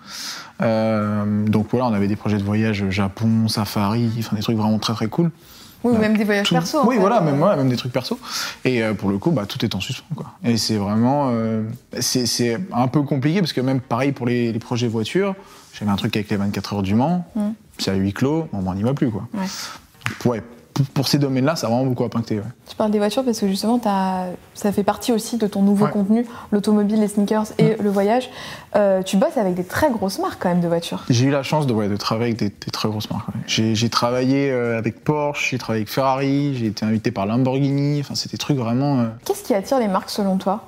Euh, 0.60 1.46
donc 1.46 1.68
voilà, 1.70 1.86
on 1.86 1.92
avait 1.92 2.08
des 2.08 2.16
projets 2.16 2.38
de 2.38 2.42
voyage 2.42 2.90
Japon, 2.90 3.46
safari, 3.46 4.10
enfin 4.18 4.34
des 4.34 4.42
trucs 4.42 4.56
vraiment 4.56 4.80
très 4.80 4.92
très 4.92 5.06
cool. 5.06 5.30
Oui, 5.84 5.94
ou 5.94 5.98
même 5.98 6.16
des 6.16 6.24
voyages 6.24 6.48
Tout- 6.48 6.54
perso. 6.54 6.80
Oui, 6.86 6.94
fait. 6.96 7.00
voilà, 7.00 7.20
même, 7.20 7.40
ouais, 7.40 7.56
même 7.56 7.68
des 7.68 7.76
trucs 7.76 7.92
perso. 7.92 8.18
Et 8.64 8.82
euh, 8.82 8.94
pour 8.94 9.10
le 9.10 9.18
coup, 9.18 9.30
bah, 9.30 9.46
tout 9.46 9.64
est 9.64 9.74
en 9.74 9.80
suspens. 9.80 10.04
Quoi. 10.16 10.26
Et 10.44 10.56
c'est 10.56 10.76
vraiment. 10.76 11.28
euh, 11.32 11.62
c'est 12.00 12.26
c'est 12.26 12.58
un 12.72 12.88
peu 12.88 13.02
compliqué 13.02 13.40
parce 13.40 13.52
que 13.52 13.60
même 13.60 13.80
pareil 13.80 14.12
pour 14.12 14.26
les, 14.26 14.52
les 14.52 14.58
projets 14.58 14.88
voitures, 14.88 15.34
j'avais 15.72 15.90
un 15.90 15.96
truc 15.96 16.16
avec 16.16 16.28
les 16.30 16.36
24 16.36 16.74
heures 16.74 16.82
du 16.82 16.94
Mans, 16.94 17.24
Mm. 17.36 17.50
c'est 17.78 17.90
à 17.90 17.94
huis 17.94 18.12
clos, 18.12 18.48
on 18.52 18.74
n'y 18.74 18.82
va 18.82 18.94
plus. 18.94 19.10
Quoi. 19.10 19.26
Ouais. 19.34 19.40
Donc, 20.24 20.32
ouais, 20.32 20.42
pour, 20.94 21.08
ces 21.08 21.18
domaines-là, 21.18 21.56
ça 21.56 21.66
a 21.66 21.70
vraiment 21.70 21.84
beaucoup 21.86 22.04
impacté. 22.04 22.36
Ouais. 22.36 22.44
Tu 22.68 22.76
parles 22.76 22.90
des 22.90 22.98
voitures 22.98 23.24
parce 23.24 23.38
que 23.40 23.48
justement, 23.48 23.80
ça 24.54 24.72
fait 24.72 24.82
partie 24.82 25.12
aussi 25.12 25.36
de 25.36 25.46
ton 25.46 25.62
nouveau 25.62 25.86
Ouais. 25.86 25.90
contenu, 25.90 26.26
l'automobile, 26.52 27.00
les 27.00 27.08
sneakers 27.08 27.46
et 27.58 27.76
le 27.80 27.90
voyage. 27.90 28.30
Euh, 28.76 29.02
tu 29.02 29.16
bosses 29.16 29.36
avec 29.36 29.54
des 29.54 29.64
très 29.64 29.90
grosses 29.90 30.18
marques 30.18 30.42
quand 30.42 30.48
même 30.48 30.60
de 30.60 30.68
voitures. 30.68 31.04
J'ai 31.08 31.26
eu 31.26 31.30
la 31.30 31.42
chance 31.42 31.66
de, 31.66 31.72
ouais, 31.72 31.88
de 31.88 31.96
travailler 31.96 32.32
avec 32.32 32.38
des, 32.38 32.48
des 32.48 32.70
très 32.72 32.88
grosses 32.88 33.10
marques. 33.10 33.28
j'ai 33.46 33.88
travaillé 33.90 34.50
euh, 34.50 34.78
avec 34.78 35.02
Porsche, 35.04 35.50
j'ai 35.50 35.58
travaillé 35.58 35.82
avec 35.82 35.92
Ferrari, 35.92 36.54
j'ai 36.56 36.66
été 36.66 36.84
invité 36.84 37.10
par 37.10 37.26
Lamborghini, 37.26 38.00
enfin, 38.00 38.14
c'est 38.14 38.30
des 38.30 38.38
trucs 38.38 38.58
vraiment. 38.58 39.00
euh, 39.00 39.06
Qu'est-ce 39.24 39.42
qui 39.44 39.54
attire 39.54 39.78
les 39.78 39.88
marques 39.88 40.10
selon 40.10 40.36
toi? 40.36 40.64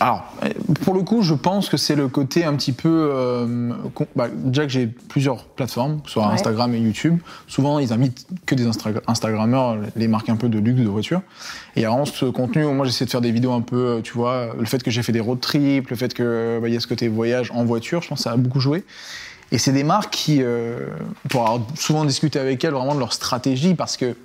Alors, 0.00 0.24
euh, 0.42 0.48
pour 0.84 0.94
le 0.94 1.02
coup, 1.02 1.22
je 1.22 1.34
pense 1.34 1.68
que 1.68 1.76
c'est 1.76 1.94
le 1.94 2.08
côté 2.08 2.44
un 2.44 2.54
petit 2.56 2.72
peu. 2.72 3.10
euh, 3.12 3.72
bah, 4.16 4.28
déjà 4.34 4.62
que 4.64 4.70
j'ai 4.72 4.86
plusieurs 4.86 5.44
plateformes, 5.44 6.00
soit 6.06 6.26
Ouais. 6.26 6.32
Instagram 6.32 6.74
et 6.74 6.78
YouTube. 6.78 7.18
Souvent, 7.46 7.78
ils 7.78 7.92
invitent 7.92 8.26
que 8.46 8.54
des 8.54 8.66
Instra- 8.66 9.00
Instagrammeurs, 9.06 9.76
les 9.96 10.08
marques 10.08 10.30
un 10.30 10.36
peu 10.36 10.48
de 10.48 10.58
luxe 10.58 10.80
de 10.80 10.88
voiture. 10.88 11.20
Et 11.76 11.80
il 11.80 11.82
y 11.82 11.84
a 11.84 11.90
vraiment 11.90 12.06
ce 12.06 12.24
contenu 12.24 12.64
moi 12.64 12.86
j'essaie 12.86 13.04
de 13.04 13.10
faire 13.10 13.20
des 13.20 13.32
vidéos 13.32 13.52
un 13.52 13.60
peu, 13.60 13.76
euh, 13.76 14.00
tu 14.00 14.14
vois, 14.14 14.54
le 14.58 14.64
fait 14.64 14.82
que 14.82 14.90
j'ai 14.90 15.02
fait 15.02 15.12
des 15.12 15.20
road 15.20 15.40
trips, 15.40 15.90
le 15.90 15.96
fait 15.96 16.14
que 16.14 16.58
bah, 16.60 16.68
il 16.68 16.74
y 16.74 16.76
a 16.76 16.80
ce 16.80 16.86
côté 16.86 17.08
voyage 17.08 17.50
en 17.54 17.64
voiture, 17.64 18.00
je 18.02 18.08
pense 18.08 18.18
que 18.20 18.24
ça 18.24 18.32
a 18.32 18.36
beaucoup 18.36 18.60
joué. 18.60 18.84
Et 19.52 19.58
c'est 19.58 19.72
des 19.72 19.84
marques 19.84 20.12
qui, 20.12 20.38
euh, 20.42 20.86
pour 21.28 21.46
avoir 21.46 21.60
souvent 21.74 22.04
discuté 22.04 22.38
avec 22.38 22.64
elles 22.64 22.72
vraiment 22.72 22.94
de 22.94 23.00
leur 23.00 23.12
stratégie, 23.12 23.74
parce 23.74 23.96
que 23.96 24.16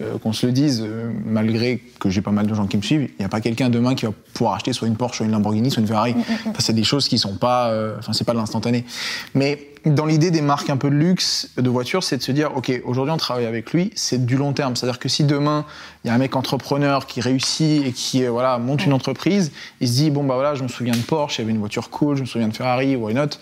euh, 0.00 0.18
qu'on 0.18 0.32
se 0.32 0.46
le 0.46 0.52
dise, 0.52 0.82
euh, 0.84 1.10
malgré 1.24 1.82
que 2.00 2.10
j'ai 2.10 2.20
pas 2.20 2.30
mal 2.30 2.46
de 2.46 2.54
gens 2.54 2.66
qui 2.66 2.76
me 2.76 2.82
suivent, 2.82 3.02
il 3.02 3.18
n'y 3.20 3.24
a 3.24 3.28
pas 3.28 3.40
quelqu'un 3.40 3.70
demain 3.70 3.94
qui 3.94 4.06
va 4.06 4.12
pouvoir 4.34 4.54
acheter 4.54 4.72
soit 4.72 4.88
une 4.88 4.96
Porsche, 4.96 5.18
soit 5.18 5.26
une 5.26 5.32
Lamborghini, 5.32 5.70
soit 5.70 5.80
une 5.80 5.86
Ferrari. 5.86 6.14
Enfin, 6.46 6.58
c'est 6.58 6.74
des 6.74 6.84
choses 6.84 7.08
qui 7.08 7.18
sont 7.18 7.36
pas, 7.36 7.70
euh, 7.70 7.96
enfin 7.98 8.12
c'est 8.12 8.24
pas 8.24 8.32
de 8.32 8.38
l'instantané. 8.38 8.84
Mais 9.34 9.70
dans 9.86 10.04
l'idée 10.04 10.30
des 10.30 10.42
marques 10.42 10.68
un 10.68 10.76
peu 10.76 10.90
de 10.90 10.96
luxe 10.96 11.50
de 11.56 11.70
voitures, 11.70 12.02
c'est 12.02 12.16
de 12.16 12.22
se 12.22 12.32
dire, 12.32 12.56
ok, 12.56 12.82
aujourd'hui 12.84 13.12
on 13.12 13.16
travaille 13.16 13.46
avec 13.46 13.72
lui, 13.72 13.92
c'est 13.94 14.26
du 14.26 14.36
long 14.36 14.52
terme. 14.52 14.74
C'est-à-dire 14.76 14.98
que 14.98 15.08
si 15.08 15.24
demain 15.24 15.64
il 16.04 16.08
y 16.08 16.10
a 16.10 16.14
un 16.14 16.18
mec 16.18 16.34
entrepreneur 16.36 17.06
qui 17.06 17.20
réussit 17.20 17.86
et 17.86 17.92
qui 17.92 18.24
euh, 18.24 18.30
voilà 18.30 18.58
monte 18.58 18.84
une 18.84 18.92
entreprise, 18.92 19.52
il 19.80 19.88
se 19.88 19.94
dit 19.94 20.10
bon 20.10 20.24
bah 20.24 20.34
voilà, 20.34 20.54
je 20.54 20.62
me 20.62 20.68
souviens 20.68 20.94
de 20.94 21.02
Porsche, 21.02 21.38
il 21.38 21.42
y 21.42 21.44
avait 21.44 21.52
une 21.52 21.60
voiture 21.60 21.90
cool, 21.90 22.16
je 22.16 22.22
me 22.22 22.26
souviens 22.26 22.48
de 22.48 22.56
Ferrari, 22.56 22.96
why 22.96 23.14
not? 23.14 23.38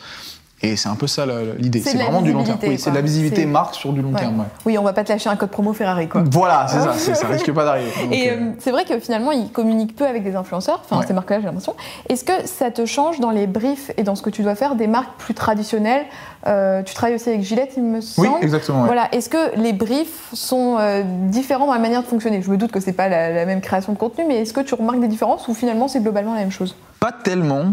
Et 0.65 0.77
c'est 0.77 0.89
un 0.89 0.95
peu 0.95 1.07
ça 1.07 1.25
l'idée. 1.59 1.81
C'est 1.81 1.97
vraiment 1.99 2.23
du 2.23 2.33
long 2.33 2.43
terme. 2.45 2.59
Oui, 2.67 2.79
c'est 2.79 2.91
de 2.91 2.95
la 2.95 3.03
visibilité 3.03 3.45
marque 3.47 3.75
sur 3.75 3.93
du 3.93 4.01
long 4.03 4.13
Ouais. 4.13 4.21
terme. 4.21 4.41
ouais. 4.41 4.47
Oui, 4.67 4.79
on 4.79 4.83
va 4.83 4.93
pas 4.93 5.05
te 5.05 5.13
lâcher 5.13 5.29
un 5.29 5.37
code 5.37 5.51
promo 5.51 5.73
Ferrari, 5.73 6.09
quoi. 6.09 6.23
Voilà, 6.31 6.67
c'est 6.69 6.81
ça, 6.81 7.15
ça 7.15 7.27
risque 7.29 7.53
pas 7.53 7.65
d'arriver. 7.65 7.91
Et 8.13 8.31
euh, 8.31 8.35
euh, 8.35 8.51
c'est 8.61 8.71
vrai 8.71 8.85
que 8.85 8.99
finalement, 8.99 9.31
ils 9.33 9.51
communiquent 9.51 9.95
peu 9.97 10.07
avec 10.07 10.25
des 10.25 10.35
influenceurs, 10.37 10.81
enfin 10.85 11.01
Ouais. 11.01 11.07
ces 11.07 11.13
marques-là, 11.13 11.41
j'ai 11.41 11.47
l'impression. 11.47 11.75
Est-ce 12.09 12.25
que 12.25 12.47
ça 12.47 12.71
te 12.71 12.87
change 12.87 13.21
dans 13.21 13.31
les 13.31 13.47
briefs 13.47 13.91
et 13.97 14.03
dans 14.03 14.15
ce 14.15 14.23
que 14.23 14.31
tu 14.31 14.43
dois 14.43 14.55
faire 14.55 14.75
des 14.75 14.87
marques 14.87 15.17
plus 15.19 15.35
traditionnelles? 15.35 16.05
Euh, 16.47 16.83
Tu 16.83 16.95
travailles 16.95 17.15
aussi 17.17 17.29
avec 17.29 17.43
Gillette, 17.43 17.73
il 17.77 17.83
me 17.83 17.97
oui, 17.99 18.03
semble. 18.03 18.43
exactement. 18.43 18.81
ouais. 18.81 18.87
Voilà, 18.87 19.09
est-ce 19.13 19.29
que 19.29 19.57
les 19.59 19.73
briefs 19.73 20.29
sont 20.33 20.77
euh, 20.79 21.03
différents 21.29 21.67
dans 21.67 21.73
la 21.73 21.79
manière 21.79 22.03
de 22.03 22.07
fonctionner? 22.07 22.41
Je 22.43 22.51
me 22.51 22.57
doute 22.57 22.71
que 22.73 22.81
c'est 22.81 22.93
pas 22.93 23.09
la, 23.09 23.31
la 23.33 23.45
même 23.47 23.61
création 23.61 23.93
de 23.93 23.99
contenu, 23.99 24.25
mais 24.29 24.43
est-ce 24.43 24.53
que 24.53 24.61
tu 24.61 24.75
remarques 24.75 25.01
des 25.01 25.09
différences 25.09 25.49
ou 25.49 25.55
finalement 25.55 25.89
c'est 25.89 26.01
globalement 26.01 26.35
la 26.35 26.41
même 26.41 26.51
chose? 26.51 26.75
Pas 27.01 27.13
tellement. 27.13 27.65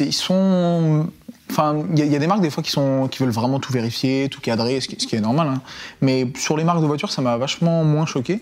Ils 0.00 0.12
sont. 0.12 1.06
Enfin, 1.50 1.82
il 1.92 1.98
y, 1.98 2.02
a- 2.02 2.04
il 2.04 2.12
y 2.12 2.16
a 2.16 2.18
des 2.18 2.26
marques 2.26 2.42
des 2.42 2.50
fois 2.50 2.62
qui, 2.62 2.70
sont, 2.70 3.08
qui 3.10 3.20
veulent 3.22 3.30
vraiment 3.32 3.58
tout 3.58 3.72
vérifier, 3.72 4.28
tout 4.28 4.40
cadrer, 4.40 4.80
ce 4.80 4.88
qui, 4.88 4.96
ce 5.00 5.06
qui 5.06 5.16
est 5.16 5.20
normal. 5.20 5.48
hein. 5.48 5.60
Mais 6.02 6.26
sur 6.36 6.56
les 6.56 6.64
marques 6.64 6.80
de 6.82 6.86
voitures, 6.86 7.10
ça 7.10 7.22
m'a 7.22 7.36
vachement 7.36 7.84
moins 7.84 8.06
choqué. 8.06 8.40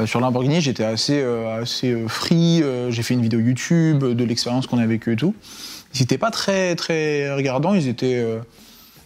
Euh, 0.00 0.06
sur 0.06 0.20
Lamborghini, 0.20 0.60
j'étais 0.60 0.84
assez, 0.84 1.20
euh, 1.20 1.62
assez 1.62 1.92
euh, 1.92 2.08
free. 2.08 2.62
euh, 2.62 2.90
J'ai 2.90 3.02
fait 3.02 3.14
une 3.14 3.22
vidéo 3.22 3.40
YouTube 3.40 4.04
de 4.04 4.24
l'expérience 4.24 4.66
qu'on 4.66 4.78
a 4.78 4.86
eux 4.86 4.92
et 4.92 5.16
tout. 5.16 5.34
Ils 5.94 6.00
n'étaient 6.00 6.18
pas 6.18 6.30
très, 6.30 6.74
très 6.76 7.32
regardants. 7.34 7.74
Ils 7.74 7.88
étaient. 7.88 8.22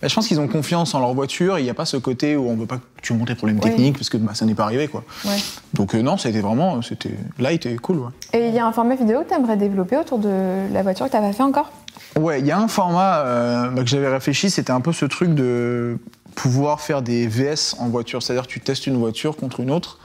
Bah, 0.02 0.08
je 0.08 0.14
pense 0.14 0.28
qu'ils 0.28 0.40
ont 0.40 0.48
confiance 0.48 0.94
en 0.94 1.00
leur 1.00 1.14
voiture. 1.14 1.58
Il 1.58 1.64
n'y 1.64 1.70
a 1.70 1.74
pas 1.74 1.84
ce 1.86 1.96
côté 1.96 2.36
où 2.36 2.48
on 2.48 2.56
veut 2.56 2.66
pas 2.66 2.76
que 2.76 2.82
tu 3.02 3.12
montres 3.12 3.30
les 3.32 3.36
problèmes 3.36 3.58
Oui. 3.62 3.70
techniques 3.70 3.96
parce 3.96 4.08
que 4.10 4.16
bah, 4.16 4.34
ça 4.34 4.44
n'est 4.44 4.54
pas 4.54 4.64
arrivé 4.64 4.88
quoi. 4.88 5.04
Ouais. 5.24 5.36
Donc 5.74 5.94
euh, 5.94 6.02
non, 6.02 6.16
c'était 6.16 6.40
vraiment, 6.40 6.82
c'était 6.82 7.14
light 7.38 7.66
et 7.66 7.76
cool. 7.76 7.98
Ouais. 7.98 8.10
Et 8.32 8.48
il 8.48 8.54
y 8.54 8.58
a 8.58 8.66
un 8.66 8.72
format 8.72 8.96
vidéo 8.96 9.22
que 9.22 9.28
tu 9.28 9.34
aimerais 9.34 9.56
développer 9.56 9.96
autour 9.96 10.18
de 10.18 10.72
la 10.72 10.82
voiture 10.82 11.06
que 11.06 11.10
tu 11.12 11.18
pas 11.18 11.32
fait 11.32 11.42
encore? 11.42 11.70
Ouais, 12.18 12.40
il 12.40 12.46
y 12.46 12.50
a 12.50 12.58
un 12.58 12.68
format 12.68 13.18
euh, 13.20 13.68
bah, 13.70 13.82
que 13.82 13.88
j'avais 13.88 14.08
réfléchi, 14.08 14.50
c'était 14.50 14.72
un 14.72 14.80
peu 14.80 14.92
ce 14.92 15.04
truc 15.06 15.34
de 15.34 15.98
pouvoir 16.34 16.80
faire 16.80 17.02
des 17.02 17.26
VS 17.26 17.76
en 17.78 17.88
voiture, 17.88 18.22
c'est-à-dire 18.22 18.46
tu 18.46 18.60
testes 18.60 18.86
une 18.86 18.96
voiture 18.98 19.36
contre 19.36 19.60
une 19.60 19.70
autre. 19.70 19.98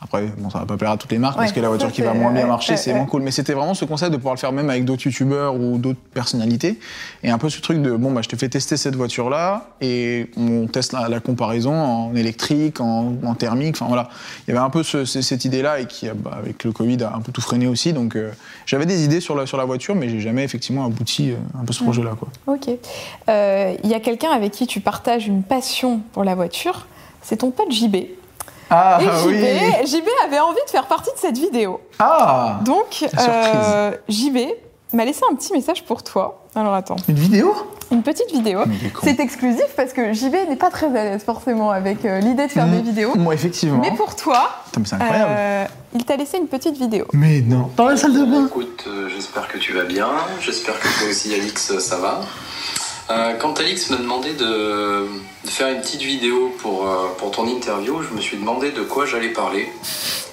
Après, 0.00 0.26
bon, 0.36 0.50
ça 0.50 0.58
va 0.58 0.66
pas 0.66 0.76
plaire 0.76 0.90
à 0.90 0.96
toutes 0.98 1.12
les 1.12 1.18
marques 1.18 1.36
parce 1.38 1.52
que 1.52 1.60
la 1.60 1.68
voiture 1.68 1.90
qui 1.90 2.02
va 2.02 2.12
moins 2.12 2.30
bien 2.30 2.46
marcher, 2.46 2.76
c'est 2.76 2.92
moins 2.92 3.06
cool. 3.06 3.22
Mais 3.22 3.30
c'était 3.30 3.54
vraiment 3.54 3.72
ce 3.72 3.86
concept 3.86 4.12
de 4.12 4.18
pouvoir 4.18 4.34
le 4.34 4.38
faire 4.38 4.52
même 4.52 4.68
avec 4.68 4.84
d'autres 4.84 5.06
youtubeurs 5.06 5.54
ou 5.58 5.78
d'autres 5.78 5.98
personnalités. 6.12 6.78
Et 7.22 7.30
un 7.30 7.38
peu 7.38 7.48
ce 7.48 7.58
truc 7.62 7.80
de 7.80 7.92
bon, 7.92 8.12
bah, 8.12 8.20
je 8.22 8.28
te 8.28 8.36
fais 8.36 8.50
tester 8.50 8.76
cette 8.76 8.96
voiture-là 8.96 9.68
et 9.80 10.30
on 10.36 10.66
teste 10.66 10.92
la, 10.92 11.08
la 11.08 11.20
comparaison 11.20 11.72
en 11.74 12.14
électrique, 12.14 12.82
en, 12.82 13.14
en 13.24 13.34
thermique. 13.34 13.76
Enfin 13.76 13.86
voilà, 13.86 14.10
il 14.46 14.52
y 14.52 14.56
avait 14.56 14.64
un 14.66 14.68
peu 14.68 14.82
ce- 14.82 15.06
ce- 15.06 15.22
cette 15.22 15.46
idée-là 15.46 15.80
et 15.80 15.86
qui, 15.86 16.06
bah, 16.14 16.32
avec 16.38 16.64
le 16.64 16.72
Covid, 16.72 17.02
a 17.04 17.14
un 17.16 17.20
peu 17.20 17.32
tout 17.32 17.40
freiné 17.40 17.66
aussi. 17.66 17.94
Donc 17.94 18.14
euh, 18.14 18.30
j'avais 18.66 18.84
des 18.86 19.04
idées 19.06 19.20
sur 19.20 19.34
la, 19.34 19.46
sur 19.46 19.56
la 19.56 19.64
voiture, 19.64 19.94
mais 19.94 20.10
j'ai 20.10 20.20
jamais 20.20 20.44
effectivement 20.44 20.84
abouti 20.84 21.30
euh, 21.30 21.36
un 21.58 21.64
peu 21.64 21.72
ce 21.72 21.82
projet-là. 21.82 22.10
Quoi. 22.18 22.28
Ok. 22.46 22.68
Euh, 23.30 23.74
Il 23.82 23.88
y 23.88 23.94
a 23.94 24.00
quelqu'un 24.00 24.32
avec 24.32 24.52
qui 24.52 24.66
tu 24.66 24.80
partages 24.80 25.26
une 25.28 25.42
passion 25.42 26.00
pour 26.12 26.24
la 26.24 26.34
voiture, 26.34 26.86
c'est 27.22 27.38
ton 27.38 27.50
pote 27.50 27.72
JB. 27.72 27.96
Ah 28.76 28.98
Et 29.00 29.86
JB, 29.86 29.86
JB 29.86 30.08
avait 30.26 30.40
envie 30.40 30.58
de 30.66 30.70
faire 30.70 30.86
partie 30.86 31.10
de 31.12 31.18
cette 31.18 31.38
vidéo. 31.38 31.80
Ah 31.98 32.58
Donc, 32.64 33.04
euh, 33.18 33.92
JB 34.08 34.38
m'a 34.92 35.04
laissé 35.04 35.20
un 35.30 35.34
petit 35.34 35.52
message 35.52 35.84
pour 35.84 36.02
toi. 36.02 36.40
Alors 36.56 36.74
attends, 36.74 36.96
Une 37.08 37.14
vidéo? 37.16 37.54
Une 37.92 38.02
petite 38.02 38.32
vidéo. 38.32 38.60
C'est 39.02 39.20
exclusif 39.20 39.66
parce 39.76 39.92
que 39.92 40.12
JB 40.12 40.34
n'est 40.48 40.56
pas 40.56 40.70
très 40.70 40.86
à 40.86 41.04
l'aise 41.04 41.22
forcément 41.22 41.70
avec 41.70 42.04
euh, 42.04 42.18
l'idée 42.20 42.46
de 42.46 42.50
faire 42.52 42.66
Mm. 42.66 42.70
des 42.72 42.82
vidéos. 42.82 43.14
Moi, 43.16 43.34
effectivement. 43.34 43.78
Mais 43.80 43.92
pour 43.92 44.16
toi, 44.16 44.50
c'est 44.72 44.94
incroyable. 44.94 45.30
euh, 45.36 45.64
il 45.94 46.04
t'a 46.04 46.16
laissé 46.16 46.38
une 46.38 46.46
petite 46.48 46.76
vidéo. 46.76 47.04
Mais 47.12 47.40
non. 47.42 47.70
Dans 47.76 47.86
la 47.86 47.96
salle 47.96 48.14
de 48.14 48.24
bain. 48.24 48.46
Écoute, 48.46 48.84
euh, 48.88 49.08
j'espère 49.14 49.46
que 49.48 49.58
tu 49.58 49.72
vas 49.74 49.84
bien. 49.84 50.08
J'espère 50.40 50.78
que 50.80 50.88
toi 50.98 51.08
aussi, 51.10 51.34
Alix, 51.34 51.78
ça 51.78 51.96
va. 51.98 52.20
Euh, 53.10 53.34
quand 53.38 53.60
Alix 53.60 53.90
m'a 53.90 53.98
demandé 53.98 54.32
de, 54.32 55.06
faire 55.44 55.68
une 55.68 55.80
petite 55.80 56.02
vidéo 56.02 56.54
pour, 56.58 56.88
euh, 56.88 57.08
pour 57.18 57.30
ton 57.30 57.46
interview, 57.46 58.02
je 58.02 58.14
me 58.14 58.20
suis 58.20 58.38
demandé 58.38 58.70
de 58.70 58.82
quoi 58.82 59.04
j'allais 59.04 59.28
parler. 59.28 59.68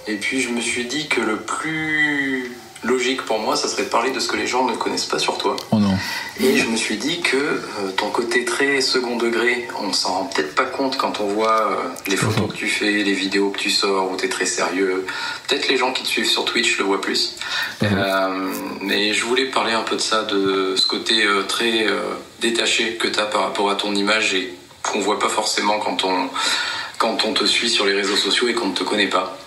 Et 0.07 0.15
puis 0.15 0.41
je 0.41 0.49
me 0.49 0.61
suis 0.61 0.85
dit 0.85 1.07
que 1.07 1.21
le 1.21 1.37
plus 1.37 2.55
logique 2.83 3.23
pour 3.23 3.39
moi, 3.39 3.55
ça 3.55 3.67
serait 3.67 3.83
de 3.83 3.89
parler 3.89 4.11
de 4.11 4.19
ce 4.19 4.27
que 4.27 4.37
les 4.37 4.47
gens 4.47 4.65
ne 4.65 4.75
connaissent 4.75 5.05
pas 5.05 5.19
sur 5.19 5.37
toi. 5.37 5.55
Oh 5.71 5.77
non. 5.77 5.95
Et 6.39 6.57
je 6.57 6.67
me 6.67 6.75
suis 6.75 6.97
dit 6.97 7.21
que 7.21 7.37
euh, 7.37 7.91
ton 7.97 8.09
côté 8.09 8.45
très 8.45 8.81
second 8.81 9.17
degré, 9.17 9.67
on 9.79 9.93
s'en 9.93 10.13
rend 10.13 10.25
peut-être 10.25 10.55
pas 10.55 10.65
compte 10.65 10.97
quand 10.97 11.19
on 11.19 11.27
voit 11.27 11.71
euh, 11.71 11.75
les 12.07 12.15
photos 12.15 12.49
que 12.51 12.55
tu 12.55 12.67
fais, 12.67 12.91
les 12.91 13.13
vidéos 13.13 13.49
que 13.49 13.59
tu 13.59 13.69
sors, 13.69 14.11
où 14.11 14.17
tu 14.17 14.25
es 14.25 14.29
très 14.29 14.45
sérieux. 14.45 15.05
Peut-être 15.47 15.67
les 15.67 15.77
gens 15.77 15.93
qui 15.93 16.03
te 16.03 16.07
suivent 16.07 16.29
sur 16.29 16.45
Twitch 16.45 16.77
le 16.79 16.85
voient 16.85 17.01
plus. 17.01 17.35
Euh, 17.83 18.51
mais 18.81 19.13
je 19.13 19.23
voulais 19.25 19.45
parler 19.45 19.73
un 19.73 19.83
peu 19.83 19.95
de 19.95 20.01
ça, 20.01 20.23
de 20.23 20.75
ce 20.75 20.87
côté 20.87 21.23
très 21.47 21.85
détaché 22.39 22.95
que 22.95 23.07
tu 23.07 23.19
as 23.19 23.25
par 23.25 23.41
rapport 23.41 23.69
à 23.69 23.75
ton 23.75 23.93
image 23.93 24.33
et 24.33 24.53
qu'on 24.81 24.99
voit 24.99 25.19
pas 25.19 25.29
forcément 25.29 25.79
quand 25.79 26.03
on, 26.05 26.29
quand 26.97 27.25
on 27.25 27.33
te 27.33 27.45
suit 27.45 27.69
sur 27.69 27.85
les 27.85 27.93
réseaux 27.93 28.15
sociaux 28.15 28.47
et 28.47 28.53
qu'on 28.53 28.69
ne 28.69 28.75
te 28.75 28.83
connaît 28.83 29.09
pas. 29.09 29.37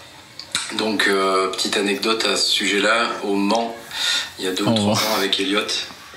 Donc, 0.78 1.06
euh, 1.08 1.48
petite 1.50 1.76
anecdote 1.76 2.26
à 2.30 2.36
ce 2.36 2.50
sujet-là, 2.50 3.06
au 3.22 3.34
Mans, 3.34 3.76
il 4.38 4.44
y 4.44 4.48
a 4.48 4.52
deux 4.52 4.64
ou 4.64 4.74
trois 4.74 4.94
ans 4.94 5.16
avec 5.18 5.38
Elliot, 5.38 5.60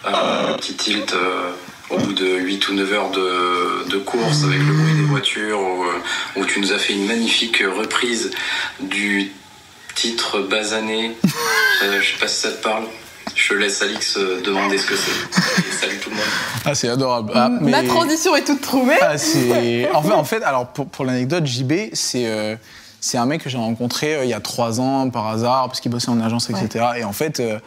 euh, 0.05 0.53
petit 0.57 0.73
tilt 0.73 1.13
euh, 1.13 1.51
au 1.89 1.97
bout 1.97 2.13
de 2.13 2.25
8 2.25 2.69
ou 2.69 2.73
9 2.73 2.93
heures 2.93 3.11
de, 3.11 3.89
de 3.89 3.97
course 3.97 4.43
avec 4.45 4.59
le 4.59 4.73
bruit 4.73 4.93
des 4.95 5.03
voitures, 5.03 5.59
où, 5.59 5.83
euh, 5.83 6.39
où 6.41 6.45
tu 6.45 6.59
nous 6.59 6.71
as 6.71 6.79
fait 6.79 6.93
une 6.93 7.05
magnifique 7.05 7.61
reprise 7.77 8.31
du 8.79 9.31
titre 9.95 10.39
basané. 10.39 11.15
Euh, 11.83 12.01
je 12.01 12.13
sais 12.13 12.17
pas 12.19 12.27
si 12.27 12.37
ça 12.41 12.49
te 12.49 12.63
parle. 12.63 12.85
Je 13.35 13.53
laisse 13.53 13.83
Alix 13.83 14.17
demander 14.43 14.79
ce 14.79 14.87
que 14.87 14.95
c'est. 14.95 15.11
Et 15.69 15.71
salut 15.79 15.99
tout 15.99 16.09
le 16.09 16.15
monde. 16.15 16.25
Ah, 16.65 16.73
c'est 16.73 16.89
adorable. 16.89 17.31
Ah, 17.35 17.49
mais- 17.61 17.69
Ma 17.69 17.83
transition 17.83 18.35
est 18.35 18.43
toute 18.43 18.61
trouvée. 18.61 18.97
Ah. 18.99 19.13
En 19.13 20.01
fait, 20.01 20.11
en 20.11 20.23
fait, 20.23 20.41
alors 20.43 20.69
pour, 20.73 20.87
pour 20.87 21.05
l'anecdote, 21.05 21.45
JB, 21.45 21.73
c'est 21.93 22.25
euh, 22.25 22.55
c'est 23.07 23.17
un 23.17 23.25
mec 23.25 23.43
que 23.43 23.49
j'ai 23.49 23.57
rencontré 23.57 24.15
euh, 24.15 24.25
il 24.25 24.29
y 24.29 24.33
a 24.33 24.39
trois 24.39 24.81
ans 24.81 25.09
par 25.09 25.27
hasard 25.27 25.67
parce 25.67 25.79
qu'il 25.79 25.91
bossait 25.91 26.09
en 26.09 26.19
agence, 26.19 26.49
etc. 26.49 26.85
Et 26.97 27.03
en 27.03 27.13
fait, 27.13 27.39
euh, 27.39 27.57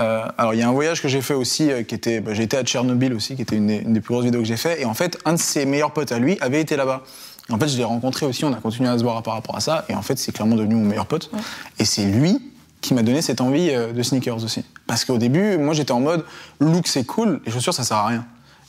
euh, 0.00 0.24
alors 0.38 0.54
il 0.54 0.60
y 0.60 0.62
a 0.62 0.68
un 0.68 0.72
voyage 0.72 1.02
que 1.02 1.08
j'ai 1.08 1.20
fait 1.20 1.34
aussi 1.34 1.70
euh, 1.70 1.82
qui 1.82 1.94
était, 1.94 2.20
bah, 2.20 2.34
j'ai 2.34 2.44
été 2.44 2.56
à 2.56 2.64
Tchernobyl 2.64 3.12
aussi, 3.14 3.36
qui 3.36 3.42
était 3.42 3.56
une 3.56 3.66
des, 3.66 3.76
une 3.78 3.92
des 3.92 4.00
plus 4.00 4.14
grosses 4.14 4.24
vidéos 4.24 4.40
que 4.40 4.46
j'ai 4.46 4.56
fait. 4.56 4.80
Et 4.80 4.84
en 4.84 4.94
fait, 4.94 5.18
un 5.24 5.34
de 5.34 5.38
ses 5.38 5.66
meilleurs 5.66 5.92
potes 5.92 6.12
à 6.12 6.18
lui 6.18 6.38
avait 6.40 6.60
été 6.60 6.76
là-bas. 6.76 7.02
En 7.50 7.58
fait, 7.58 7.68
je 7.68 7.76
l'ai 7.76 7.84
rencontré 7.84 8.24
aussi, 8.24 8.44
on 8.44 8.52
a 8.52 8.56
continué 8.56 8.88
à 8.88 8.96
se 8.96 9.02
voir 9.02 9.22
par 9.22 9.34
rapport 9.34 9.56
à 9.56 9.60
ça. 9.60 9.84
Et 9.88 9.94
en 9.94 10.02
fait, 10.02 10.18
c'est 10.18 10.32
clairement 10.32 10.56
devenu 10.56 10.74
mon 10.74 10.84
meilleur 10.84 11.06
pote. 11.06 11.30
Et 11.78 11.84
c'est 11.84 12.04
lui 12.04 12.40
qui 12.80 12.94
m'a 12.94 13.02
donné 13.02 13.22
cette 13.22 13.40
envie 13.40 13.70
euh, 13.70 13.92
de 13.92 14.02
sneakers 14.02 14.42
aussi. 14.42 14.64
Parce 14.86 15.04
qu'au 15.04 15.18
début, 15.18 15.58
moi 15.58 15.74
j'étais 15.74 15.92
en 15.92 16.00
mode 16.00 16.24
look 16.58 16.88
c'est 16.88 17.04
cool, 17.04 17.40
les 17.46 17.52
chaussures 17.52 17.74
ça 17.74 17.84
sert 17.84 17.96
à 17.96 18.06
rien. 18.06 18.24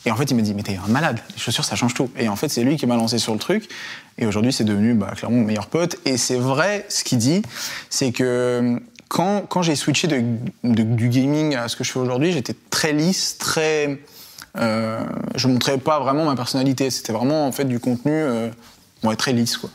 Et 0.05 0.11
en 0.11 0.15
fait, 0.17 0.29
il 0.29 0.35
m'a 0.35 0.41
dit, 0.41 0.53
mais 0.53 0.63
t'es 0.63 0.77
un 0.85 0.91
malade, 0.91 1.19
les 1.31 1.39
chaussures, 1.39 1.63
ça 1.63 1.75
change 1.75 1.93
tout. 1.93 2.09
Et 2.17 2.27
en 2.27 2.35
fait, 2.35 2.49
c'est 2.49 2.63
lui 2.63 2.75
qui 2.75 2.85
m'a 2.85 2.97
lancé 2.97 3.19
sur 3.19 3.31
le 3.31 3.39
truc. 3.39 3.69
Et 4.17 4.25
aujourd'hui, 4.25 4.53
c'est 4.53 4.63
devenu 4.63 4.93
bah, 4.93 5.13
clairement 5.15 5.37
mon 5.37 5.45
meilleur 5.45 5.67
pote. 5.67 5.97
Et 6.05 6.17
c'est 6.17 6.37
vrai, 6.37 6.85
ce 6.89 7.03
qu'il 7.03 7.17
dit, 7.17 7.41
c'est 7.89 8.11
que 8.11 8.23
euh, 8.23 8.79
quand, 9.07 9.45
quand 9.47 9.61
j'ai 9.61 9.75
switché 9.75 10.07
du 10.07 11.09
gaming 11.09 11.55
à 11.55 11.67
ce 11.67 11.75
que 11.75 11.83
je 11.83 11.91
fais 11.91 11.99
aujourd'hui, 11.99 12.31
j'étais 12.31 12.55
très 12.69 12.93
lisse, 12.93 13.37
très. 13.37 13.99
Euh, 14.57 15.03
je 15.35 15.47
montrais 15.47 15.77
pas 15.77 15.99
vraiment 15.99 16.25
ma 16.25 16.35
personnalité. 16.35 16.89
C'était 16.89 17.13
vraiment, 17.13 17.47
en 17.47 17.51
fait, 17.51 17.65
du 17.65 17.79
contenu 17.79 18.11
euh, 18.11 18.49
ouais, 19.03 19.15
très 19.15 19.33
lisse, 19.33 19.57
quoi. 19.57 19.69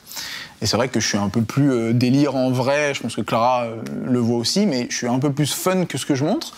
Et 0.60 0.66
c'est 0.66 0.76
vrai 0.76 0.88
que 0.88 1.00
je 1.00 1.06
suis 1.06 1.18
un 1.18 1.28
peu 1.28 1.42
plus 1.42 1.72
euh, 1.72 1.92
délire 1.92 2.34
en 2.34 2.50
vrai, 2.50 2.92
je 2.94 3.00
pense 3.00 3.14
que 3.14 3.20
Clara 3.20 3.64
euh, 3.64 3.76
le 4.04 4.18
voit 4.18 4.38
aussi, 4.38 4.66
mais 4.66 4.86
je 4.90 4.96
suis 4.96 5.06
un 5.06 5.18
peu 5.18 5.32
plus 5.32 5.52
fun 5.52 5.84
que 5.84 5.98
ce 5.98 6.06
que 6.06 6.14
je 6.14 6.24
montre. 6.24 6.54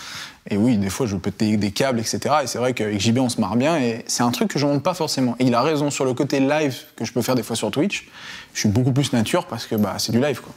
Et 0.48 0.56
oui, 0.56 0.78
des 0.78 0.88
fois, 0.88 1.06
je 1.06 1.16
pète 1.16 1.38
des, 1.38 1.56
des 1.56 1.70
câbles, 1.70 2.00
etc. 2.00 2.20
Et 2.42 2.46
c'est 2.46 2.58
vrai 2.58 2.72
qu'avec 2.72 2.98
JB, 2.98 3.18
on 3.18 3.28
se 3.28 3.40
marre 3.40 3.56
bien. 3.56 3.78
Et 3.78 4.04
c'est 4.06 4.22
un 4.22 4.30
truc 4.30 4.48
que 4.48 4.58
je 4.58 4.66
montre 4.66 4.82
pas 4.82 4.94
forcément. 4.94 5.36
Et 5.38 5.44
il 5.44 5.54
a 5.54 5.60
raison 5.60 5.90
sur 5.90 6.04
le 6.04 6.14
côté 6.14 6.40
live 6.40 6.76
que 6.96 7.04
je 7.04 7.12
peux 7.12 7.20
faire 7.20 7.34
des 7.34 7.42
fois 7.42 7.56
sur 7.56 7.70
Twitch. 7.70 8.08
Je 8.54 8.60
suis 8.60 8.68
beaucoup 8.68 8.92
plus 8.92 9.12
nature 9.12 9.46
parce 9.46 9.66
que 9.66 9.74
bah, 9.74 9.96
c'est 9.98 10.12
du 10.12 10.20
live, 10.20 10.40
quoi. 10.40 10.52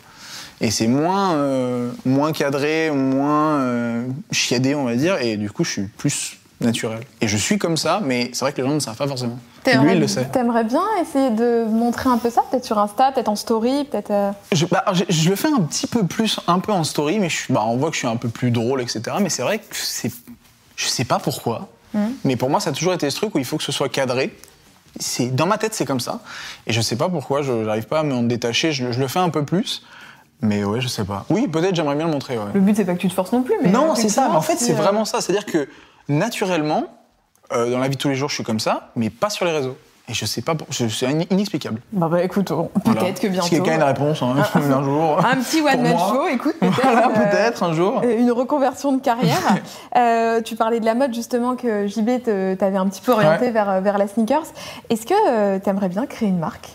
Et 0.62 0.72
c'est 0.72 0.88
moins, 0.88 1.34
euh, 1.36 1.92
moins 2.06 2.32
cadré, 2.32 2.92
moins 2.92 3.60
euh, 3.60 4.08
chiadé, 4.32 4.76
on 4.76 4.86
va 4.86 4.96
dire. 4.96 5.22
Et 5.22 5.36
du 5.36 5.52
coup, 5.52 5.66
je 5.66 5.72
suis 5.72 5.84
plus 5.84 6.38
naturel. 6.64 7.00
Et 7.22 7.28
je 7.28 7.38
suis 7.38 7.58
comme 7.58 7.78
ça, 7.78 8.00
mais 8.04 8.30
c'est 8.34 8.46
vrai 8.46 8.52
que 8.54 8.62
les 8.62 8.68
gens 8.68 8.74
ne 8.74 8.80
savent 8.80 8.96
pas 8.98 9.08
forcément. 9.08 9.34
Lui, 9.36 9.72
T'aimerais 9.72 9.94
il 9.96 10.00
le 10.02 10.08
sait. 10.08 10.26
t'aimerais 10.26 10.64
bien 10.66 10.84
essayer 11.02 11.30
de 11.30 11.66
montrer 11.70 12.10
un 12.10 12.18
peu 12.18 12.30
ça, 12.30 12.42
peut-être 12.52 12.66
sur 12.66 12.78
Insta, 12.80 13.12
peut-être 13.14 13.30
en 13.30 13.36
story, 13.36 13.86
peut-être. 13.86 14.12
euh, 14.12 14.32
Je, 14.52 14.66
bah, 14.66 14.84
je, 14.94 15.04
je 15.08 15.30
le 15.30 15.36
fais 15.36 15.48
un 15.48 15.62
petit 15.62 15.88
peu 15.88 16.06
plus, 16.06 16.40
un 16.48 16.60
peu 16.60 16.72
en 16.74 16.84
story, 16.84 17.20
mais 17.20 17.30
je, 17.30 17.52
bah, 17.52 17.64
on 17.66 17.78
voit 17.78 17.90
que 17.90 17.96
je 17.96 18.00
suis 18.00 18.08
un 18.08 18.18
peu 18.18 18.30
plus 18.30 18.52
drôle, 18.52 18.82
etc. 18.82 19.02
Mais 19.22 19.30
c'est 19.30 19.44
vrai 19.44 19.60
que 19.60 19.66
c'est, 19.76 20.12
je 20.76 20.86
sais 20.88 21.06
pas 21.06 21.20
pourquoi, 21.20 21.70
mais 22.26 22.36
pour 22.36 22.50
moi, 22.50 22.60
ça 22.60 22.72
a 22.72 22.74
toujours 22.74 22.94
été 22.94 23.10
ce 23.10 23.16
truc 23.18 23.36
où 23.36 23.38
il 23.38 23.46
faut 23.46 23.58
que 23.58 23.64
ce 23.64 23.72
soit 23.72 23.88
cadré. 23.90 24.36
C'est, 25.00 25.34
dans 25.34 25.46
ma 25.48 25.58
tête, 25.58 25.74
c'est 25.74 25.86
comme 25.86 26.00
ça. 26.00 26.20
Et 26.68 26.74
je 26.74 26.82
sais 26.82 26.96
pas 26.96 27.08
pourquoi, 27.10 27.42
je 27.42 27.52
n'arrive 27.52 27.86
pas 27.88 28.00
à 28.00 28.04
m'en 28.04 28.22
détacher. 28.24 28.72
Je, 28.72 28.92
je 28.92 29.00
le 29.00 29.08
fais 29.08 29.20
un 29.20 29.30
peu 29.30 29.44
plus, 29.44 29.84
mais 30.42 30.64
ouais, 30.64 30.82
je 30.82 30.88
sais 30.88 31.04
pas. 31.04 31.26
Oui, 31.30 31.48
peut-être 31.48 31.76
j'aimerais 31.76 31.96
bien 31.96 32.06
le 32.06 32.12
montrer. 32.12 32.38
ouais. 32.38 32.46
Le 32.54 32.60
but, 32.60 32.76
c'est 32.76 32.86
pas 32.86 32.94
que 32.94 33.00
tu 33.00 33.08
te 33.08 33.14
forces 33.14 33.32
non 33.32 33.42
plus, 33.44 33.56
mais. 33.64 33.70
Non, 33.72 33.96
c'est 33.96 34.10
ça. 34.10 34.28
Mais 34.30 34.36
en 34.36 34.42
fait, 34.42 34.58
c'est 34.58 34.74
euh, 34.74 34.76
vraiment 34.76 35.06
ça. 35.06 35.22
C'est-à-dire 35.22 35.46
que 35.46 35.68
naturellement, 36.10 36.84
euh, 37.52 37.70
dans 37.72 37.80
la 37.80 37.88
vie 37.88 37.96
de 37.96 38.02
tous 38.02 38.10
les 38.10 38.16
jours, 38.16 38.30
je 38.30 38.36
suis 38.36 38.44
comme 38.44 38.60
ça, 38.60 38.90
mais 38.96 39.10
pas 39.10 39.30
sur 39.30 39.46
les 39.46 39.52
réseaux. 39.52 39.78
Et 40.10 40.14
je 40.14 40.26
sais 40.26 40.42
pas, 40.42 40.54
c'est 40.70 41.06
in- 41.08 41.22
inexplicable. 41.30 41.80
Bah, 41.94 42.10
bah 42.12 42.22
écoute, 42.24 42.52
on- 42.52 42.70
Voilà. 42.84 43.00
peut-être 43.00 43.22
que 43.22 43.28
bientôt. 43.28 43.48
Si 43.48 43.52
quelqu'un 43.56 43.72
a 43.72 43.76
une 43.76 43.84
réponse 43.84 44.22
hein, 44.22 44.36
un 44.56 44.84
jour. 44.84 45.18
Un 45.26 45.38
petit 45.38 45.62
one-man 45.62 45.94
moi. 45.96 46.10
show, 46.14 46.28
écoute, 46.28 46.56
peut-être. 46.60 46.82
Voilà, 46.84 47.08
euh, 47.08 47.14
peut-être 47.32 47.64
un 47.64 47.74
jour. 47.74 48.02
Une 48.04 48.32
reconversion 48.32 48.92
de 48.92 49.02
carrière. 49.02 49.40
Euh, 49.96 50.42
tu 50.42 50.58
parlais 50.58 50.82
de 50.82 50.86
la 50.86 50.94
mode 50.96 51.14
justement 51.14 51.56
que 51.56 51.88
JB 51.88 52.22
t'avait 52.60 52.76
un 52.78 52.88
petit 52.90 53.00
peu 53.02 53.14
orienté 53.14 53.46
Ouais. 53.46 53.52
vers, 53.52 53.80
vers 53.80 53.98
la 53.98 54.08
sneakers. 54.10 54.44
Est-ce 54.90 55.06
que 55.06 55.58
tu 55.60 55.70
aimerais 55.70 55.88
bien 55.90 56.06
créer 56.06 56.28
une 56.28 56.40
marque? 56.40 56.68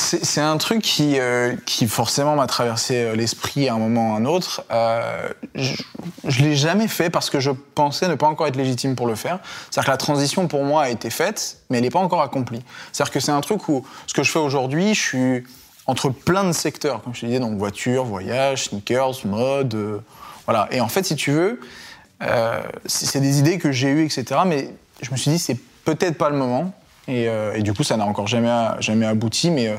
C'est 0.00 0.40
un 0.40 0.56
truc 0.58 0.80
qui, 0.80 1.18
euh, 1.18 1.56
qui 1.66 1.88
forcément 1.88 2.36
m'a 2.36 2.46
traversé 2.46 2.94
euh, 2.94 3.16
l'esprit 3.16 3.68
à 3.68 3.74
un 3.74 3.78
moment 3.78 4.12
ou 4.12 4.14
à 4.14 4.16
un 4.18 4.24
autre. 4.26 4.62
Euh, 4.70 5.28
je 5.54 5.74
je 6.24 6.42
l'ai 6.42 6.54
jamais 6.56 6.88
fait 6.88 7.10
parce 7.10 7.30
que 7.30 7.40
je 7.40 7.50
pensais 7.50 8.06
ne 8.06 8.14
pas 8.14 8.28
encore 8.28 8.46
être 8.46 8.56
légitime 8.56 8.94
pour 8.94 9.06
le 9.06 9.16
faire. 9.16 9.40
C'est-à-dire 9.70 9.86
que 9.86 9.90
la 9.90 9.96
transition 9.96 10.46
pour 10.46 10.62
moi 10.62 10.84
a 10.84 10.88
été 10.90 11.10
faite, 11.10 11.58
mais 11.68 11.78
elle 11.78 11.84
n'est 11.84 11.90
pas 11.90 11.98
encore 11.98 12.22
accomplie. 12.22 12.62
C'est-à-dire 12.92 13.12
que 13.12 13.20
c'est 13.20 13.32
un 13.32 13.40
truc 13.40 13.68
où 13.68 13.84
ce 14.06 14.14
que 14.14 14.22
je 14.22 14.30
fais 14.30 14.38
aujourd'hui, 14.38 14.94
je 14.94 15.00
suis 15.00 15.44
entre 15.86 16.10
plein 16.10 16.44
de 16.44 16.52
secteurs, 16.52 17.02
comme 17.02 17.14
je 17.14 17.22
te 17.22 17.26
disais, 17.26 17.40
donc 17.40 17.56
voiture, 17.56 18.04
voyage, 18.04 18.64
sneakers, 18.64 19.26
mode, 19.26 20.02
voilà. 20.44 20.68
Et 20.70 20.80
en 20.80 20.88
fait, 20.88 21.04
si 21.04 21.16
tu 21.16 21.32
veux, 21.32 21.60
c'est 22.86 23.20
des 23.20 23.38
idées 23.38 23.58
que 23.58 23.72
j'ai 23.72 23.88
eues, 23.88 24.04
etc. 24.04 24.42
Mais 24.46 24.70
je 25.02 25.10
me 25.10 25.16
suis 25.16 25.30
dit, 25.30 25.38
c'est 25.38 25.58
peut-être 25.84 26.18
pas 26.18 26.30
le 26.30 26.36
moment. 26.36 26.72
Et, 27.08 27.28
euh, 27.28 27.54
et 27.54 27.62
du 27.62 27.72
coup, 27.72 27.82
ça 27.82 27.96
n'a 27.96 28.04
encore 28.04 28.26
jamais, 28.26 28.48
abouti. 29.06 29.50
Mais 29.50 29.68
euh, 29.68 29.76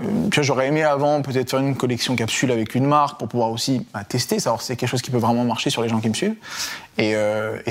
euh, 0.00 0.42
j'aurais 0.42 0.68
aimé 0.68 0.84
avant 0.84 1.22
peut-être 1.22 1.50
faire 1.50 1.60
une 1.60 1.74
collection 1.74 2.14
capsule 2.14 2.52
avec 2.52 2.74
une 2.74 2.86
marque 2.86 3.18
pour 3.18 3.28
pouvoir 3.28 3.50
aussi 3.50 3.84
bah, 3.92 4.04
tester, 4.04 4.38
savoir 4.38 4.60
si 4.60 4.68
c'est 4.68 4.76
quelque 4.76 4.90
chose 4.90 5.02
qui 5.02 5.10
peut 5.10 5.18
vraiment 5.18 5.44
marcher 5.44 5.70
sur 5.70 5.82
les 5.82 5.88
gens 5.88 6.00
qui 6.00 6.08
me 6.08 6.14
suivent. 6.14 6.36
Et, 6.98 7.14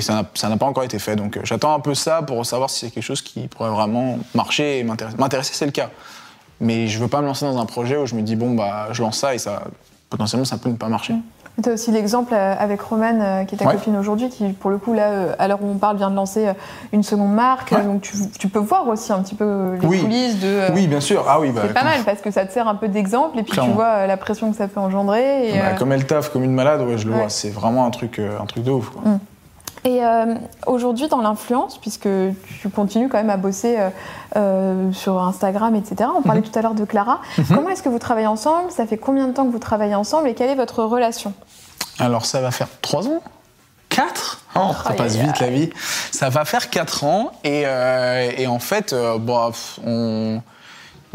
ça 0.00 0.24
n'a- 0.42 0.56
pas 0.56 0.66
encore 0.66 0.84
été 0.84 0.98
fait. 0.98 1.16
Donc 1.16 1.38
j'attends 1.44 1.74
un 1.74 1.80
peu 1.80 1.94
ça 1.94 2.22
pour 2.22 2.44
savoir 2.44 2.68
si 2.68 2.80
c'est 2.80 2.90
quelque 2.90 3.04
chose 3.04 3.22
qui 3.22 3.46
pourrait 3.46 3.70
vraiment 3.70 4.18
marcher 4.34 4.80
et 4.80 4.84
m'intéresser. 4.84 5.54
C'est 5.54 5.66
le 5.66 5.72
cas. 5.72 5.90
Mais 6.60 6.88
je 6.88 6.98
veux 6.98 7.08
pas 7.08 7.20
me 7.20 7.26
lancer 7.26 7.44
dans 7.44 7.58
un 7.58 7.66
projet 7.66 7.96
où 7.96 8.06
je 8.06 8.16
me 8.16 8.22
dis, 8.22 8.34
bon, 8.34 8.54
bah, 8.54 8.88
je 8.90 9.00
lance 9.00 9.18
ça 9.18 9.32
et 9.34 9.38
ça, 9.38 9.62
potentiellement, 10.10 10.44
ça 10.44 10.58
peut 10.58 10.68
ne 10.68 10.74
pas 10.76 10.88
marcher. 10.88 11.14
Tu 11.62 11.68
as 11.68 11.72
aussi 11.72 11.90
l'exemple 11.90 12.34
euh, 12.34 12.54
avec 12.58 12.80
Romane, 12.80 13.20
euh, 13.20 13.44
qui 13.44 13.54
est 13.54 13.58
ta 13.58 13.66
Ouais. 13.66 13.74
copine 13.74 13.96
aujourd'hui, 13.96 14.28
qui 14.28 14.48
pour 14.52 14.70
le 14.70 14.78
coup, 14.78 14.92
là, 14.94 15.08
euh, 15.08 15.32
à 15.40 15.48
l'heure 15.48 15.58
où 15.60 15.68
on 15.68 15.74
parle, 15.76 15.96
vient 15.96 16.10
de 16.10 16.14
lancer 16.14 16.46
une 16.92 17.02
seconde 17.02 17.32
marque. 17.32 17.72
Ouais. 17.72 17.82
Donc 17.82 18.02
tu, 18.02 18.12
tu 18.38 18.48
peux 18.48 18.60
voir 18.60 18.86
aussi 18.88 19.12
un 19.12 19.20
petit 19.22 19.34
peu 19.34 19.74
les 19.80 19.86
Oui. 19.86 20.00
coulisses 20.02 20.38
de. 20.40 20.72
Oui, 20.72 20.86
bien 20.86 21.00
sûr. 21.00 21.24
Ah 21.28 21.40
oui, 21.40 21.50
bah, 21.50 21.62
C'est 21.66 21.74
pas 21.74 21.82
mal 21.84 22.00
parce 22.04 22.20
que 22.20 22.30
ça 22.30 22.46
te 22.46 22.52
sert 22.52 22.68
un 22.68 22.76
peu 22.76 22.86
d'exemple 22.88 23.38
et 23.38 23.42
puis 23.42 23.52
Clairement. 23.52 23.70
tu 23.72 23.76
vois 23.76 24.06
la 24.06 24.16
pression 24.16 24.50
que 24.52 24.56
ça 24.56 24.68
peut 24.68 24.78
engendrer. 24.80 25.48
Et, 25.48 25.52
bah, 25.58 25.64
euh, 25.72 25.74
Comme 25.76 25.90
elle 25.92 26.06
taffe 26.06 26.30
comme 26.30 26.44
une 26.44 26.54
malade, 26.54 26.80
ouais, 26.82 26.96
je 26.96 27.08
le 27.08 27.14
vois. 27.14 27.28
C'est 27.28 27.50
vraiment 27.50 27.84
un 27.86 27.90
truc, 27.90 28.20
un 28.20 28.46
truc 28.46 28.62
de 28.62 28.70
ouf. 28.70 28.90
Quoi. 28.90 29.02
Et 29.84 30.04
euh, 30.04 30.34
aujourd'hui, 30.66 31.06
dans 31.06 31.20
l'influence, 31.20 31.78
puisque 31.78 32.08
tu 32.60 32.68
continues 32.68 33.08
quand 33.08 33.16
même 33.18 33.30
à 33.30 33.36
bosser 33.36 33.76
euh, 33.78 33.88
euh, 34.36 34.92
sur 34.92 35.22
Instagram, 35.22 35.74
etc., 35.76 36.10
on 36.14 36.18
Mhm. 36.18 36.24
parlait 36.24 36.42
tout 36.42 36.56
à 36.58 36.62
l'heure 36.62 36.74
de 36.74 36.84
Clara. 36.84 37.20
Comment 37.48 37.68
est-ce 37.70 37.82
que 37.84 37.88
vous 37.88 38.00
travaillez 38.00 38.26
ensemble? 38.26 38.70
Ça 38.70 38.86
fait 38.86 38.96
combien 38.98 39.28
de 39.28 39.32
temps 39.32 39.46
que 39.46 39.52
vous 39.52 39.58
travaillez 39.60 39.94
ensemble? 39.94 40.28
Et 40.28 40.34
quelle 40.34 40.50
est 40.50 40.56
votre 40.56 40.82
relation? 40.82 41.32
Alors 41.98 42.26
ça 42.26 42.40
va 42.40 42.50
faire 42.50 42.68
3 42.82 43.06
ans? 43.08 43.22
4 43.90 44.40
Oh, 44.56 44.70
ça 44.84 44.92
passe 44.92 45.16
vite 45.16 45.40
la 45.40 45.48
vie. 45.50 45.70
Ça 46.12 46.28
va 46.30 46.44
faire 46.44 46.68
4 46.70 47.04
ans 47.04 47.32
et, 47.44 47.62
euh, 47.64 48.30
et 48.36 48.46
en 48.46 48.58
fait, 48.58 48.92
euh, 48.92 49.18
bah, 49.18 49.50
on... 49.86 50.40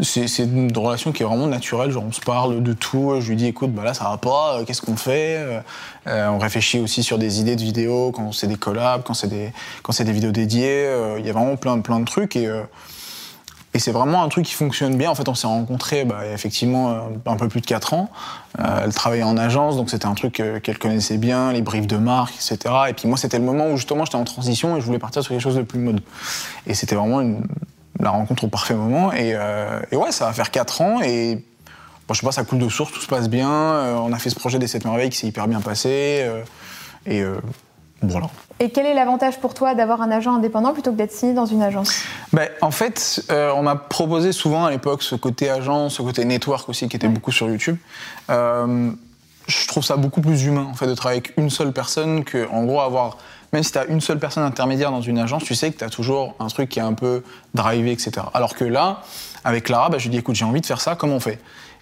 c'est 0.00 0.26
une 0.38 0.76
relation 0.76 1.12
qui 1.12 1.22
est 1.22 1.26
vraiment 1.26 1.46
naturelle. 1.46 1.90
Genre, 1.90 2.04
on 2.06 2.12
se 2.12 2.20
parle 2.20 2.62
de 2.62 2.72
tout. 2.72 3.14
Je 3.20 3.28
lui 3.28 3.36
dis, 3.36 3.46
écoute, 3.46 3.72
bah 3.72 3.84
là, 3.84 3.94
ça 3.94 4.04
va 4.04 4.16
pas. 4.16 4.58
euh, 4.58 4.64
Qu'est-ce 4.64 4.82
qu'on 4.82 4.96
fait? 4.96 5.36
Euh, 5.38 5.60
euh, 6.06 6.28
On 6.28 6.38
réfléchit 6.38 6.80
aussi 6.80 7.02
sur 7.02 7.18
des 7.18 7.40
idées 7.40 7.56
de 7.56 7.62
vidéos 7.62 8.12
quand 8.12 8.32
c'est 8.32 8.46
des 8.46 8.56
collabs, 8.56 9.02
quand 9.04 9.14
c'est 9.14 9.28
des, 9.28 9.52
quand 9.82 9.92
c'est 9.92 10.04
des 10.04 10.12
vidéos 10.12 10.32
dédiées. 10.32 10.86
Euh, 10.86 11.16
Il 11.18 11.26
y 11.26 11.30
a 11.30 11.32
vraiment 11.32 11.56
plein, 11.56 11.78
plein 11.80 12.00
de 12.00 12.06
trucs 12.06 12.36
et, 12.36 12.46
euh, 12.46 12.62
Et 13.74 13.80
c'est 13.80 13.90
vraiment 13.90 14.22
un 14.22 14.28
truc 14.28 14.44
qui 14.46 14.54
fonctionne 14.54 14.96
bien. 14.96 15.10
En 15.10 15.16
fait, 15.16 15.28
on 15.28 15.34
s'est 15.34 15.48
rencontrés 15.48 16.04
bah, 16.04 16.20
effectivement 16.32 16.90
euh, 16.90 16.98
un 17.26 17.36
peu 17.36 17.48
plus 17.48 17.60
de 17.60 17.66
4 17.66 17.92
ans. 17.94 18.08
Euh, 18.60 18.82
elle 18.84 18.94
travaillait 18.94 19.24
en 19.24 19.36
agence, 19.36 19.76
donc 19.76 19.90
c'était 19.90 20.06
un 20.06 20.14
truc 20.14 20.38
euh, 20.38 20.60
qu'elle 20.60 20.78
connaissait 20.78 21.18
bien, 21.18 21.52
les 21.52 21.60
briefs 21.60 21.88
de 21.88 21.96
marque, 21.96 22.34
etc. 22.36 22.58
Et 22.88 22.92
puis 22.92 23.08
moi, 23.08 23.16
c'était 23.18 23.38
le 23.38 23.44
moment 23.44 23.66
où 23.70 23.76
justement 23.76 24.04
j'étais 24.04 24.16
en 24.16 24.22
transition 24.24 24.76
et 24.76 24.80
je 24.80 24.86
voulais 24.86 25.00
partir 25.00 25.22
sur 25.22 25.30
quelque 25.32 25.40
chose 25.42 25.56
de 25.56 25.62
plus 25.62 25.80
mode. 25.80 26.00
Et 26.68 26.74
c'était 26.74 26.94
vraiment 26.94 27.20
une- 27.20 27.42
la 27.98 28.10
rencontre 28.10 28.44
au 28.44 28.48
parfait 28.48 28.74
moment. 28.74 29.12
Et, 29.12 29.32
euh, 29.34 29.80
et 29.90 29.96
ouais, 29.96 30.12
ça 30.12 30.26
va 30.26 30.32
faire 30.32 30.52
4 30.52 30.80
ans 30.80 31.00
et 31.02 31.44
bon, 32.06 32.14
je 32.14 32.20
sais 32.20 32.26
pas, 32.26 32.32
ça 32.32 32.44
coule 32.44 32.58
de 32.60 32.68
source, 32.68 32.92
tout 32.92 33.00
se 33.00 33.08
passe 33.08 33.28
bien. 33.28 33.50
Euh, 33.50 33.96
on 33.96 34.12
a 34.12 34.18
fait 34.20 34.30
ce 34.30 34.36
projet 34.36 34.60
des 34.60 34.68
7 34.68 34.84
merveilles 34.84 35.10
qui 35.10 35.18
s'est 35.18 35.26
hyper 35.26 35.48
bien 35.48 35.60
passé. 35.60 36.20
euh, 36.22 36.42
et 37.06 37.22
Et 38.60 38.70
quel 38.70 38.86
est 38.86 38.94
l'avantage 38.94 39.38
pour 39.38 39.54
toi 39.54 39.74
d'avoir 39.74 40.00
un 40.00 40.10
agent 40.10 40.34
indépendant 40.34 40.72
plutôt 40.72 40.92
que 40.92 40.96
d'être 40.96 41.12
signé 41.12 41.34
dans 41.34 41.46
une 41.46 41.62
agence? 41.62 42.02
Ben, 42.32 42.48
en 42.60 42.70
fait, 42.70 43.24
euh, 43.30 43.52
on 43.54 43.62
m'a 43.62 43.76
proposé 43.76 44.32
souvent 44.32 44.64
à 44.66 44.70
l'époque 44.70 45.02
ce 45.02 45.14
côté 45.16 45.50
agence, 45.50 45.94
ce 45.94 46.02
côté 46.02 46.24
network 46.24 46.68
aussi, 46.68 46.88
qui 46.88 46.96
était 46.96 47.08
beaucoup 47.08 47.32
sur 47.32 47.48
YouTube. 47.48 47.76
Euh, 48.30 48.90
je 49.46 49.66
trouve 49.66 49.84
ça 49.84 49.96
beaucoup 49.96 50.20
plus 50.20 50.44
humain 50.44 50.66
en 50.70 50.74
fait 50.74 50.86
de 50.86 50.94
travailler 50.94 51.20
avec 51.20 51.36
une 51.36 51.50
seule 51.50 51.72
personne 51.72 52.24
que, 52.24 52.48
en 52.50 52.64
gros, 52.64 52.80
avoir. 52.80 53.18
Même 53.52 53.62
si 53.62 53.72
tu 53.72 53.78
as 53.78 53.84
une 53.84 54.00
seule 54.00 54.18
personne 54.18 54.42
intermédiaire 54.42 54.90
dans 54.90 55.02
une 55.02 55.18
agence, 55.18 55.44
tu 55.44 55.54
sais 55.54 55.70
que 55.70 55.78
tu 55.78 55.84
as 55.84 55.90
toujours 55.90 56.34
un 56.40 56.48
truc 56.48 56.68
qui 56.68 56.80
est 56.80 56.82
un 56.82 56.94
peu 56.94 57.22
drivé, 57.54 57.92
etc. 57.92 58.12
Alors 58.34 58.54
que 58.54 58.64
là, 58.64 59.02
avec 59.44 59.64
Clara, 59.64 59.90
ben, 59.90 59.98
je 59.98 60.04
lui 60.04 60.10
dis 60.10 60.18
écoute, 60.18 60.34
j'ai 60.34 60.44
envie 60.44 60.60
de 60.60 60.66
faire 60.66 60.80
ça, 60.80 60.96
comment 60.96 61.16
on 61.16 61.20
fait? 61.20 61.38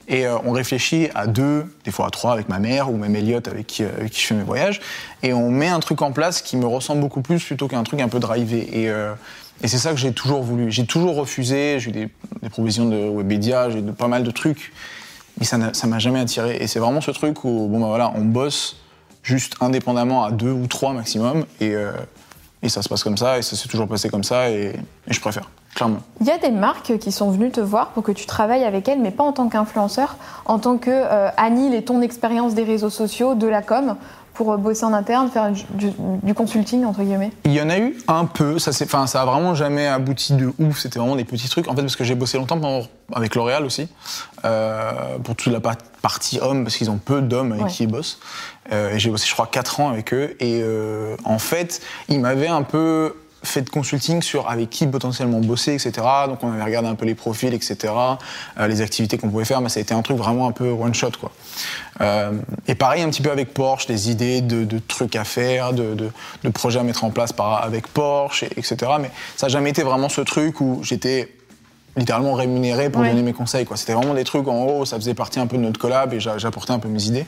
Et 0.09 0.27
euh, 0.27 0.37
on 0.45 0.53
réfléchit 0.53 1.09
à 1.15 1.27
deux, 1.27 1.65
des 1.85 1.91
fois 1.91 2.07
à 2.07 2.11
trois 2.11 2.33
avec 2.33 2.49
ma 2.49 2.59
mère 2.59 2.91
ou 2.91 2.97
même 2.97 3.15
Elliot 3.15 3.41
avec 3.47 3.67
qui, 3.67 3.85
euh, 3.85 3.89
avec 3.97 4.13
qui 4.13 4.21
je 4.21 4.27
fais 4.27 4.35
mes 4.35 4.43
voyages. 4.43 4.81
Et 5.23 5.33
on 5.33 5.51
met 5.51 5.69
un 5.69 5.81
truc 5.81 6.03
en 6.03 6.13
place 6.13 6.43
qui 6.43 6.57
me 6.57 6.67
ressemble 6.67 7.01
beaucoup 7.01 7.23
plus 7.23 7.43
plutôt 7.43 7.69
qu'un 7.69 7.83
truc 7.85 8.01
un 8.01 8.09
peu 8.09 8.19
drivé. 8.19 8.69
Et, 8.81 8.91
euh, 8.91 9.15
et 9.63 9.69
c'est 9.69 9.79
ça 9.79 9.91
que 9.91 9.97
j'ai 9.97 10.13
toujours 10.13 10.43
voulu. 10.43 10.71
J'ai 10.73 10.87
toujours 10.87 11.15
refusé. 11.17 11.79
J'ai 11.79 11.91
eu 11.91 11.93
des, 11.93 12.09
des 12.43 12.49
propositions 12.49 12.89
de 12.89 12.97
Webedia, 12.97 13.71
j'ai 13.71 13.79
eu 13.79 13.93
pas 13.93 14.09
mal 14.09 14.25
de 14.25 14.31
trucs. 14.31 14.73
Mais 15.39 15.47
ça 15.47 15.59
ça 15.73 15.87
m'a 15.87 15.99
jamais 15.99 16.21
attiré. 16.21 16.57
Et 16.61 16.67
c'est 16.67 16.79
vraiment 16.81 17.01
ce 17.01 17.11
truc 17.11 17.45
où, 17.45 17.69
bon, 17.69 17.81
bah 17.81 17.87
voilà, 17.87 18.13
on 18.17 18.25
bosse 18.25 18.83
juste 19.23 19.55
indépendamment 19.61 20.25
à 20.25 20.33
deux 20.33 20.51
ou 20.51 20.67
trois 20.67 20.93
maximum. 20.93 21.47
Et, 21.61 21.75
et 22.63 22.69
ça 22.69 22.83
se 22.83 22.89
passe 22.89 23.03
comme 23.03 23.17
ça. 23.17 23.39
Et 23.39 23.43
ça 23.43 23.57
s'est 23.57 23.69
toujours 23.69 23.89
passé 23.89 24.11
comme 24.11 24.25
ça. 24.25 24.51
Et 24.51 24.75
je 25.07 25.21
préfère, 25.21 25.49
clairement. 25.75 25.99
Il 26.21 26.27
y 26.27 26.31
a 26.31 26.39
des 26.39 26.51
marques 26.51 26.99
qui 26.99 27.13
sont 27.13 27.31
venues 27.31 27.51
te 27.51 27.61
voir 27.61 27.89
pour 27.89 28.03
que 28.03 28.13
tu 28.13 28.27
travailles 28.27 28.65
avec 28.65 28.89
elles, 28.89 29.01
mais 29.01 29.11
pas 29.11 29.25
en 29.25 29.33
tant 29.33 29.49
qu'influenceur, 29.49 30.17
en 30.45 30.59
tant 30.59 30.79
que 30.79 30.91
euh, 30.91 31.29
Anil 31.37 31.75
et 31.75 31.83
ton 31.83 32.01
expérience 32.03 32.55
des 32.55 32.65
réseaux 32.65 32.91
sociaux, 32.91 33.35
de 33.35 33.47
la 33.47 33.63
com, 33.63 33.97
pour 34.35 34.51
euh, 34.53 34.57
bosser 34.57 34.85
en 34.85 34.95
interne, 34.95 35.29
faire 35.31 35.51
du, 35.53 35.63
du- 35.75 35.93
du 36.23 36.33
consulting, 36.35 36.85
entre 36.87 37.03
guillemets. 37.03 37.33
Il 37.45 37.53
y 37.53 37.61
en 37.61 37.69
a 37.69 37.79
eu 37.79 37.97
un 38.09 38.25
peu, 38.25 38.59
ça, 38.59 38.73
s'est- 38.73 38.85
enfin, 38.87 39.07
ça 39.07 39.21
a 39.23 39.25
vraiment 39.27 39.55
jamais 39.55 39.87
abouti 39.87 40.33
de 40.35 40.53
ouf, 40.59 40.79
c'était 40.79 40.99
vraiment 40.99 41.17
des 41.17 41.25
petits 41.25 41.49
trucs. 41.51 41.69
En 41.69 41.75
fait, 41.75 41.83
parce 41.83 41.97
que 41.97 42.05
j'ai 42.05 42.15
bossé 42.15 42.39
longtemps 42.39 42.59
pendant- 42.59 42.87
avec 43.15 43.35
L'Oréal 43.35 43.65
aussi, 43.65 43.89
euh, 44.47 45.19
pour 45.23 45.37
toute 45.37 45.53
la 45.53 45.61
pa- 45.61 45.77
partie 46.01 46.39
hommes, 46.41 46.65
parce 46.65 46.77
qu'ils 46.77 46.91
ont 46.91 46.97
peu 46.99 47.21
d'hommes 47.21 47.53
avec 47.53 47.65
Ouais. 47.65 47.71
qui 47.71 47.83
ils 47.85 47.89
bossent. 47.89 48.19
Euh, 48.73 48.95
et 48.95 48.99
j'ai 48.99 49.11
bossé, 49.11 49.27
je 49.29 49.35
crois, 49.35 49.47
4 49.47 49.81
ans 49.81 49.91
avec 49.91 50.15
eux. 50.15 50.35
Et 50.41 50.61
euh, 50.63 51.15
en 51.25 51.39
fait, 51.39 51.81
ils 52.09 52.19
m'avaient 52.21 52.49
un 52.49 52.63
peu 52.63 53.15
fait 53.45 53.63
de 53.63 53.71
consulting 53.71 54.23
sur 54.23 54.49
avec 54.49 54.71
qui 54.71 54.87
potentiellement 54.87 55.41
bosser, 55.41 55.73
etc. 55.75 55.93
Donc 56.29 56.43
on 56.45 56.53
avait 56.53 56.63
regardé 56.63 56.89
un 56.89 56.95
peu 56.95 57.05
les 57.07 57.15
profils, 57.17 57.53
etc. 57.53 57.93
euh, 58.59 58.67
les 58.69 58.81
activités 58.81 59.19
qu'on 59.19 59.29
pouvait 59.31 59.45
faire, 59.45 59.61
mais 59.61 59.69
ça 59.69 59.79
a 59.79 59.83
été 59.83 59.95
un 59.95 60.03
truc 60.03 60.17
vraiment 60.17 60.47
un 60.49 60.53
peu 60.53 60.71
one 60.71 60.95
shot, 60.95 61.11
quoi. 61.21 61.33
Euh, 62.01 62.33
et 62.69 62.75
pareil 62.75 63.03
un 63.03 63.11
petit 63.11 63.23
peu 63.23 63.31
avec 63.31 63.53
Porsche, 63.53 63.87
des 63.87 64.11
idées 64.11 64.41
de, 64.43 64.65
de 64.65 64.79
trucs 64.79 65.17
à 65.17 65.25
faire, 65.25 65.73
de, 65.73 65.95
de- 65.95 66.11
de 66.45 66.49
projets 66.51 66.79
à 66.79 66.83
mettre 66.85 67.05
en 67.05 67.11
place 67.11 67.33
par, 67.33 67.63
avec 67.65 67.89
Porsche, 67.89 68.45
et- 68.45 68.59
etc. 68.59 68.77
Mais 69.01 69.11
ça 69.37 69.47
n'a 69.47 69.53
jamais 69.53 69.71
été 69.71 69.83
vraiment 69.83 70.09
ce 70.09 70.21
truc 70.21 70.61
où 70.61 70.81
j'étais 70.83 71.33
littéralement 71.97 72.33
rémunéré 72.35 72.89
pour 72.89 73.03
Ouais. 73.03 73.09
donner 73.11 73.23
mes 73.23 73.35
conseils. 73.35 73.67
quoi. 73.67 73.77
C'était 73.77 73.93
vraiment 73.93 74.15
des 74.15 74.25
trucs 74.25 74.49
en 74.49 74.63
haut, 74.65 74.85
ça 74.87 74.97
faisait 74.97 75.13
partie 75.15 75.41
un 75.41 75.47
peu 75.47 75.57
de 75.59 75.63
notre 75.63 75.79
collab 75.79 76.15
et 76.15 76.21
j'a- 76.21 76.39
j'apportais 76.39 76.73
un 76.73 76.79
peu 76.79 76.89
mes 76.89 77.03
idées. 77.05 77.27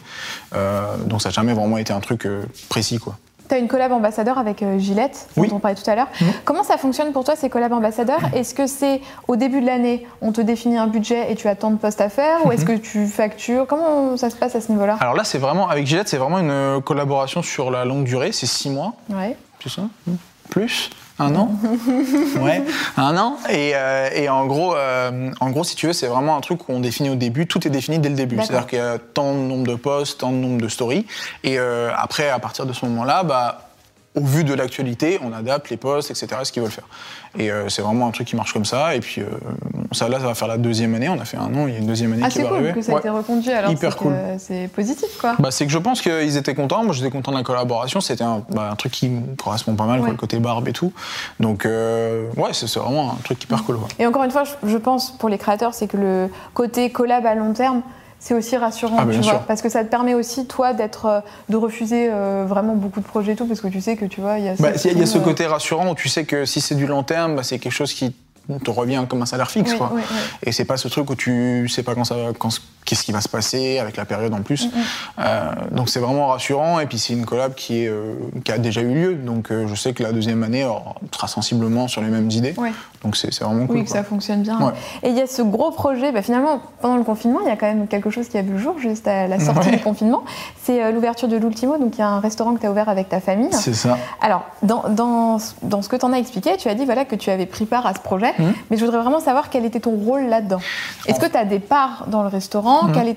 Euh, 0.54 0.96
donc 1.04 1.20
ça 1.20 1.28
n'a 1.28 1.34
jamais 1.34 1.52
vraiment 1.52 1.76
été 1.76 1.92
un 1.92 2.00
truc 2.00 2.26
précis. 2.70 2.98
quoi. 2.98 3.18
Tu 3.48 3.54
as 3.54 3.58
une 3.58 3.68
collab 3.68 3.92
ambassadeur 3.92 4.38
avec 4.38 4.62
euh, 4.62 4.78
Gillette, 4.78 5.28
dont 5.36 5.42
Oui. 5.42 5.50
on 5.52 5.58
parlait 5.58 5.76
tout 5.76 5.88
à 5.90 5.94
l'heure. 5.94 6.08
Comment 6.46 6.62
ça 6.62 6.78
fonctionne 6.78 7.12
pour 7.12 7.24
toi, 7.24 7.36
ces 7.36 7.50
collabs 7.50 7.72
ambassadeurs? 7.72 8.20
Est-ce 8.34 8.54
que 8.54 8.66
c'est 8.66 9.00
au 9.28 9.36
début 9.36 9.60
de 9.60 9.66
l'année, 9.66 10.06
on 10.22 10.32
te 10.32 10.40
définit 10.40 10.78
un 10.78 10.86
budget 10.86 11.30
et 11.30 11.34
tu 11.36 11.46
as 11.48 11.54
tant 11.54 11.70
de 11.70 11.76
postes 11.76 12.00
à 12.00 12.08
faire 12.08 12.46
Ou 12.46 12.52
est-ce 12.52 12.64
que 12.64 12.72
tu 12.76 13.06
factures? 13.06 13.66
Comment 13.66 14.16
ça 14.16 14.30
se 14.30 14.36
passe 14.36 14.54
à 14.56 14.60
ce 14.62 14.72
niveau-là? 14.72 14.96
Alors 15.00 15.14
là, 15.14 15.24
c'est 15.24 15.38
vraiment, 15.38 15.68
avec 15.68 15.86
Gillette, 15.86 16.08
c'est 16.08 16.16
vraiment 16.16 16.38
une 16.38 16.50
euh, 16.50 16.80
collaboration 16.80 17.42
sur 17.42 17.70
la 17.70 17.84
longue 17.84 18.04
durée, 18.04 18.32
c'est 18.32 18.46
six 18.46 18.70
mois. 18.70 18.94
Ouais. 19.10 19.36
c'est 19.62 19.68
ça? 19.70 19.82
Plus 20.54 20.88
Un 21.18 21.34
an 21.34 21.50
Ouais, 22.40 22.62
un 22.96 23.16
an. 23.16 23.38
Et, 23.50 23.72
euh, 23.74 24.08
et 24.14 24.28
en, 24.28 24.46
gros, 24.46 24.76
euh, 24.76 25.32
en 25.40 25.50
gros, 25.50 25.64
si 25.64 25.74
tu 25.74 25.88
veux, 25.88 25.92
c'est 25.92 26.06
vraiment 26.06 26.36
un 26.36 26.40
truc 26.40 26.68
où 26.68 26.72
on 26.72 26.78
définit 26.78 27.10
au 27.10 27.16
début, 27.16 27.48
tout 27.48 27.66
est 27.66 27.70
défini 27.70 27.98
dès 27.98 28.08
le 28.08 28.14
début. 28.14 28.36
D'accord. 28.36 28.46
C'est-à-dire 28.46 28.66
qu'il 28.68 28.78
y 28.78 28.80
a 28.80 28.98
tant 28.98 29.34
de 29.34 29.40
nombre 29.40 29.66
de 29.66 29.74
posts, 29.74 30.20
tant 30.20 30.30
de 30.30 30.36
nombre 30.36 30.62
de 30.62 30.68
stories. 30.68 31.06
Et 31.42 31.58
euh, 31.58 31.90
après, 31.96 32.30
à 32.30 32.38
partir 32.38 32.66
de 32.66 32.72
ce 32.72 32.86
moment-là, 32.86 33.24
bah, 33.24 33.68
au 34.16 34.20
vu 34.24 34.44
de 34.44 34.54
l'actualité, 34.54 35.18
on 35.24 35.32
adapte 35.32 35.70
les 35.70 35.76
posts, 35.76 36.10
etc., 36.10 36.26
ce 36.44 36.52
qu'ils 36.52 36.62
veulent 36.62 36.70
faire. 36.70 36.86
Et 37.36 37.50
euh, 37.50 37.68
c'est 37.68 37.82
vraiment 37.82 38.06
un 38.06 38.12
truc 38.12 38.28
qui 38.28 38.36
marche 38.36 38.52
comme 38.52 38.64
ça. 38.64 38.94
Et 38.94 39.00
puis, 39.00 39.20
euh, 39.22 39.24
ça, 39.90 40.08
là, 40.08 40.20
ça 40.20 40.26
va 40.26 40.34
faire 40.34 40.46
la 40.46 40.56
deuxième 40.56 40.94
année. 40.94 41.08
On 41.08 41.18
a 41.20 41.24
fait 41.24 41.36
un 41.36 41.52
an, 41.54 41.66
il 41.66 41.72
y 41.72 41.76
a 41.76 41.80
une 41.80 41.86
deuxième 41.86 42.12
année 42.12 42.22
Ah, 42.24 42.28
qui 42.28 42.34
c'est 42.36 42.42
va 42.42 42.48
cool 42.50 42.56
arriver. 42.58 42.72
que 42.74 42.82
ça 42.82 42.92
a 42.92 42.94
Ouais. 42.94 43.00
été 43.00 43.08
reconduit, 43.10 43.50
alors 43.50 43.72
Hyper 43.72 43.92
c'est 43.92 43.98
cool. 43.98 44.14
c'est 44.38 44.68
positif, 44.72 45.08
quoi. 45.20 45.34
Bah, 45.40 45.50
c'est 45.50 45.66
que 45.66 45.72
je 45.72 45.78
pense 45.78 46.00
qu'ils 46.00 46.36
étaient 46.36 46.54
contents. 46.54 46.84
Moi, 46.84 46.92
j'étais 46.94 47.10
content 47.10 47.32
de 47.32 47.36
la 47.38 47.42
collaboration. 47.42 48.00
C'était 48.00 48.22
un, 48.22 48.44
bah, 48.50 48.68
un 48.70 48.76
truc 48.76 48.92
qui 48.92 49.08
me 49.08 49.34
correspond 49.34 49.74
pas 49.74 49.84
mal, 49.86 49.98
quoi, 49.98 50.06
Ouais. 50.06 50.12
le 50.12 50.16
côté 50.18 50.38
barbe 50.38 50.68
et 50.68 50.72
tout. 50.72 50.92
Donc, 51.40 51.66
euh, 51.66 52.28
ouais, 52.36 52.50
c'est 52.52 52.68
c'est 52.68 52.78
vraiment 52.78 53.10
un 53.12 53.22
truc 53.24 53.42
hyper 53.42 53.64
cool. 53.64 53.78
Et 53.98 54.06
encore 54.06 54.22
une 54.22 54.30
fois, 54.30 54.44
je 54.64 54.76
pense 54.76 55.10
pour 55.10 55.28
les 55.28 55.38
créateurs, 55.38 55.74
c'est 55.74 55.88
que 55.88 55.96
le 55.96 56.28
côté 56.54 56.90
collab 56.90 57.26
à 57.26 57.34
long 57.34 57.52
terme, 57.52 57.82
c'est 58.18 58.34
aussi 58.34 58.56
rassurant, 58.56 58.96
Ah, 58.98 59.04
tu 59.06 59.12
vois, 59.18 59.22
sûr. 59.22 59.40
parce 59.42 59.60
que 59.62 59.68
ça 59.68 59.84
te 59.84 59.90
permet 59.90 60.14
aussi 60.14 60.46
toi 60.46 60.72
d'être, 60.72 61.06
euh, 61.06 61.20
de 61.48 61.56
refuser 61.56 62.08
euh, 62.10 62.44
vraiment 62.48 62.74
beaucoup 62.74 63.00
de 63.00 63.04
projets 63.06 63.32
et 63.32 63.36
tout, 63.36 63.46
parce 63.46 63.60
que 63.60 63.68
tu 63.68 63.80
sais 63.80 63.96
que 63.96 64.06
tu 64.06 64.20
vois, 64.20 64.38
il 64.38 64.44
y 64.46 64.48
a. 64.48 64.54
Bah, 64.58 64.70
il 64.74 64.84
y 64.86 64.88
a- 64.88 64.92
il 64.92 64.98
y 64.98 65.02
a 65.02 65.06
ce 65.06 65.18
euh, 65.18 65.20
côté 65.20 65.46
rassurant 65.46 65.90
où 65.90 65.94
tu 65.94 66.08
sais 66.08 66.24
que 66.24 66.44
si 66.44 66.60
c'est 66.60 66.74
du 66.74 66.86
long 66.86 67.02
terme, 67.02 67.36
bah, 67.36 67.42
c'est 67.42 67.58
quelque 67.58 67.72
chose 67.72 67.92
qui 67.92 68.14
te 68.62 68.70
revient 68.70 69.04
comme 69.08 69.22
un 69.22 69.26
salaire 69.26 69.50
fixe. 69.50 69.72
Oui, 69.72 69.78
quoi. 69.78 69.90
oui, 69.94 70.02
oui. 70.10 70.16
Et 70.42 70.52
c'est 70.52 70.64
pas 70.66 70.76
ce 70.76 70.88
truc 70.88 71.08
où 71.10 71.14
tu 71.14 71.68
sais 71.68 71.82
pas 71.82 71.94
quand 71.94 72.04
ça 72.04 72.14
va, 72.14 72.32
quand, 72.38 72.50
qu'est-ce 72.84 73.02
qui 73.02 73.12
va 73.12 73.20
se 73.20 73.28
passer 73.28 73.78
avec 73.78 73.96
la 73.96 74.04
période 74.04 74.32
en 74.34 74.42
plus. 74.42 74.68
Euh, 75.18 75.50
donc 75.70 75.88
c'est 75.88 76.00
vraiment 76.00 76.26
rassurant. 76.28 76.80
Et 76.80 76.86
puis 76.86 76.98
c'est 76.98 77.12
une 77.12 77.24
collab 77.26 77.54
qui, 77.54 77.84
est, 77.84 77.88
euh, 77.88 78.14
qui 78.44 78.52
a 78.52 78.58
déjà 78.58 78.80
eu 78.82 78.94
lieu. 78.94 79.14
Donc 79.14 79.50
euh, 79.50 79.66
je 79.68 79.74
sais 79.74 79.92
que 79.92 80.02
la 80.02 80.12
deuxième 80.12 80.42
année 80.42 80.64
on 80.66 80.82
sera 81.14 81.28
sensiblement 81.28 81.88
sur 81.88 82.02
les 82.02 82.08
mêmes 82.08 82.30
idées. 82.30 82.54
Ouais. 82.56 82.72
Donc 83.02 83.16
c'est, 83.16 83.38
vraiment 83.42 83.66
cool. 83.66 83.76
Oui, 83.76 83.84
que 83.84 83.88
quoi. 83.90 83.98
ça 83.98 84.04
fonctionne 84.04 84.42
bien. 84.42 84.58
Ouais. 84.60 84.72
Et 85.02 85.10
il 85.10 85.16
y 85.16 85.20
a 85.20 85.26
ce 85.26 85.42
gros 85.42 85.70
projet, 85.70 86.10
bah, 86.12 86.22
finalement, 86.22 86.60
pendant 86.80 86.96
le 86.96 87.04
confinement, 87.04 87.40
il 87.42 87.48
y 87.48 87.50
a 87.50 87.56
quand 87.56 87.66
même 87.66 87.86
quelque 87.86 88.08
chose 88.08 88.28
qui 88.28 88.38
a 88.38 88.42
vu 88.42 88.52
le 88.52 88.58
jour, 88.58 88.78
juste 88.78 89.06
à 89.06 89.26
la 89.26 89.38
sortie 89.38 89.68
Ouais. 89.68 89.76
du 89.76 89.82
confinement. 89.82 90.24
C'est 90.62 90.90
l'ouverture 90.90 91.28
de 91.28 91.36
l'Ultimo, 91.36 91.76
donc 91.76 91.96
il 91.96 91.98
y 91.98 92.02
a 92.02 92.08
un 92.08 92.20
restaurant 92.20 92.54
que 92.54 92.60
tu 92.60 92.66
as 92.66 92.70
ouvert 92.70 92.88
avec 92.88 93.10
ta 93.10 93.20
famille. 93.20 93.50
C'est 93.52 93.74
ça. 93.74 93.98
Alors, 94.22 94.44
dans, 94.62 94.84
dans, 94.88 95.38
dans 95.62 95.82
ce 95.82 95.88
que 95.90 95.96
tu 95.96 96.04
en 96.06 96.12
as 96.14 96.18
expliqué, 96.18 96.56
tu 96.56 96.68
as 96.68 96.74
dit 96.74 96.86
voilà, 96.86 97.04
que 97.04 97.14
tu 97.14 97.28
avais 97.30 97.44
pris 97.46 97.66
part 97.66 97.86
à 97.86 97.92
ce 97.94 98.00
projet, 98.00 98.32
Mhm. 98.38 98.54
mais 98.70 98.76
je 98.78 98.84
voudrais 98.84 99.00
vraiment 99.02 99.20
savoir 99.20 99.50
quel 99.50 99.64
était 99.66 99.80
ton 99.80 99.90
rôle 99.96 100.24
là-dedans. 100.26 100.60
Est-ce 101.06 101.20
que 101.20 101.26
tu 101.26 101.36
as 101.36 101.44
des 101.44 101.58
parts 101.60 102.06
dans 102.08 102.22
le 102.22 102.28
restaurant 102.28 102.73
Est- 102.82 103.16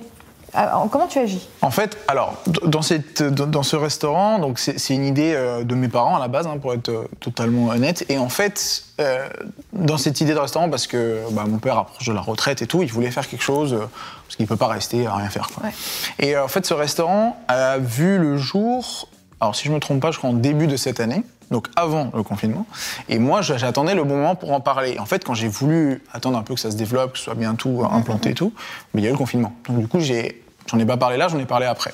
ah, 0.53 0.85
Comment 0.89 1.07
tu 1.07 1.19
agis? 1.19 1.47
En 1.61 1.69
fait, 1.71 1.97
alors, 2.07 2.35
dans, 2.63 2.81
cette, 2.81 3.21
dans 3.21 3.63
ce 3.63 3.75
restaurant, 3.75 4.39
donc 4.39 4.59
c'est 4.59 4.93
une 4.95 5.05
idée 5.05 5.33
euh, 5.35 5.63
de 5.65 5.75
mes 5.75 5.89
parents 5.89 6.15
à 6.15 6.19
la 6.19 6.29
base, 6.29 6.47
hein, 6.47 6.57
pour 6.59 6.73
être 6.73 6.87
euh, 6.89 7.03
totalement 7.19 7.67
honnête. 7.67 8.05
Et 8.09 8.17
en 8.17 8.29
fait, 8.29 8.83
euh, 9.01 9.27
dans 9.73 9.97
cette 9.97 10.21
idée 10.21 10.33
de 10.33 10.39
restaurant, 10.39 10.69
parce 10.69 10.87
que 10.87 11.19
bah, 11.31 11.43
mon 11.47 11.57
père 11.57 11.77
approche 11.77 12.07
de 12.07 12.13
la 12.13 12.21
retraite 12.21 12.61
et 12.61 12.65
tout, 12.67 12.81
il 12.81 12.91
voulait 12.91 13.11
faire 13.11 13.27
quelque 13.27 13.43
chose, 13.43 13.73
euh, 13.73 13.85
parce 14.25 14.35
qu'il 14.37 14.47
peut 14.47 14.55
pas 14.55 14.67
rester 14.67 15.05
à 15.05 15.15
rien 15.15 15.29
faire. 15.29 15.49
Quoi. 15.53 15.65
Ouais. 15.67 15.73
Et 16.19 16.35
euh, 16.35 16.45
en 16.45 16.47
fait, 16.47 16.65
ce 16.65 16.73
restaurant 16.73 17.37
a 17.49 17.77
vu 17.77 18.17
le 18.17 18.37
jour, 18.37 19.09
alors 19.41 19.55
si 19.55 19.67
je 19.67 19.71
me 19.73 19.79
trompe 19.79 19.99
pas, 20.01 20.11
je 20.11 20.17
crois 20.17 20.29
en 20.29 20.33
début 20.33 20.67
de 20.67 20.77
cette 20.77 21.01
année. 21.01 21.23
Donc 21.51 21.67
avant 21.75 22.11
le 22.13 22.23
confinement. 22.23 22.65
Et 23.07 23.19
moi, 23.19 23.41
j'attendais 23.41 23.95
le 23.95 24.03
bon 24.03 24.17
moment 24.17 24.35
pour 24.35 24.51
en 24.51 24.59
parler. 24.59 24.99
En 24.99 25.05
fait, 25.05 25.23
quand 25.23 25.33
j'ai 25.33 25.47
voulu 25.47 26.03
attendre 26.11 26.37
un 26.37 26.43
peu 26.43 26.53
que 26.53 26.59
ça 26.59 26.71
se 26.71 26.75
développe, 26.75 27.13
que 27.13 27.17
ce 27.17 27.23
soit 27.25 27.35
bien 27.35 27.55
tout 27.55 27.81
euh, 27.83 27.85
implanté 27.95 28.31
et 28.31 28.33
tout, 28.33 28.51
mais 28.93 29.01
il 29.01 29.03
y 29.05 29.07
a 29.07 29.09
eu 29.09 29.13
le 29.13 29.17
confinement. 29.17 29.53
Donc 29.69 29.79
du 29.79 29.87
coup, 29.87 29.99
j'ai, 30.01 30.43
j'en 30.69 30.77
ai 30.79 30.85
pas 30.85 30.97
parlé 30.97 31.15
là, 31.17 31.27
j'en 31.29 31.39
ai 31.39 31.45
parlé 31.45 31.65
après. 31.65 31.91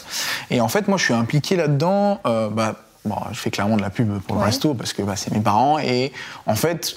Et 0.49 0.59
en 0.59 0.67
fait, 0.69 0.87
moi, 0.87 0.97
je 0.97 1.03
suis 1.03 1.13
impliqué 1.13 1.55
là-dedans. 1.55 2.19
euh, 2.25 2.49
bah, 2.49 2.75
bon, 3.05 3.15
je 3.31 3.37
fais 3.39 3.51
clairement 3.51 3.77
de 3.77 3.81
la 3.83 3.91
pub 3.91 4.17
pour 4.21 4.37
Ouais. 4.37 4.41
le 4.41 4.45
resto 4.47 4.73
parce 4.73 4.91
que 4.93 5.03
bah, 5.03 5.15
c'est 5.15 5.31
mes 5.31 5.39
parents. 5.41 5.77
Et 5.77 6.11
en 6.47 6.55
fait, 6.55 6.95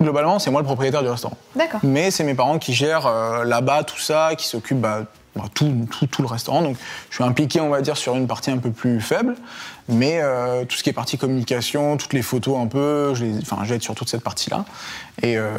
globalement, 0.00 0.38
c'est 0.38 0.50
moi 0.50 0.60
le 0.60 0.66
propriétaire 0.66 1.02
du 1.02 1.08
restaurant. 1.08 1.36
D'accord. 1.56 1.80
Mais 1.82 2.10
c'est 2.10 2.24
mes 2.24 2.34
parents 2.34 2.58
qui 2.58 2.74
gèrent 2.74 3.06
euh, 3.06 3.44
là-bas 3.44 3.84
tout 3.84 3.98
ça, 3.98 4.34
qui 4.36 4.46
s'occupent 4.46 4.80
bah, 4.80 5.04
bah, 5.36 5.44
tout, 5.54 5.72
tout, 5.90 6.06
tout 6.06 6.22
le 6.22 6.28
restaurant. 6.28 6.62
Donc 6.62 6.76
je 7.10 7.14
suis 7.14 7.24
impliqué, 7.24 7.60
on 7.60 7.68
va 7.68 7.80
dire, 7.80 7.96
sur 7.96 8.16
une 8.16 8.26
partie 8.26 8.50
un 8.50 8.58
peu 8.58 8.70
plus 8.70 9.00
faible. 9.00 9.36
Mais 9.88 10.18
euh, 10.20 10.64
tout 10.64 10.76
ce 10.76 10.82
qui 10.82 10.90
est 10.90 10.92
partie 10.94 11.16
communication, 11.16 11.96
toutes 11.96 12.12
les 12.12 12.22
photos 12.22 12.58
un 12.58 12.66
peu, 12.66 13.14
je 13.14 13.24
les, 13.24 13.38
enfin, 13.38 13.58
j'aide 13.64 13.82
sur 13.82 13.94
toute 13.94 14.08
cette 14.08 14.22
partie-là. 14.22 14.64
Et, 15.22 15.38
euh, 15.38 15.50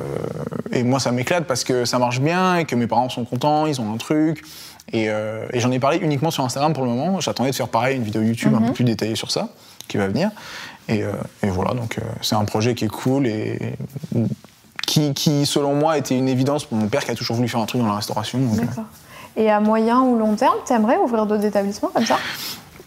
et 0.71 0.83
moi, 0.83 0.99
ça 0.99 1.11
m'éclate 1.11 1.45
parce 1.45 1.63
que 1.63 1.85
ça 1.85 1.97
marche 1.97 2.19
bien 2.19 2.57
et 2.57 2.65
que 2.65 2.75
mes 2.75 2.85
parents 2.85 3.09
sont 3.09 3.25
contents, 3.25 3.65
ils 3.65 3.81
ont 3.81 3.91
un 3.91 3.97
truc. 3.97 4.43
Et, 4.91 5.09
euh, 5.09 5.45
et 5.53 5.59
j'en 5.59 5.71
ai 5.71 5.79
parlé 5.79 5.97
uniquement 5.97 6.31
sur 6.31 6.43
Instagram 6.43 6.73
pour 6.73 6.83
le 6.83 6.89
moment. 6.89 7.19
J'attendais 7.19 7.51
de 7.51 7.55
faire 7.55 7.69
pareil, 7.69 7.97
une 7.97 8.03
vidéo 8.03 8.21
YouTube 8.21 8.53
un 8.55 8.61
peu 8.61 8.73
plus 8.73 8.83
détaillée 8.83 9.15
sur 9.15 9.31
ça, 9.31 9.49
qui 9.87 9.97
va 9.97 10.07
venir. 10.07 10.29
Et, 10.89 11.03
euh, 11.03 11.13
et 11.43 11.49
voilà, 11.49 11.73
donc 11.73 11.97
euh, 11.97 12.01
c'est 12.21 12.35
un 12.35 12.43
projet 12.45 12.75
qui 12.75 12.85
est 12.85 12.89
cool 12.89 13.27
et 13.27 13.77
qui, 14.89 15.13
qui, 15.13 15.45
selon 15.45 15.75
moi, 15.75 15.97
était 15.97 16.17
une 16.17 16.27
évidence 16.27 16.65
pour 16.65 16.77
mon 16.77 16.87
père 16.87 17.05
qui 17.05 17.11
a 17.11 17.15
toujours 17.15 17.35
voulu 17.35 17.47
faire 17.47 17.59
un 17.59 17.67
truc 17.67 17.79
dans 17.79 17.87
la 17.87 17.95
restauration. 17.95 18.39
donc, 18.39 18.57
euh. 18.57 18.65
D'accord. 18.65 18.85
Et 19.37 19.49
à 19.49 19.59
moyen 19.59 20.01
ou 20.01 20.17
long 20.17 20.35
terme, 20.35 20.55
t'aimerais 20.65 20.97
ouvrir 20.97 21.27
d'autres 21.27 21.45
établissements 21.45 21.91
comme 21.93 22.05
ça? 22.05 22.17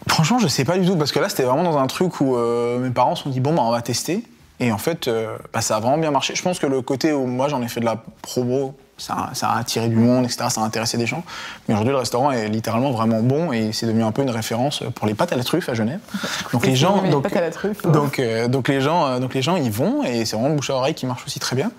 Franchement, 0.07 0.37
je 0.37 0.47
sais 0.47 0.65
pas 0.65 0.77
du 0.77 0.85
tout, 0.85 0.97
parce 0.97 1.13
que 1.13 1.19
là, 1.19 1.29
c'était 1.29 1.43
vraiment 1.43 1.63
dans 1.63 1.77
un 1.77 1.87
truc 1.87 2.19
où 2.19 2.35
euh, 2.35 2.77
mes 2.79 2.89
parents 2.89 3.15
se 3.15 3.23
sont 3.23 3.29
dit, 3.29 3.39
bon, 3.39 3.55
bah, 3.55 3.61
on 3.63 3.71
va 3.71 3.81
tester. 3.81 4.23
Et 4.59 4.71
en 4.71 4.77
fait, 4.77 5.07
euh, 5.07 5.37
bah, 5.53 5.61
ça 5.61 5.77
a 5.77 5.79
vraiment 5.79 5.97
bien 5.97 6.11
marché. 6.11 6.35
Je 6.35 6.43
pense 6.43 6.59
que 6.59 6.67
le 6.67 6.81
côté 6.81 7.13
où 7.13 7.25
moi, 7.25 7.47
j'en 7.47 7.61
ai 7.61 7.69
fait 7.69 7.79
de 7.79 7.85
la 7.85 8.03
promo, 8.21 8.75
ça, 8.97 9.29
a- 9.31 9.33
ça 9.33 9.49
a 9.49 9.59
attiré 9.59 9.87
du 9.87 9.95
monde, 9.95 10.25
etc., 10.25 10.45
ça 10.49 10.61
a 10.61 10.63
intéressé 10.63 10.97
des 10.97 11.05
gens. 11.05 11.23
Mais 11.67 11.73
aujourd'hui, 11.73 11.91
le 11.93 11.99
restaurant 11.99 12.31
est 12.31 12.47
littéralement 12.49 12.91
vraiment 12.91 13.21
bon 13.21 13.51
et 13.51 13.71
c'est 13.73 13.85
devenu 13.85 14.03
un 14.03 14.11
peu 14.11 14.21
une 14.21 14.29
référence 14.29 14.83
pour 14.95 15.07
les 15.07 15.13
pâtes 15.13 15.33
à 15.33 15.35
la 15.35 15.43
truffe 15.43 15.67
à 15.69 15.73
Genève. 15.73 15.99
Donc 16.53 16.65
les 16.65 16.75
gens, 16.75 16.97
donc, 17.11 17.23
truffe. 17.51 17.77
euh, 18.19 18.47
les 18.67 18.81
gens, 18.81 19.05
euh, 19.07 19.19
donc 19.19 19.33
les 19.33 19.41
gens 19.41 19.55
y 19.57 19.69
vont 19.69 20.03
et 20.03 20.25
c'est 20.25 20.35
vraiment 20.35 20.49
le 20.49 20.55
bouche 20.55 20.69
à 20.69 20.75
oreille 20.75 20.93
qui 20.93 21.05
marche 21.05 21.25
aussi 21.25 21.39
très 21.39 21.55
bien. 21.55 21.71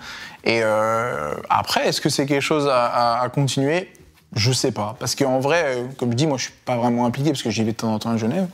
Et 0.45 0.61
euh, 0.63 1.33
après, 1.49 1.87
est-ce 1.89 2.01
que 2.01 2.09
c'est 2.09 2.27
quelque 2.27 2.43
chose 2.43 2.69
à, 2.69 2.85
à- 2.87 3.23
à 3.23 3.29
continuer? 3.29 3.91
Je 4.37 4.51
sais 4.51 4.73
pas, 4.73 4.97
parce 4.99 5.15
qu'en 5.15 5.39
vrai, 5.39 5.63
euh, 5.65 5.85
comme 5.97 6.11
je 6.11 6.17
dis, 6.17 6.27
moi 6.27 6.37
je 6.39 6.45
suis 6.45 6.53
pas 6.65 6.77
vraiment 6.77 7.07
impliqué 7.07 7.31
parce 7.31 7.43
que 7.45 7.51
j'y 7.51 7.63
vais 7.63 7.71
de 7.71 7.77
temps 7.77 7.95
en 7.95 7.99
temps 8.01 8.11
à 8.11 8.17
Genève. 8.17 8.49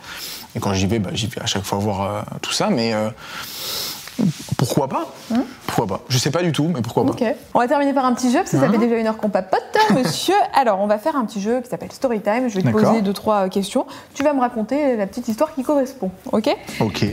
Et 0.54 0.60
quand 0.60 0.74
j'y 0.74 0.86
vais, 0.86 0.98
bah, 0.98 1.08
j'y 1.14 1.26
vais 1.26 1.40
à 1.40 1.46
chaque 1.46 1.62
fois 1.64 1.78
voir 1.78 2.02
euh, 2.02 2.20
tout 2.42 2.52
ça. 2.52 2.68
Mais 2.68 2.92
euh, 2.92 3.08
pourquoi 4.56 4.88
pas 4.88 5.06
Pourquoi 5.66 5.86
pas 5.86 6.00
Je 6.08 6.18
sais 6.18 6.30
pas 6.30 6.42
du 6.42 6.52
tout, 6.52 6.70
mais 6.74 6.82
pourquoi 6.82 7.04
pas. 7.04 7.14
On 7.54 7.58
va 7.58 7.68
terminer 7.68 7.92
par 7.92 8.04
un 8.04 8.14
petit 8.14 8.30
jeu 8.30 8.38
parce 8.38 8.50
que 8.50 8.58
ça 8.58 8.64
Hein 8.64 8.72
fait 8.72 8.78
déjà 8.78 8.96
une 8.96 9.06
heure 9.06 9.16
qu'on 9.16 9.30
papote, 9.30 9.62
monsieur. 9.94 10.34
Alors, 10.54 10.80
on 10.80 10.86
va 10.86 10.98
faire 10.98 11.16
un 11.16 11.24
petit 11.24 11.40
jeu 11.40 11.60
qui 11.60 11.68
s'appelle 11.68 11.92
Storytime. 11.92 12.48
Je 12.48 12.56
vais 12.60 12.62
te 12.62 12.68
poser 12.70 13.02
deux 13.02 13.12
trois 13.12 13.46
euh, 13.46 13.48
questions. 13.48 13.86
Tu 14.14 14.22
vas 14.22 14.32
me 14.32 14.40
raconter 14.40 14.96
la 14.96 15.06
petite 15.06 15.28
histoire 15.28 15.54
qui 15.54 15.62
correspond. 15.62 16.10
Ok? 16.32 16.54
Ok. 16.80 17.06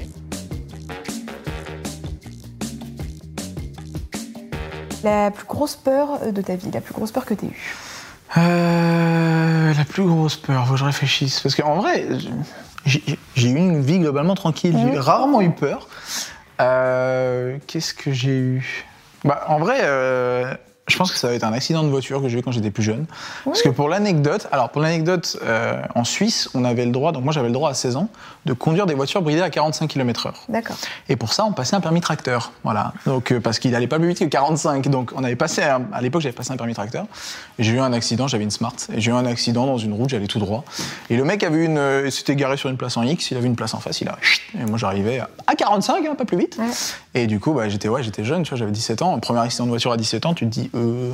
La 5.03 5.31
plus 5.31 5.45
grosse 5.45 5.75
peur 5.75 6.19
de 6.31 6.41
ta 6.41 6.55
vie, 6.55 6.71
la 6.71 6.81
plus 6.81 6.93
grosse 6.93 7.11
peur 7.11 7.25
que 7.25 7.33
tu 7.33 7.45
aies 7.45 7.49
eue. 7.49 7.75
Euh, 8.37 9.73
la 9.73 9.85
plus 9.85 10.03
grosse 10.03 10.35
peur, 10.35 10.65
faut 10.65 10.73
que 10.73 10.79
je 10.79 10.85
réfléchisse. 10.85 11.39
Parce 11.39 11.55
qu'en 11.55 11.75
vrai, 11.75 12.07
j'ai 12.85 13.01
j'ai 13.35 13.49
eu 13.49 13.55
une 13.55 13.81
vie 13.81 13.99
globalement 13.99 14.35
tranquille. 14.35 14.75
J'ai 14.75 14.97
rarement 14.97 15.41
eu 15.41 15.51
peur. 15.51 15.87
Euh, 16.59 17.57
Qu'est-ce 17.67 17.93
que 17.93 18.11
j'ai 18.11 18.37
eu? 18.37 18.85
Bah, 19.23 19.45
En 19.47 19.59
vrai, 19.59 19.79
euh, 19.81 20.53
je 20.87 20.97
pense 20.97 21.11
que 21.11 21.17
ça 21.17 21.27
va 21.27 21.33
être 21.33 21.43
un 21.43 21.53
accident 21.53 21.83
de 21.83 21.89
voiture 21.89 22.21
que 22.21 22.29
j'ai 22.29 22.39
eu 22.39 22.41
quand 22.41 22.51
j'étais 22.51 22.71
plus 22.71 22.83
jeune. 22.83 23.05
Parce 23.45 23.61
que 23.61 23.69
pour 23.69 23.89
l'anecdote, 23.89 24.47
alors 24.51 24.69
pour 24.69 24.81
l'anecdote, 24.81 25.37
euh, 25.43 25.81
en 25.95 26.03
Suisse, 26.03 26.49
on 26.53 26.63
avait 26.63 26.85
le 26.85 26.91
droit, 26.91 27.11
donc 27.11 27.23
moi 27.23 27.33
j'avais 27.33 27.47
le 27.47 27.53
droit 27.53 27.69
à 27.69 27.73
16 27.73 27.95
ans, 27.97 28.09
de 28.45 28.53
conduire 28.53 28.85
des 28.85 28.93
voitures 28.93 29.21
bridées 29.21 29.41
à 29.41 29.49
45 29.49 29.87
km/h. 29.87 30.31
D'accord. 30.49 30.77
Et 31.09 31.15
pour 31.17 31.33
ça, 31.33 31.43
on 31.45 31.51
passait 31.51 31.75
un 31.75 31.81
permis 31.81 31.99
tracteur. 32.01 32.51
Voilà. 32.63 32.93
Donc, 33.05 33.31
euh, 33.31 33.39
parce 33.41 33.59
qu'il 33.59 33.71
n'allait 33.71 33.87
pas 33.87 33.99
plus 33.99 34.07
vite 34.07 34.19
que 34.19 34.25
45. 34.25 34.87
Donc, 34.87 35.11
on 35.15 35.23
avait 35.23 35.35
passé, 35.35 35.61
à 35.61 36.01
l'époque, 36.01 36.21
j'avais 36.21 36.33
passé 36.33 36.51
un 36.51 36.57
permis 36.57 36.73
tracteur. 36.73 37.05
J'ai 37.59 37.73
eu 37.73 37.79
un 37.79 37.91
accident, 37.93 38.27
j'avais 38.27 38.43
une 38.45 38.51
Smart. 38.51 38.73
Et 38.93 39.01
j'ai 39.01 39.11
eu 39.11 39.13
un 39.13 39.25
accident 39.25 39.65
dans 39.65 39.77
une 39.77 39.91
route, 39.93 40.09
j'allais 40.09 40.27
tout 40.27 40.39
droit. 40.39 40.63
Et 41.09 41.17
le 41.17 41.23
mec 41.25 41.43
avait 41.43 41.65
une, 41.65 41.77
euh, 41.77 42.09
s'était 42.09 42.35
garé 42.35 42.55
sur 42.55 42.69
une 42.69 42.77
place 42.77 42.95
en 42.97 43.03
X, 43.03 43.31
il 43.31 43.37
avait 43.37 43.47
une 43.47 43.55
place 43.57 43.73
en 43.73 43.79
face, 43.79 43.99
il 44.01 44.07
a, 44.07 44.17
et 44.59 44.65
moi 44.65 44.77
j'arrivais 44.77 45.19
à- 45.19 45.29
à 45.47 45.55
45, 45.55 46.05
hein, 46.05 46.15
pas 46.15 46.25
plus 46.25 46.37
vite. 46.37 46.57
Ouais. 46.59 46.65
Et 47.13 47.27
du 47.27 47.39
coup, 47.39 47.53
bah, 47.53 47.67
j'étais, 47.67 47.89
ouais, 47.89 48.03
j'étais 48.03 48.23
jeune, 48.23 48.43
tu 48.43 48.49
vois, 48.49 48.57
j'avais 48.57 48.71
17 48.71 49.01
ans. 49.01 49.17
Premier 49.19 49.39
accident 49.41 49.65
de 49.65 49.69
voiture 49.71 49.91
à 49.91 49.97
17 49.97 50.25
ans, 50.25 50.33
tu 50.33 50.45
te 50.45 50.49
dis, 50.51 50.69
euh. 50.77 51.11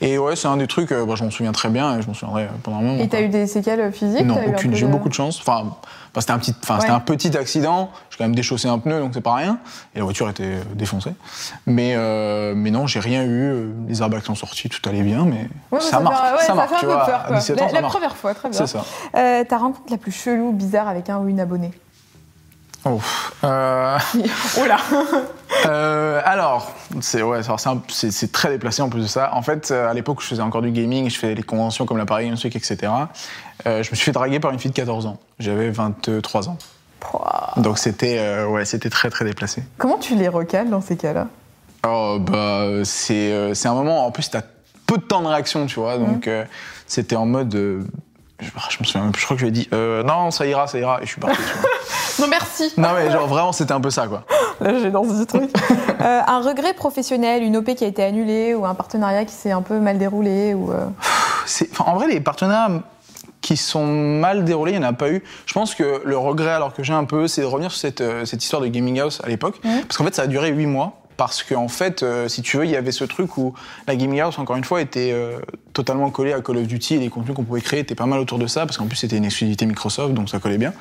Et 0.00 0.18
ouais, 0.18 0.34
c'est 0.36 0.48
un 0.48 0.56
des 0.56 0.66
trucs, 0.66 0.90
euh, 0.92 1.04
bah, 1.06 1.14
je 1.16 1.22
m'en 1.24 1.30
souviens 1.30 1.52
très 1.52 1.68
bien, 1.68 1.98
et 1.98 2.02
je 2.02 2.06
m'en 2.08 2.14
souviendrai 2.14 2.48
pendant 2.62 2.78
un 2.78 2.82
moment. 2.82 3.02
Et 3.02 3.08
t'as 3.08 3.20
eu 3.22 3.28
des 3.28 3.46
séquelles 3.46 3.92
physiques 3.92 4.24
Non, 4.26 4.36
aucune. 4.48 4.74
J'ai 4.74 4.86
eu 4.86 4.88
beaucoup 4.88 5.08
de 5.08 5.14
chance. 5.14 5.38
Enfin, 5.40 5.58
enfin, 6.10 6.20
c'était 6.20 6.32
un 6.32 6.38
petit, 6.38 6.54
enfin, 6.62 6.78
c'était 6.80 6.90
Ouais. 6.90 6.96
un 6.96 7.00
petit 7.00 7.36
accident. 7.36 7.90
J'ai 8.10 8.18
quand 8.18 8.24
même 8.24 8.34
déchaussé 8.34 8.68
un 8.68 8.78
pneu, 8.78 8.98
donc 9.00 9.12
c'est 9.14 9.20
pas 9.20 9.34
rien. 9.34 9.58
Et 9.94 9.98
la 9.98 10.04
voiture 10.04 10.28
était 10.28 10.42
euh, 10.44 10.62
défoncée. 10.74 11.12
Mais, 11.66 11.94
euh, 11.96 12.52
mais 12.56 12.70
non, 12.70 12.86
j'ai 12.86 13.00
rien 13.00 13.22
eu. 13.24 13.42
euh, 13.44 13.72
Les 13.88 14.02
airbags 14.02 14.22
sont 14.24 14.34
sortis, 14.34 14.68
tout 14.68 14.86
allait 14.88 15.02
bien, 15.02 15.24
mais 15.24 15.48
Ouais, 15.70 15.80
ça, 15.80 15.98
mais 15.98 16.04
marque. 16.04 16.36
ouais, 16.38 16.44
ça 16.44 16.54
marque, 16.54 16.68
fait 16.70 16.74
un 16.76 16.78
tu 16.80 16.86
peu 16.86 16.92
vois. 16.92 17.06
peur. 17.06 17.20
à 17.20 17.28
Quoi. 17.28 17.36
17 17.36 17.60
la 17.60 17.68
ça 17.70 17.82
première 17.82 18.16
fois, 18.16 18.34
très 18.34 18.48
bien. 18.50 18.58
C'est 18.58 18.66
ça. 18.66 18.84
Euh, 19.16 19.44
ta 19.44 19.56
rencontre 19.58 19.90
la 19.90 19.98
plus 19.98 20.12
chelou, 20.12 20.52
bizarre 20.52 20.88
avec 20.88 21.08
un 21.10 21.18
ou 21.18 21.28
une 21.28 21.40
abonnée 21.40 21.70
Oh, 22.84 23.00
euh, 23.44 23.98
là 24.66 24.78
Euh, 25.66 26.20
alors, 26.24 26.72
c'est 27.00 27.22
ouais, 27.22 27.40
c'est 27.88 28.32
très 28.32 28.48
déplacé 28.50 28.82
en 28.82 28.88
plus 28.88 29.02
de 29.02 29.06
ça. 29.06 29.34
En 29.34 29.42
fait, 29.42 29.70
euh, 29.70 29.88
à 29.88 29.94
l'époque, 29.94 30.18
où 30.18 30.22
je 30.22 30.28
faisais 30.28 30.42
encore 30.42 30.62
du 30.62 30.70
gaming, 30.70 31.08
je 31.08 31.18
faisais 31.18 31.34
les 31.34 31.42
conventions 31.42 31.86
comme 31.86 31.98
la 31.98 32.06
Paris 32.06 32.26
Games 32.26 32.38
Week, 32.42 32.56
etc. 32.56 32.92
Euh, 33.66 33.82
je 33.82 33.90
me 33.90 33.96
suis 33.96 34.04
fait 34.04 34.12
draguer 34.12 34.40
par 34.40 34.50
une 34.50 34.58
fille 34.58 34.70
de 34.70 34.76
14 34.76 35.06
ans. 35.06 35.18
J'avais 35.38 35.70
23 35.70 36.48
ans. 36.48 36.58
Donc 37.56 37.78
c'était 37.78 38.44
ouais, 38.44 38.64
c'était 38.64 38.88
très 38.88 39.10
très 39.10 39.24
déplacé. 39.24 39.62
Comment 39.76 39.98
tu 39.98 40.14
les 40.14 40.28
recales 40.28 40.70
dans 40.70 40.80
ces 40.80 40.96
cas-là? 40.96 41.26
Oh 41.84 42.18
bah 42.20 42.64
c'est 42.84 43.54
c'est 43.54 43.66
un 43.66 43.74
moment 43.74 44.06
en 44.06 44.12
plus 44.12 44.30
t'as 44.30 44.42
peu 44.86 44.98
de 44.98 45.02
temps 45.02 45.20
de 45.20 45.26
réaction 45.26 45.66
tu 45.66 45.80
vois 45.80 45.98
donc 45.98 46.28
euh, 46.28 46.44
c'était 46.86 47.16
en 47.16 47.26
mode 47.26 47.52
je, 47.52 48.46
je 48.70 48.78
me 48.78 48.84
souviens 48.84 49.10
je 49.16 49.24
crois 49.24 49.36
que 49.36 49.40
je 49.40 49.46
lui 49.46 49.48
ai 49.48 49.64
dit 49.64 49.68
non 49.72 50.30
ça 50.30 50.46
ira 50.46 50.68
ça 50.68 50.78
ira 50.78 51.02
et 51.02 51.06
je 51.06 51.10
suis 51.10 51.20
parti 51.20 51.38
tu 51.38 51.58
vois. 51.58 51.70
Non, 52.22 52.28
merci 52.30 52.72
non 52.76 52.88
mais 52.94 53.10
genre 53.10 53.26
vraiment 53.26 53.52
c'était 53.52 53.72
un 53.72 53.80
peu 53.80 53.90
ça 53.90 54.06
quoi 54.06 54.24
Là, 54.60 54.78
j'ai 54.82 54.90
dans 54.90 55.04
ce 55.04 55.24
truc. 55.24 55.50
Euh, 56.02 56.20
un 56.26 56.40
regret 56.40 56.74
professionnel, 56.74 57.44
une 57.44 57.56
OP 57.56 57.76
qui 57.76 57.84
a 57.84 57.86
été 57.86 58.02
annulée 58.02 58.54
ou 58.54 58.66
un 58.66 58.74
partenariat 58.74 59.24
qui 59.24 59.34
s'est 59.34 59.52
un 59.52 59.62
peu 59.62 59.78
mal 59.78 59.98
déroulé 59.98 60.52
ou 60.52 60.72
euh, 60.72 60.86
en 61.78 61.94
vrai 61.94 62.08
les 62.08 62.18
partenariats 62.18 62.82
qui 63.40 63.56
sont 63.56 63.86
mal 63.86 64.44
déroulés, 64.44 64.72
il 64.72 64.78
n'y 64.78 64.84
en 64.84 64.88
a 64.88 64.92
pas 64.92 65.10
eu. 65.10 65.22
Je 65.46 65.52
pense 65.52 65.74
que 65.74 66.00
le 66.04 66.16
regret, 66.16 66.50
alors 66.50 66.72
que 66.72 66.82
j'ai 66.82 66.92
un 66.92 67.04
peu, 67.04 67.28
c'est 67.28 67.42
de 67.42 67.46
revenir 67.46 67.70
sur 67.70 67.80
cette, 67.80 68.00
euh, 68.00 68.24
cette 68.24 68.42
histoire 68.42 68.62
de 68.62 68.68
Gaming 68.68 68.98
House 69.00 69.20
à 69.22 69.28
l'époque. 69.28 69.60
Parce 69.62 69.96
qu'en 69.98 70.04
fait, 70.04 70.14
ça 70.14 70.22
a 70.22 70.26
duré 70.26 70.50
8 70.50 70.66
mois. 70.66 71.02
Parce 71.16 71.42
qu'en 71.42 71.68
fait, 71.68 72.02
euh, 72.02 72.26
si 72.26 72.42
tu 72.42 72.56
veux, 72.56 72.64
il 72.64 72.70
y 72.70 72.76
avait 72.76 72.90
ce 72.90 73.04
truc 73.04 73.36
où 73.36 73.54
la 73.86 73.96
Gaming 73.96 74.20
House, 74.20 74.38
encore 74.38 74.56
une 74.56 74.64
fois, 74.64 74.80
était 74.80 75.10
euh, 75.12 75.38
totalement 75.72 76.10
collée 76.10 76.32
à 76.32 76.40
Call 76.40 76.56
of 76.56 76.66
Duty 76.66 76.94
et 76.94 76.98
les 76.98 77.10
contenus 77.10 77.36
qu'on 77.36 77.44
pouvait 77.44 77.60
créer 77.60 77.80
étaient 77.80 77.94
pas 77.94 78.06
mal 78.06 78.18
autour 78.18 78.38
de 78.38 78.46
ça, 78.46 78.64
parce 78.64 78.78
qu'en 78.78 78.86
plus, 78.86 78.96
c'était 78.96 79.18
une 79.18 79.24
exclusivité 79.24 79.66
Microsoft, 79.66 80.14
donc 80.14 80.30
ça 80.30 80.38
collait 80.38 80.58
bien. 80.58 80.72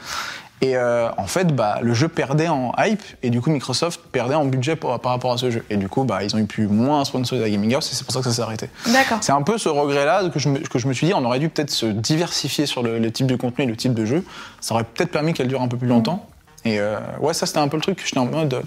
Et 0.64 0.78
euh, 0.78 1.10
en 1.18 1.26
fait, 1.26 1.56
bah, 1.56 1.80
le 1.82 1.94
jeu 1.96 2.08
perdait 2.08 2.48
en 2.48 2.72
hype, 2.78 3.02
et 3.24 3.32
du 3.32 3.42
coup, 3.42 3.50
Microsoft 3.50 4.00
perdait 4.12 4.36
en 4.36 4.46
budget 4.46 4.76
par, 4.76 5.00
par 5.00 5.12
rapport 5.14 5.34
à 5.34 5.38
ce 5.38 5.50
jeu. 5.50 5.66
Et 5.72 5.78
du 5.78 5.90
coup, 5.90 6.04
bah, 6.04 6.24
ils 6.24 6.36
ont 6.36 6.40
eu 6.40 6.46
plus 6.46 6.68
moins 6.68 7.04
sponsoriser 7.04 7.44
la 7.44 7.50
Gaming 7.50 7.74
House, 7.74 7.92
et 7.92 7.96
c'est 7.96 8.04
pour 8.04 8.14
ça 8.14 8.20
que 8.20 8.26
ça 8.26 8.32
s'est 8.32 8.42
arrêté. 8.44 8.70
D'accord. 8.86 9.18
C'est 9.22 9.32
un 9.32 9.42
peu 9.42 9.58
ce 9.58 9.70
regret-là 9.70 10.30
que 10.30 10.38
je, 10.40 10.50
me, 10.50 10.60
que 10.60 10.78
je 10.78 10.88
me 10.88 10.94
suis 10.94 11.08
dit, 11.08 11.14
on 11.16 11.26
aurait 11.26 11.40
dû 11.40 11.50
peut-être 11.50 11.72
se 11.72 11.88
diversifier 11.88 12.68
sur 12.68 12.84
le, 12.84 13.00
le 13.00 13.12
type 13.12 13.26
de 13.26 13.36
contenu 13.36 13.64
et 13.64 13.68
le 13.68 13.76
type 13.76 13.96
de 13.96 14.06
jeu. 14.06 14.24
Ça 14.60 14.76
aurait 14.76 14.84
peut-être 14.84 15.12
permis 15.12 15.34
qu'elle 15.34 15.48
dure 15.48 15.62
un 15.64 15.68
peu 15.68 15.78
plus 15.78 15.88
longtemps. 15.88 16.28
Et 16.64 16.80
euh, 16.80 16.98
ouais, 17.20 17.34
ça 17.34 17.48
c'était 17.48 17.58
un 17.60 17.68
peu 17.68 17.78
le 17.78 17.82
truc 17.82 17.98
que 17.98 18.06
j'étais 18.06 18.20
en 18.20 18.28
mode. 18.28 18.54
euh, 18.54 18.62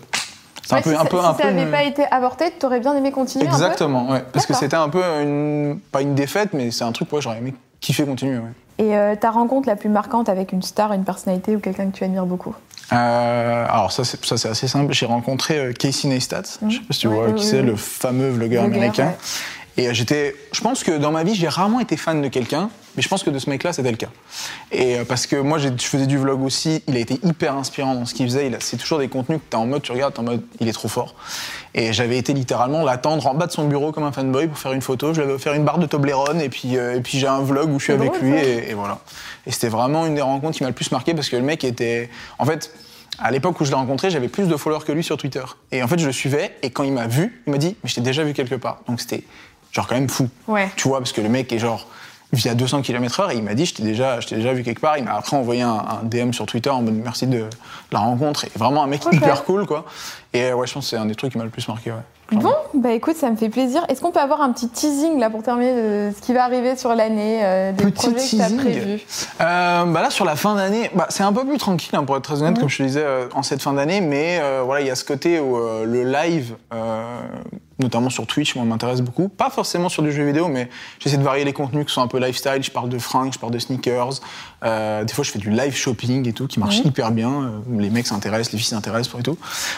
C'est 0.66 0.72
un 0.72 0.76
Ouais, 0.78 0.82
peu, 0.82 0.90
si 0.90 0.96
un 0.96 1.04
peu, 1.04 1.18
si 1.20 1.24
un 1.26 1.34
ça 1.34 1.44
n'avait 1.44 1.62
une- 1.62 1.70
pas 1.70 1.84
été 1.84 2.04
avorté, 2.10 2.50
t'aurais 2.58 2.80
bien 2.80 2.96
aimé 2.96 3.12
continuer 3.12 3.46
un 3.46 3.50
peu 3.50 3.54
Exactement, 3.54 4.10
ouais. 4.10 4.24
Parce 4.32 4.46
que 4.46 4.54
c'était 4.54 4.74
un 4.74 4.88
peu 4.88 5.00
une, 5.22 5.78
pas 5.92 6.02
une 6.02 6.16
défaite, 6.16 6.48
mais 6.54 6.72
c'est 6.72 6.82
un 6.82 6.90
truc 6.90 7.12
ouais, 7.12 7.20
j'aurais 7.20 7.38
aimé 7.38 7.54
kiffer 7.80 8.04
continuer. 8.04 8.38
Ouais. 8.38 8.50
Et 8.78 8.96
euh, 8.96 9.14
ta 9.14 9.30
rencontre 9.30 9.68
la 9.68 9.76
plus 9.76 9.88
marquante 9.88 10.28
avec 10.28 10.52
une 10.52 10.62
star, 10.62 10.92
une 10.92 11.04
personnalité 11.04 11.54
ou 11.54 11.60
quelqu'un 11.60 11.86
que 11.90 11.96
tu 11.96 12.04
admires 12.04 12.26
beaucoup 12.26 12.54
Euh, 12.92 13.66
alors 13.68 13.92
ça 13.92 14.02
c'est 14.04 14.46
assez 14.48 14.68
simple. 14.68 14.92
J'ai 14.92 15.06
rencontré 15.06 15.58
euh, 15.58 15.72
Casey 15.72 16.08
Neistat. 16.08 16.42
Je 16.68 16.74
sais 16.76 16.80
pas 16.82 16.92
si 16.92 17.00
tu 17.00 17.08
Ouais, 17.08 17.14
vois 17.14 17.32
qui 17.32 17.44
c'est, 17.46 17.62
le 17.62 17.76
fameux 17.76 18.28
vlogueur 18.30 18.64
Vlogueur, 18.64 18.78
américain. 18.82 19.06
ouais. 19.76 19.84
Et 19.84 19.94
j'étais, 19.94 20.34
je 20.52 20.60
pense 20.60 20.82
que 20.84 20.92
dans 20.98 21.10
ma 21.10 21.24
vie, 21.24 21.34
j'ai 21.34 21.48
rarement 21.48 21.80
été 21.80 21.96
fan 21.96 22.20
de 22.22 22.28
quelqu'un, 22.28 22.68
mais 22.96 23.02
je 23.02 23.08
pense 23.08 23.22
que 23.22 23.30
de 23.30 23.38
ce 23.38 23.50
mec-là, 23.50 23.72
c'était 23.72 23.90
le 23.90 23.96
cas. 23.96 24.08
Et 24.70 24.98
euh, 24.98 25.04
parce 25.04 25.26
que 25.26 25.36
moi, 25.36 25.58
je 25.58 25.68
faisais 25.78 26.06
du 26.06 26.18
vlog 26.18 26.42
aussi, 26.42 26.82
il 26.86 26.96
a 26.96 27.00
été 27.00 27.18
hyper 27.22 27.56
inspirant 27.56 27.94
dans 27.94 28.04
ce 28.04 28.14
qu'il 28.14 28.26
faisait. 28.26 28.50
C'est 28.60 28.76
toujours 28.76 28.98
des 28.98 29.08
contenus 29.08 29.38
que 29.38 29.44
t'es 29.50 29.56
en 29.56 29.66
mode, 29.66 29.82
tu 29.82 29.92
regardes, 29.92 30.14
t'es 30.14 30.20
en 30.20 30.24
mode, 30.24 30.42
il 30.60 30.68
est 30.68 30.72
trop 30.72 30.88
fort. 30.88 31.14
Et 31.74 31.92
j'avais 31.92 32.18
été 32.18 32.32
littéralement 32.32 32.84
l'attendre 32.84 33.26
en 33.26 33.34
bas 33.34 33.46
de 33.46 33.52
son 33.52 33.66
bureau 33.66 33.90
comme 33.90 34.04
un 34.04 34.12
fanboy 34.12 34.46
pour 34.46 34.58
faire 34.58 34.72
une 34.72 34.82
photo. 34.82 35.12
Je 35.12 35.20
lui 35.20 35.24
avais 35.24 35.34
offert 35.34 35.54
une 35.54 35.64
barre 35.64 35.78
de 35.78 35.86
Toblerone 35.86 36.40
et 36.40 36.48
puis, 36.48 36.76
euh, 36.76 36.96
et 36.96 37.00
puis 37.00 37.18
j'ai 37.18 37.26
un 37.26 37.40
vlog 37.40 37.70
où 37.70 37.78
je 37.78 37.84
suis 37.84 37.92
avec 37.92 38.12
drôle, 38.12 38.22
lui 38.22 38.38
et 38.38 38.74
voilà. 38.74 39.00
Et 39.46 39.50
c'était 39.50 39.68
vraiment 39.68 40.06
une 40.06 40.14
des 40.14 40.22
rencontres 40.22 40.56
qui 40.56 40.62
m'a 40.62 40.68
le 40.68 40.74
plus 40.74 40.90
marqué 40.92 41.14
parce 41.14 41.28
que 41.28 41.36
le 41.36 41.42
mec 41.42 41.64
était, 41.64 42.10
en 42.38 42.44
fait. 42.44 42.72
À 43.20 43.30
l'époque 43.30 43.60
où 43.60 43.64
je 43.64 43.70
l'ai 43.70 43.76
rencontré, 43.76 44.10
j'avais 44.10 44.26
plus 44.26 44.48
de 44.48 44.56
followers 44.56 44.82
que 44.84 44.90
lui 44.90 45.04
sur 45.04 45.16
Twitter. 45.16 45.44
Et 45.70 45.84
en 45.84 45.86
fait, 45.86 46.00
je 46.00 46.06
le 46.06 46.10
suivais, 46.10 46.56
et 46.62 46.70
quand 46.70 46.82
il 46.82 46.92
m'a 46.92 47.06
vu, 47.06 47.44
il 47.46 47.52
m'a 47.52 47.58
dit 47.58 47.76
Mais 47.84 47.88
je 47.88 47.94
t'ai 47.94 48.00
déjà 48.00 48.24
vu 48.24 48.32
quelque 48.32 48.56
part. 48.56 48.80
Donc 48.88 49.00
c'était 49.00 49.22
genre 49.70 49.86
quand 49.86 49.94
même 49.94 50.08
fou. 50.08 50.28
Ouais. 50.48 50.68
Tu 50.74 50.88
vois, 50.88 50.98
parce 50.98 51.12
que 51.12 51.20
le 51.20 51.28
mec 51.28 51.52
est 51.52 51.60
genre 51.60 51.86
via 52.34 52.54
200 52.54 52.82
km/h 52.82 53.32
et 53.32 53.36
il 53.36 53.42
m'a 53.42 53.54
dit 53.54 53.66
Je 53.66 53.74
t'ai 53.74 53.82
déjà, 53.82 54.20
je 54.20 54.34
déjà 54.34 54.52
vu 54.52 54.62
quelque 54.62 54.80
part. 54.80 54.98
Il 54.98 55.04
m'a 55.04 55.14
après 55.14 55.36
envoyé 55.36 55.62
un, 55.62 55.72
un 55.72 56.02
DM 56.04 56.32
sur 56.32 56.46
Twitter 56.46 56.70
en 56.70 56.82
mode 56.82 56.94
merci 56.94 57.26
de, 57.26 57.44
la 57.92 58.00
rencontre. 58.00 58.44
Et 58.44 58.50
vraiment 58.56 58.82
un 58.82 58.86
mec 58.86 59.00
Trop 59.00 59.12
hyper 59.12 59.44
cool, 59.44 59.66
quoi. 59.66 59.84
Et 60.32 60.52
ouais, 60.52 60.66
je 60.66 60.74
pense 60.74 60.84
que 60.84 60.90
c'est 60.90 60.96
un 60.96 61.06
des 61.06 61.14
trucs 61.14 61.32
qui 61.32 61.38
m'a 61.38 61.44
le 61.44 61.50
plus 61.50 61.66
marqué, 61.68 61.90
ouais. 61.90 61.96
Bon, 62.32 62.54
bah 62.72 62.92
écoute, 62.92 63.16
ça 63.16 63.30
me 63.30 63.36
fait 63.36 63.50
plaisir. 63.50 63.84
Est-ce 63.88 64.00
qu'on 64.00 64.10
peut 64.10 64.20
avoir 64.20 64.40
un 64.40 64.50
petit 64.52 64.68
teasing 64.68 65.18
là 65.20 65.28
pour 65.30 65.42
terminer 65.42 65.74
de 65.74 66.12
ce 66.16 66.20
qui 66.22 66.32
va 66.32 66.44
arriver 66.44 66.74
sur 66.74 66.94
l'année, 66.94 67.40
euh, 67.44 67.72
des 67.72 67.84
Petit 67.84 68.10
projets 68.10 68.24
que 68.24 68.36
tu 68.36 68.40
as 68.40 68.46
teasing. 68.46 68.60
prévus? 68.60 69.06
Euh, 69.40 69.84
bah 69.84 70.00
là, 70.00 70.10
sur 70.10 70.24
la 70.24 70.34
fin 70.34 70.54
d'année, 70.54 70.90
bah, 70.94 71.06
c'est 71.10 71.22
un 71.22 71.32
peu 71.32 71.44
plus 71.44 71.58
tranquille, 71.58 71.94
hein, 71.94 72.04
pour 72.04 72.16
être 72.16 72.22
très 72.22 72.42
honnête, 72.42 72.58
comme 72.58 72.70
je 72.70 72.78
te 72.78 72.82
disais, 72.82 73.04
euh, 73.04 73.26
en 73.34 73.42
cette 73.42 73.62
fin 73.62 73.74
d'année, 73.74 74.00
mais 74.00 74.38
euh, 74.40 74.62
voilà, 74.64 74.80
il 74.80 74.86
y 74.86 74.90
a 74.90 74.94
ce 74.94 75.04
côté 75.04 75.38
où 75.38 75.56
le 75.56 76.02
live, 76.04 76.54
notamment 77.78 78.10
sur 78.10 78.26
Twitch, 78.26 78.54
moi, 78.56 78.64
m'intéresse 78.64 79.00
beaucoup. 79.00 79.28
Pas 79.28 79.50
forcément 79.50 79.88
sur 79.88 80.02
du 80.02 80.12
jeu 80.12 80.24
vidéo, 80.24 80.48
mais 80.48 80.68
j'essaie 81.00 81.16
de 81.16 81.22
varier 81.22 81.44
les 81.44 81.52
contenus 81.52 81.86
qui 81.86 81.92
sont 81.92 82.02
un 82.02 82.06
peu 82.08 82.18
lifestyle. 82.18 82.62
Je 82.62 82.70
parle 82.70 82.88
de 82.88 82.98
fringues, 82.98 83.32
je 83.32 83.38
parle 83.38 83.52
de 83.52 83.58
sneakers. 83.58 84.20
Euh, 84.64 85.04
des 85.04 85.12
fois, 85.12 85.24
je 85.24 85.30
fais 85.30 85.38
du 85.38 85.50
live 85.50 85.74
shopping 85.74 86.28
et 86.28 86.32
tout, 86.32 86.46
qui 86.46 86.60
marche 86.60 86.78
hyper 86.78 87.10
bien. 87.10 87.30
Euh, 87.30 87.48
les 87.78 87.90
mecs 87.90 88.06
s'intéressent, 88.06 88.52
les 88.52 88.58
filles 88.58 88.68
s'intéressent 88.68 89.08
pour 89.08 89.20
et 89.20 89.22
tout. 89.24 89.36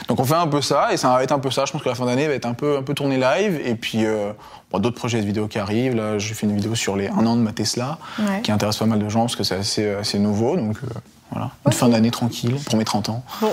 Donc, 0.08 0.20
on 0.20 0.24
fait 0.24 0.34
un 0.34 0.46
peu 0.46 0.60
ça, 0.60 0.92
et 0.92 0.96
ça 0.96 1.08
va 1.10 1.22
être 1.22 1.32
un 1.32 1.38
peu 1.38 1.50
ça. 1.50 1.64
Je 1.64 1.72
pense 1.72 1.82
que 1.82 1.88
la 1.88 1.94
fin 1.94 2.06
d'année 2.06 2.28
va 2.28 2.34
être 2.34 2.46
un 2.46 2.54
peu, 2.54 2.76
un 2.78 2.82
peu 2.82 2.94
tourné 2.94 3.16
live. 3.18 3.60
Et 3.64 3.74
puis, 3.74 4.04
euh, 4.04 4.32
bon, 4.70 4.78
d'autres 4.78 4.96
projets 4.96 5.20
de 5.20 5.26
vidéos 5.26 5.48
qui 5.48 5.58
arrivent. 5.58 5.94
Là, 5.96 6.18
j'ai 6.18 6.34
fait 6.34 6.46
une 6.46 6.54
vidéo 6.54 6.74
sur 6.74 6.96
les 6.96 7.08
un 7.08 7.24
an 7.26 7.36
de 7.36 7.40
ma 7.42 7.52
Tesla, 7.52 7.98
Ouais. 8.18 8.42
qui 8.42 8.52
intéresse 8.52 8.76
pas 8.76 8.86
mal 8.86 8.98
de 8.98 9.08
gens 9.08 9.20
parce 9.20 9.36
que 9.36 9.44
c'est 9.44 9.56
assez, 9.56 9.88
assez 9.90 10.18
nouveau. 10.18 10.56
Donc, 10.56 10.76
euh, 10.84 10.88
voilà. 11.30 11.50
Une 11.66 11.72
fin 11.72 11.88
d'année 11.88 12.10
tranquille 12.10 12.56
pour 12.66 12.76
mes 12.76 12.84
30 12.84 13.08
ans. 13.10 13.22
Bon. 13.40 13.50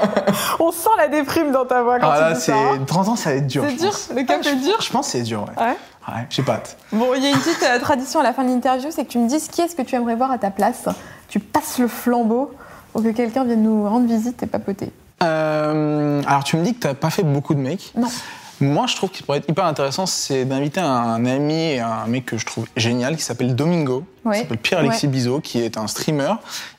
On 0.60 0.72
sent 0.72 0.88
la 0.96 1.08
déprime 1.08 1.52
dans 1.52 1.64
ta 1.66 1.82
voix 1.82 1.98
quand 2.00 2.08
Ah 2.10 2.20
là, 2.20 2.28
tu 2.32 2.34
dis 2.38 2.40
ça. 2.42 2.54
hein. 2.56 2.78
30 2.86 3.08
ans, 3.08 3.16
ça 3.16 3.30
va 3.30 3.36
être 3.36 3.46
dur. 3.46 3.64
C'est 3.68 3.76
dur 3.76 3.90
pense. 3.90 4.08
Le 4.14 4.22
cap 4.24 4.42
Ouais, 4.44 4.50
est 4.52 4.56
dur 4.56 4.76
Je 4.80 4.90
pense 4.90 5.06
que 5.06 5.12
c'est 5.12 5.22
dur, 5.22 5.44
ouais. 5.56 5.62
Ouais. 5.64 5.76
Ouais, 6.08 6.26
j'ai 6.30 6.42
pas 6.42 6.54
hâte. 6.54 6.76
Bon, 6.92 7.08
il 7.14 7.22
y 7.22 7.26
a 7.26 7.30
une 7.30 7.38
petite 7.38 7.62
euh, 7.62 7.78
tradition 7.78 8.20
à 8.20 8.22
la 8.24 8.32
fin 8.32 8.42
de 8.44 8.48
l'interview, 8.48 8.88
c'est 8.90 9.04
que 9.04 9.10
tu 9.12 9.18
me 9.18 9.28
dises 9.28 9.48
qui 9.48 9.60
est-ce 9.60 9.76
que 9.76 9.82
tu 9.82 9.94
aimerais 9.94 10.16
voir 10.16 10.30
à 10.32 10.38
ta 10.38 10.50
place. 10.50 10.86
Tu 11.28 11.38
passes 11.38 11.78
le 11.78 11.86
flambeau 11.86 12.52
pour 12.92 13.02
que 13.02 13.08
quelqu'un 13.10 13.44
vienne 13.44 13.62
nous 13.62 13.88
rendre 13.88 14.06
visite 14.06 14.42
et 14.42 14.46
papoter. 14.46 14.90
Euh, 15.22 16.22
alors, 16.26 16.42
tu 16.44 16.56
me 16.56 16.64
dis 16.64 16.74
que 16.74 16.80
t'as 16.80 16.94
pas 16.94 17.10
fait 17.10 17.22
beaucoup 17.22 17.54
de 17.54 17.60
mecs. 17.60 17.92
Non. 17.96 18.08
Moi, 18.60 18.86
je 18.86 18.96
trouve 18.96 19.10
qu'il 19.10 19.24
pourrait 19.24 19.38
être 19.38 19.48
hyper 19.48 19.64
intéressant, 19.64 20.06
c'est 20.06 20.44
d'inviter 20.44 20.80
un 20.80 21.24
ami 21.24 21.54
et 21.72 21.80
un 21.80 22.06
mec 22.06 22.26
que 22.26 22.38
je 22.38 22.46
trouve 22.46 22.66
génial, 22.76 23.16
qui 23.16 23.22
s'appelle 23.22 23.54
Domingo. 23.54 24.04
Ouais. 24.24 24.38
Il 24.38 24.42
s'appelle 24.42 24.58
Pierre-Alexis 24.58 25.08
Bizot, 25.08 25.40
qui 25.40 25.60
est 25.60 25.76
un 25.76 25.86
streamer, 25.86 26.34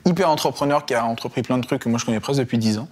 hyper 0.06 0.30
entrepreneur, 0.30 0.86
qui 0.86 0.94
a 0.94 1.06
entrepris 1.06 1.42
plein 1.42 1.58
de 1.58 1.66
trucs 1.66 1.82
que 1.82 1.90
moi 1.90 2.00
je 2.00 2.06
connais 2.06 2.20
presque 2.20 2.40
depuis 2.40 2.58
10 2.58 2.80
ans, 2.80 2.88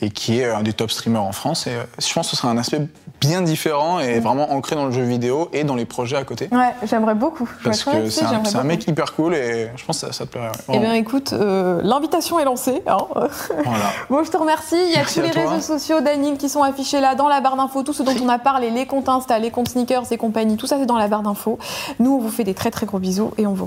et 0.00 0.10
qui 0.10 0.40
est 0.40 0.48
un 0.50 0.62
des 0.62 0.72
top 0.72 0.90
streamers 0.90 1.22
en 1.22 1.32
France. 1.32 1.66
Et 1.66 1.70
euh, 1.70 1.82
je 1.98 2.12
pense 2.12 2.26
que 2.26 2.36
ce 2.36 2.36
serait 2.36 2.48
un 2.48 2.58
aspect 2.58 2.80
bien 3.20 3.42
différent 3.42 4.00
et 4.00 4.18
vraiment 4.20 4.52
ancré 4.52 4.76
dans 4.76 4.86
le 4.86 4.92
jeu 4.92 5.02
vidéo 5.02 5.50
et 5.52 5.64
dans 5.64 5.74
les 5.74 5.84
projets 5.84 6.16
à 6.16 6.24
côté. 6.24 6.48
Ouais, 6.52 6.72
j'aimerais 6.84 7.14
beaucoup. 7.14 7.48
Parce 7.62 7.84
que 7.84 8.08
c'est 8.08 8.24
un, 8.24 8.64
mec 8.64 8.86
hyper 8.88 9.12
cool 9.14 9.34
et 9.34 9.70
je 9.76 9.84
pense 9.84 10.00
que 10.00 10.06
ça, 10.06 10.12
ça 10.12 10.24
te 10.24 10.30
plairait. 10.30 10.48
ouais. 10.48 10.74
Eh 10.74 10.78
bien, 10.78 10.94
écoute, 10.94 11.32
euh, 11.32 11.80
l'invitation 11.82 12.38
est 12.38 12.44
lancée. 12.44 12.82
hein. 12.86 12.98
Voilà. 13.14 13.90
Bon, 14.08 14.24
je 14.24 14.30
te 14.30 14.36
remercie. 14.36 14.76
Il 14.76 14.90
y 14.90 14.94
a 14.94 14.98
Merci 14.98 15.20
tous 15.20 15.26
les 15.26 15.30
toi. 15.32 15.50
réseaux 15.50 15.60
sociaux 15.60 16.00
d'Anil 16.00 16.36
qui 16.36 16.48
sont 16.48 16.62
affichés 16.62 17.00
là 17.00 17.14
dans 17.14 17.28
la 17.28 17.40
barre 17.40 17.56
d'infos. 17.56 17.82
Tout 17.82 17.92
ce 17.92 18.02
dont 18.02 18.14
on 18.22 18.28
a 18.28 18.38
parlé, 18.38 18.70
les 18.70 18.86
comptes 18.86 19.08
Insta, 19.08 19.38
les 19.38 19.50
comptes 19.50 19.68
sneakers 19.68 20.10
et 20.10 20.16
compagnie, 20.16 20.56
tout 20.56 20.66
ça 20.66 20.78
c'est 20.78 20.86
dans 20.86 20.96
la 20.96 21.08
barre 21.08 21.22
d'infos. 21.22 21.58
Nous, 21.98 22.12
on 22.12 22.18
vous 22.18 22.30
fait 22.30 22.44
des 22.44 22.54
très 22.54 22.70
très 22.70 22.86
gros 22.86 22.98
bisous 22.98 23.32
et 23.38 23.46
on 23.46 23.52
vous 23.52 23.66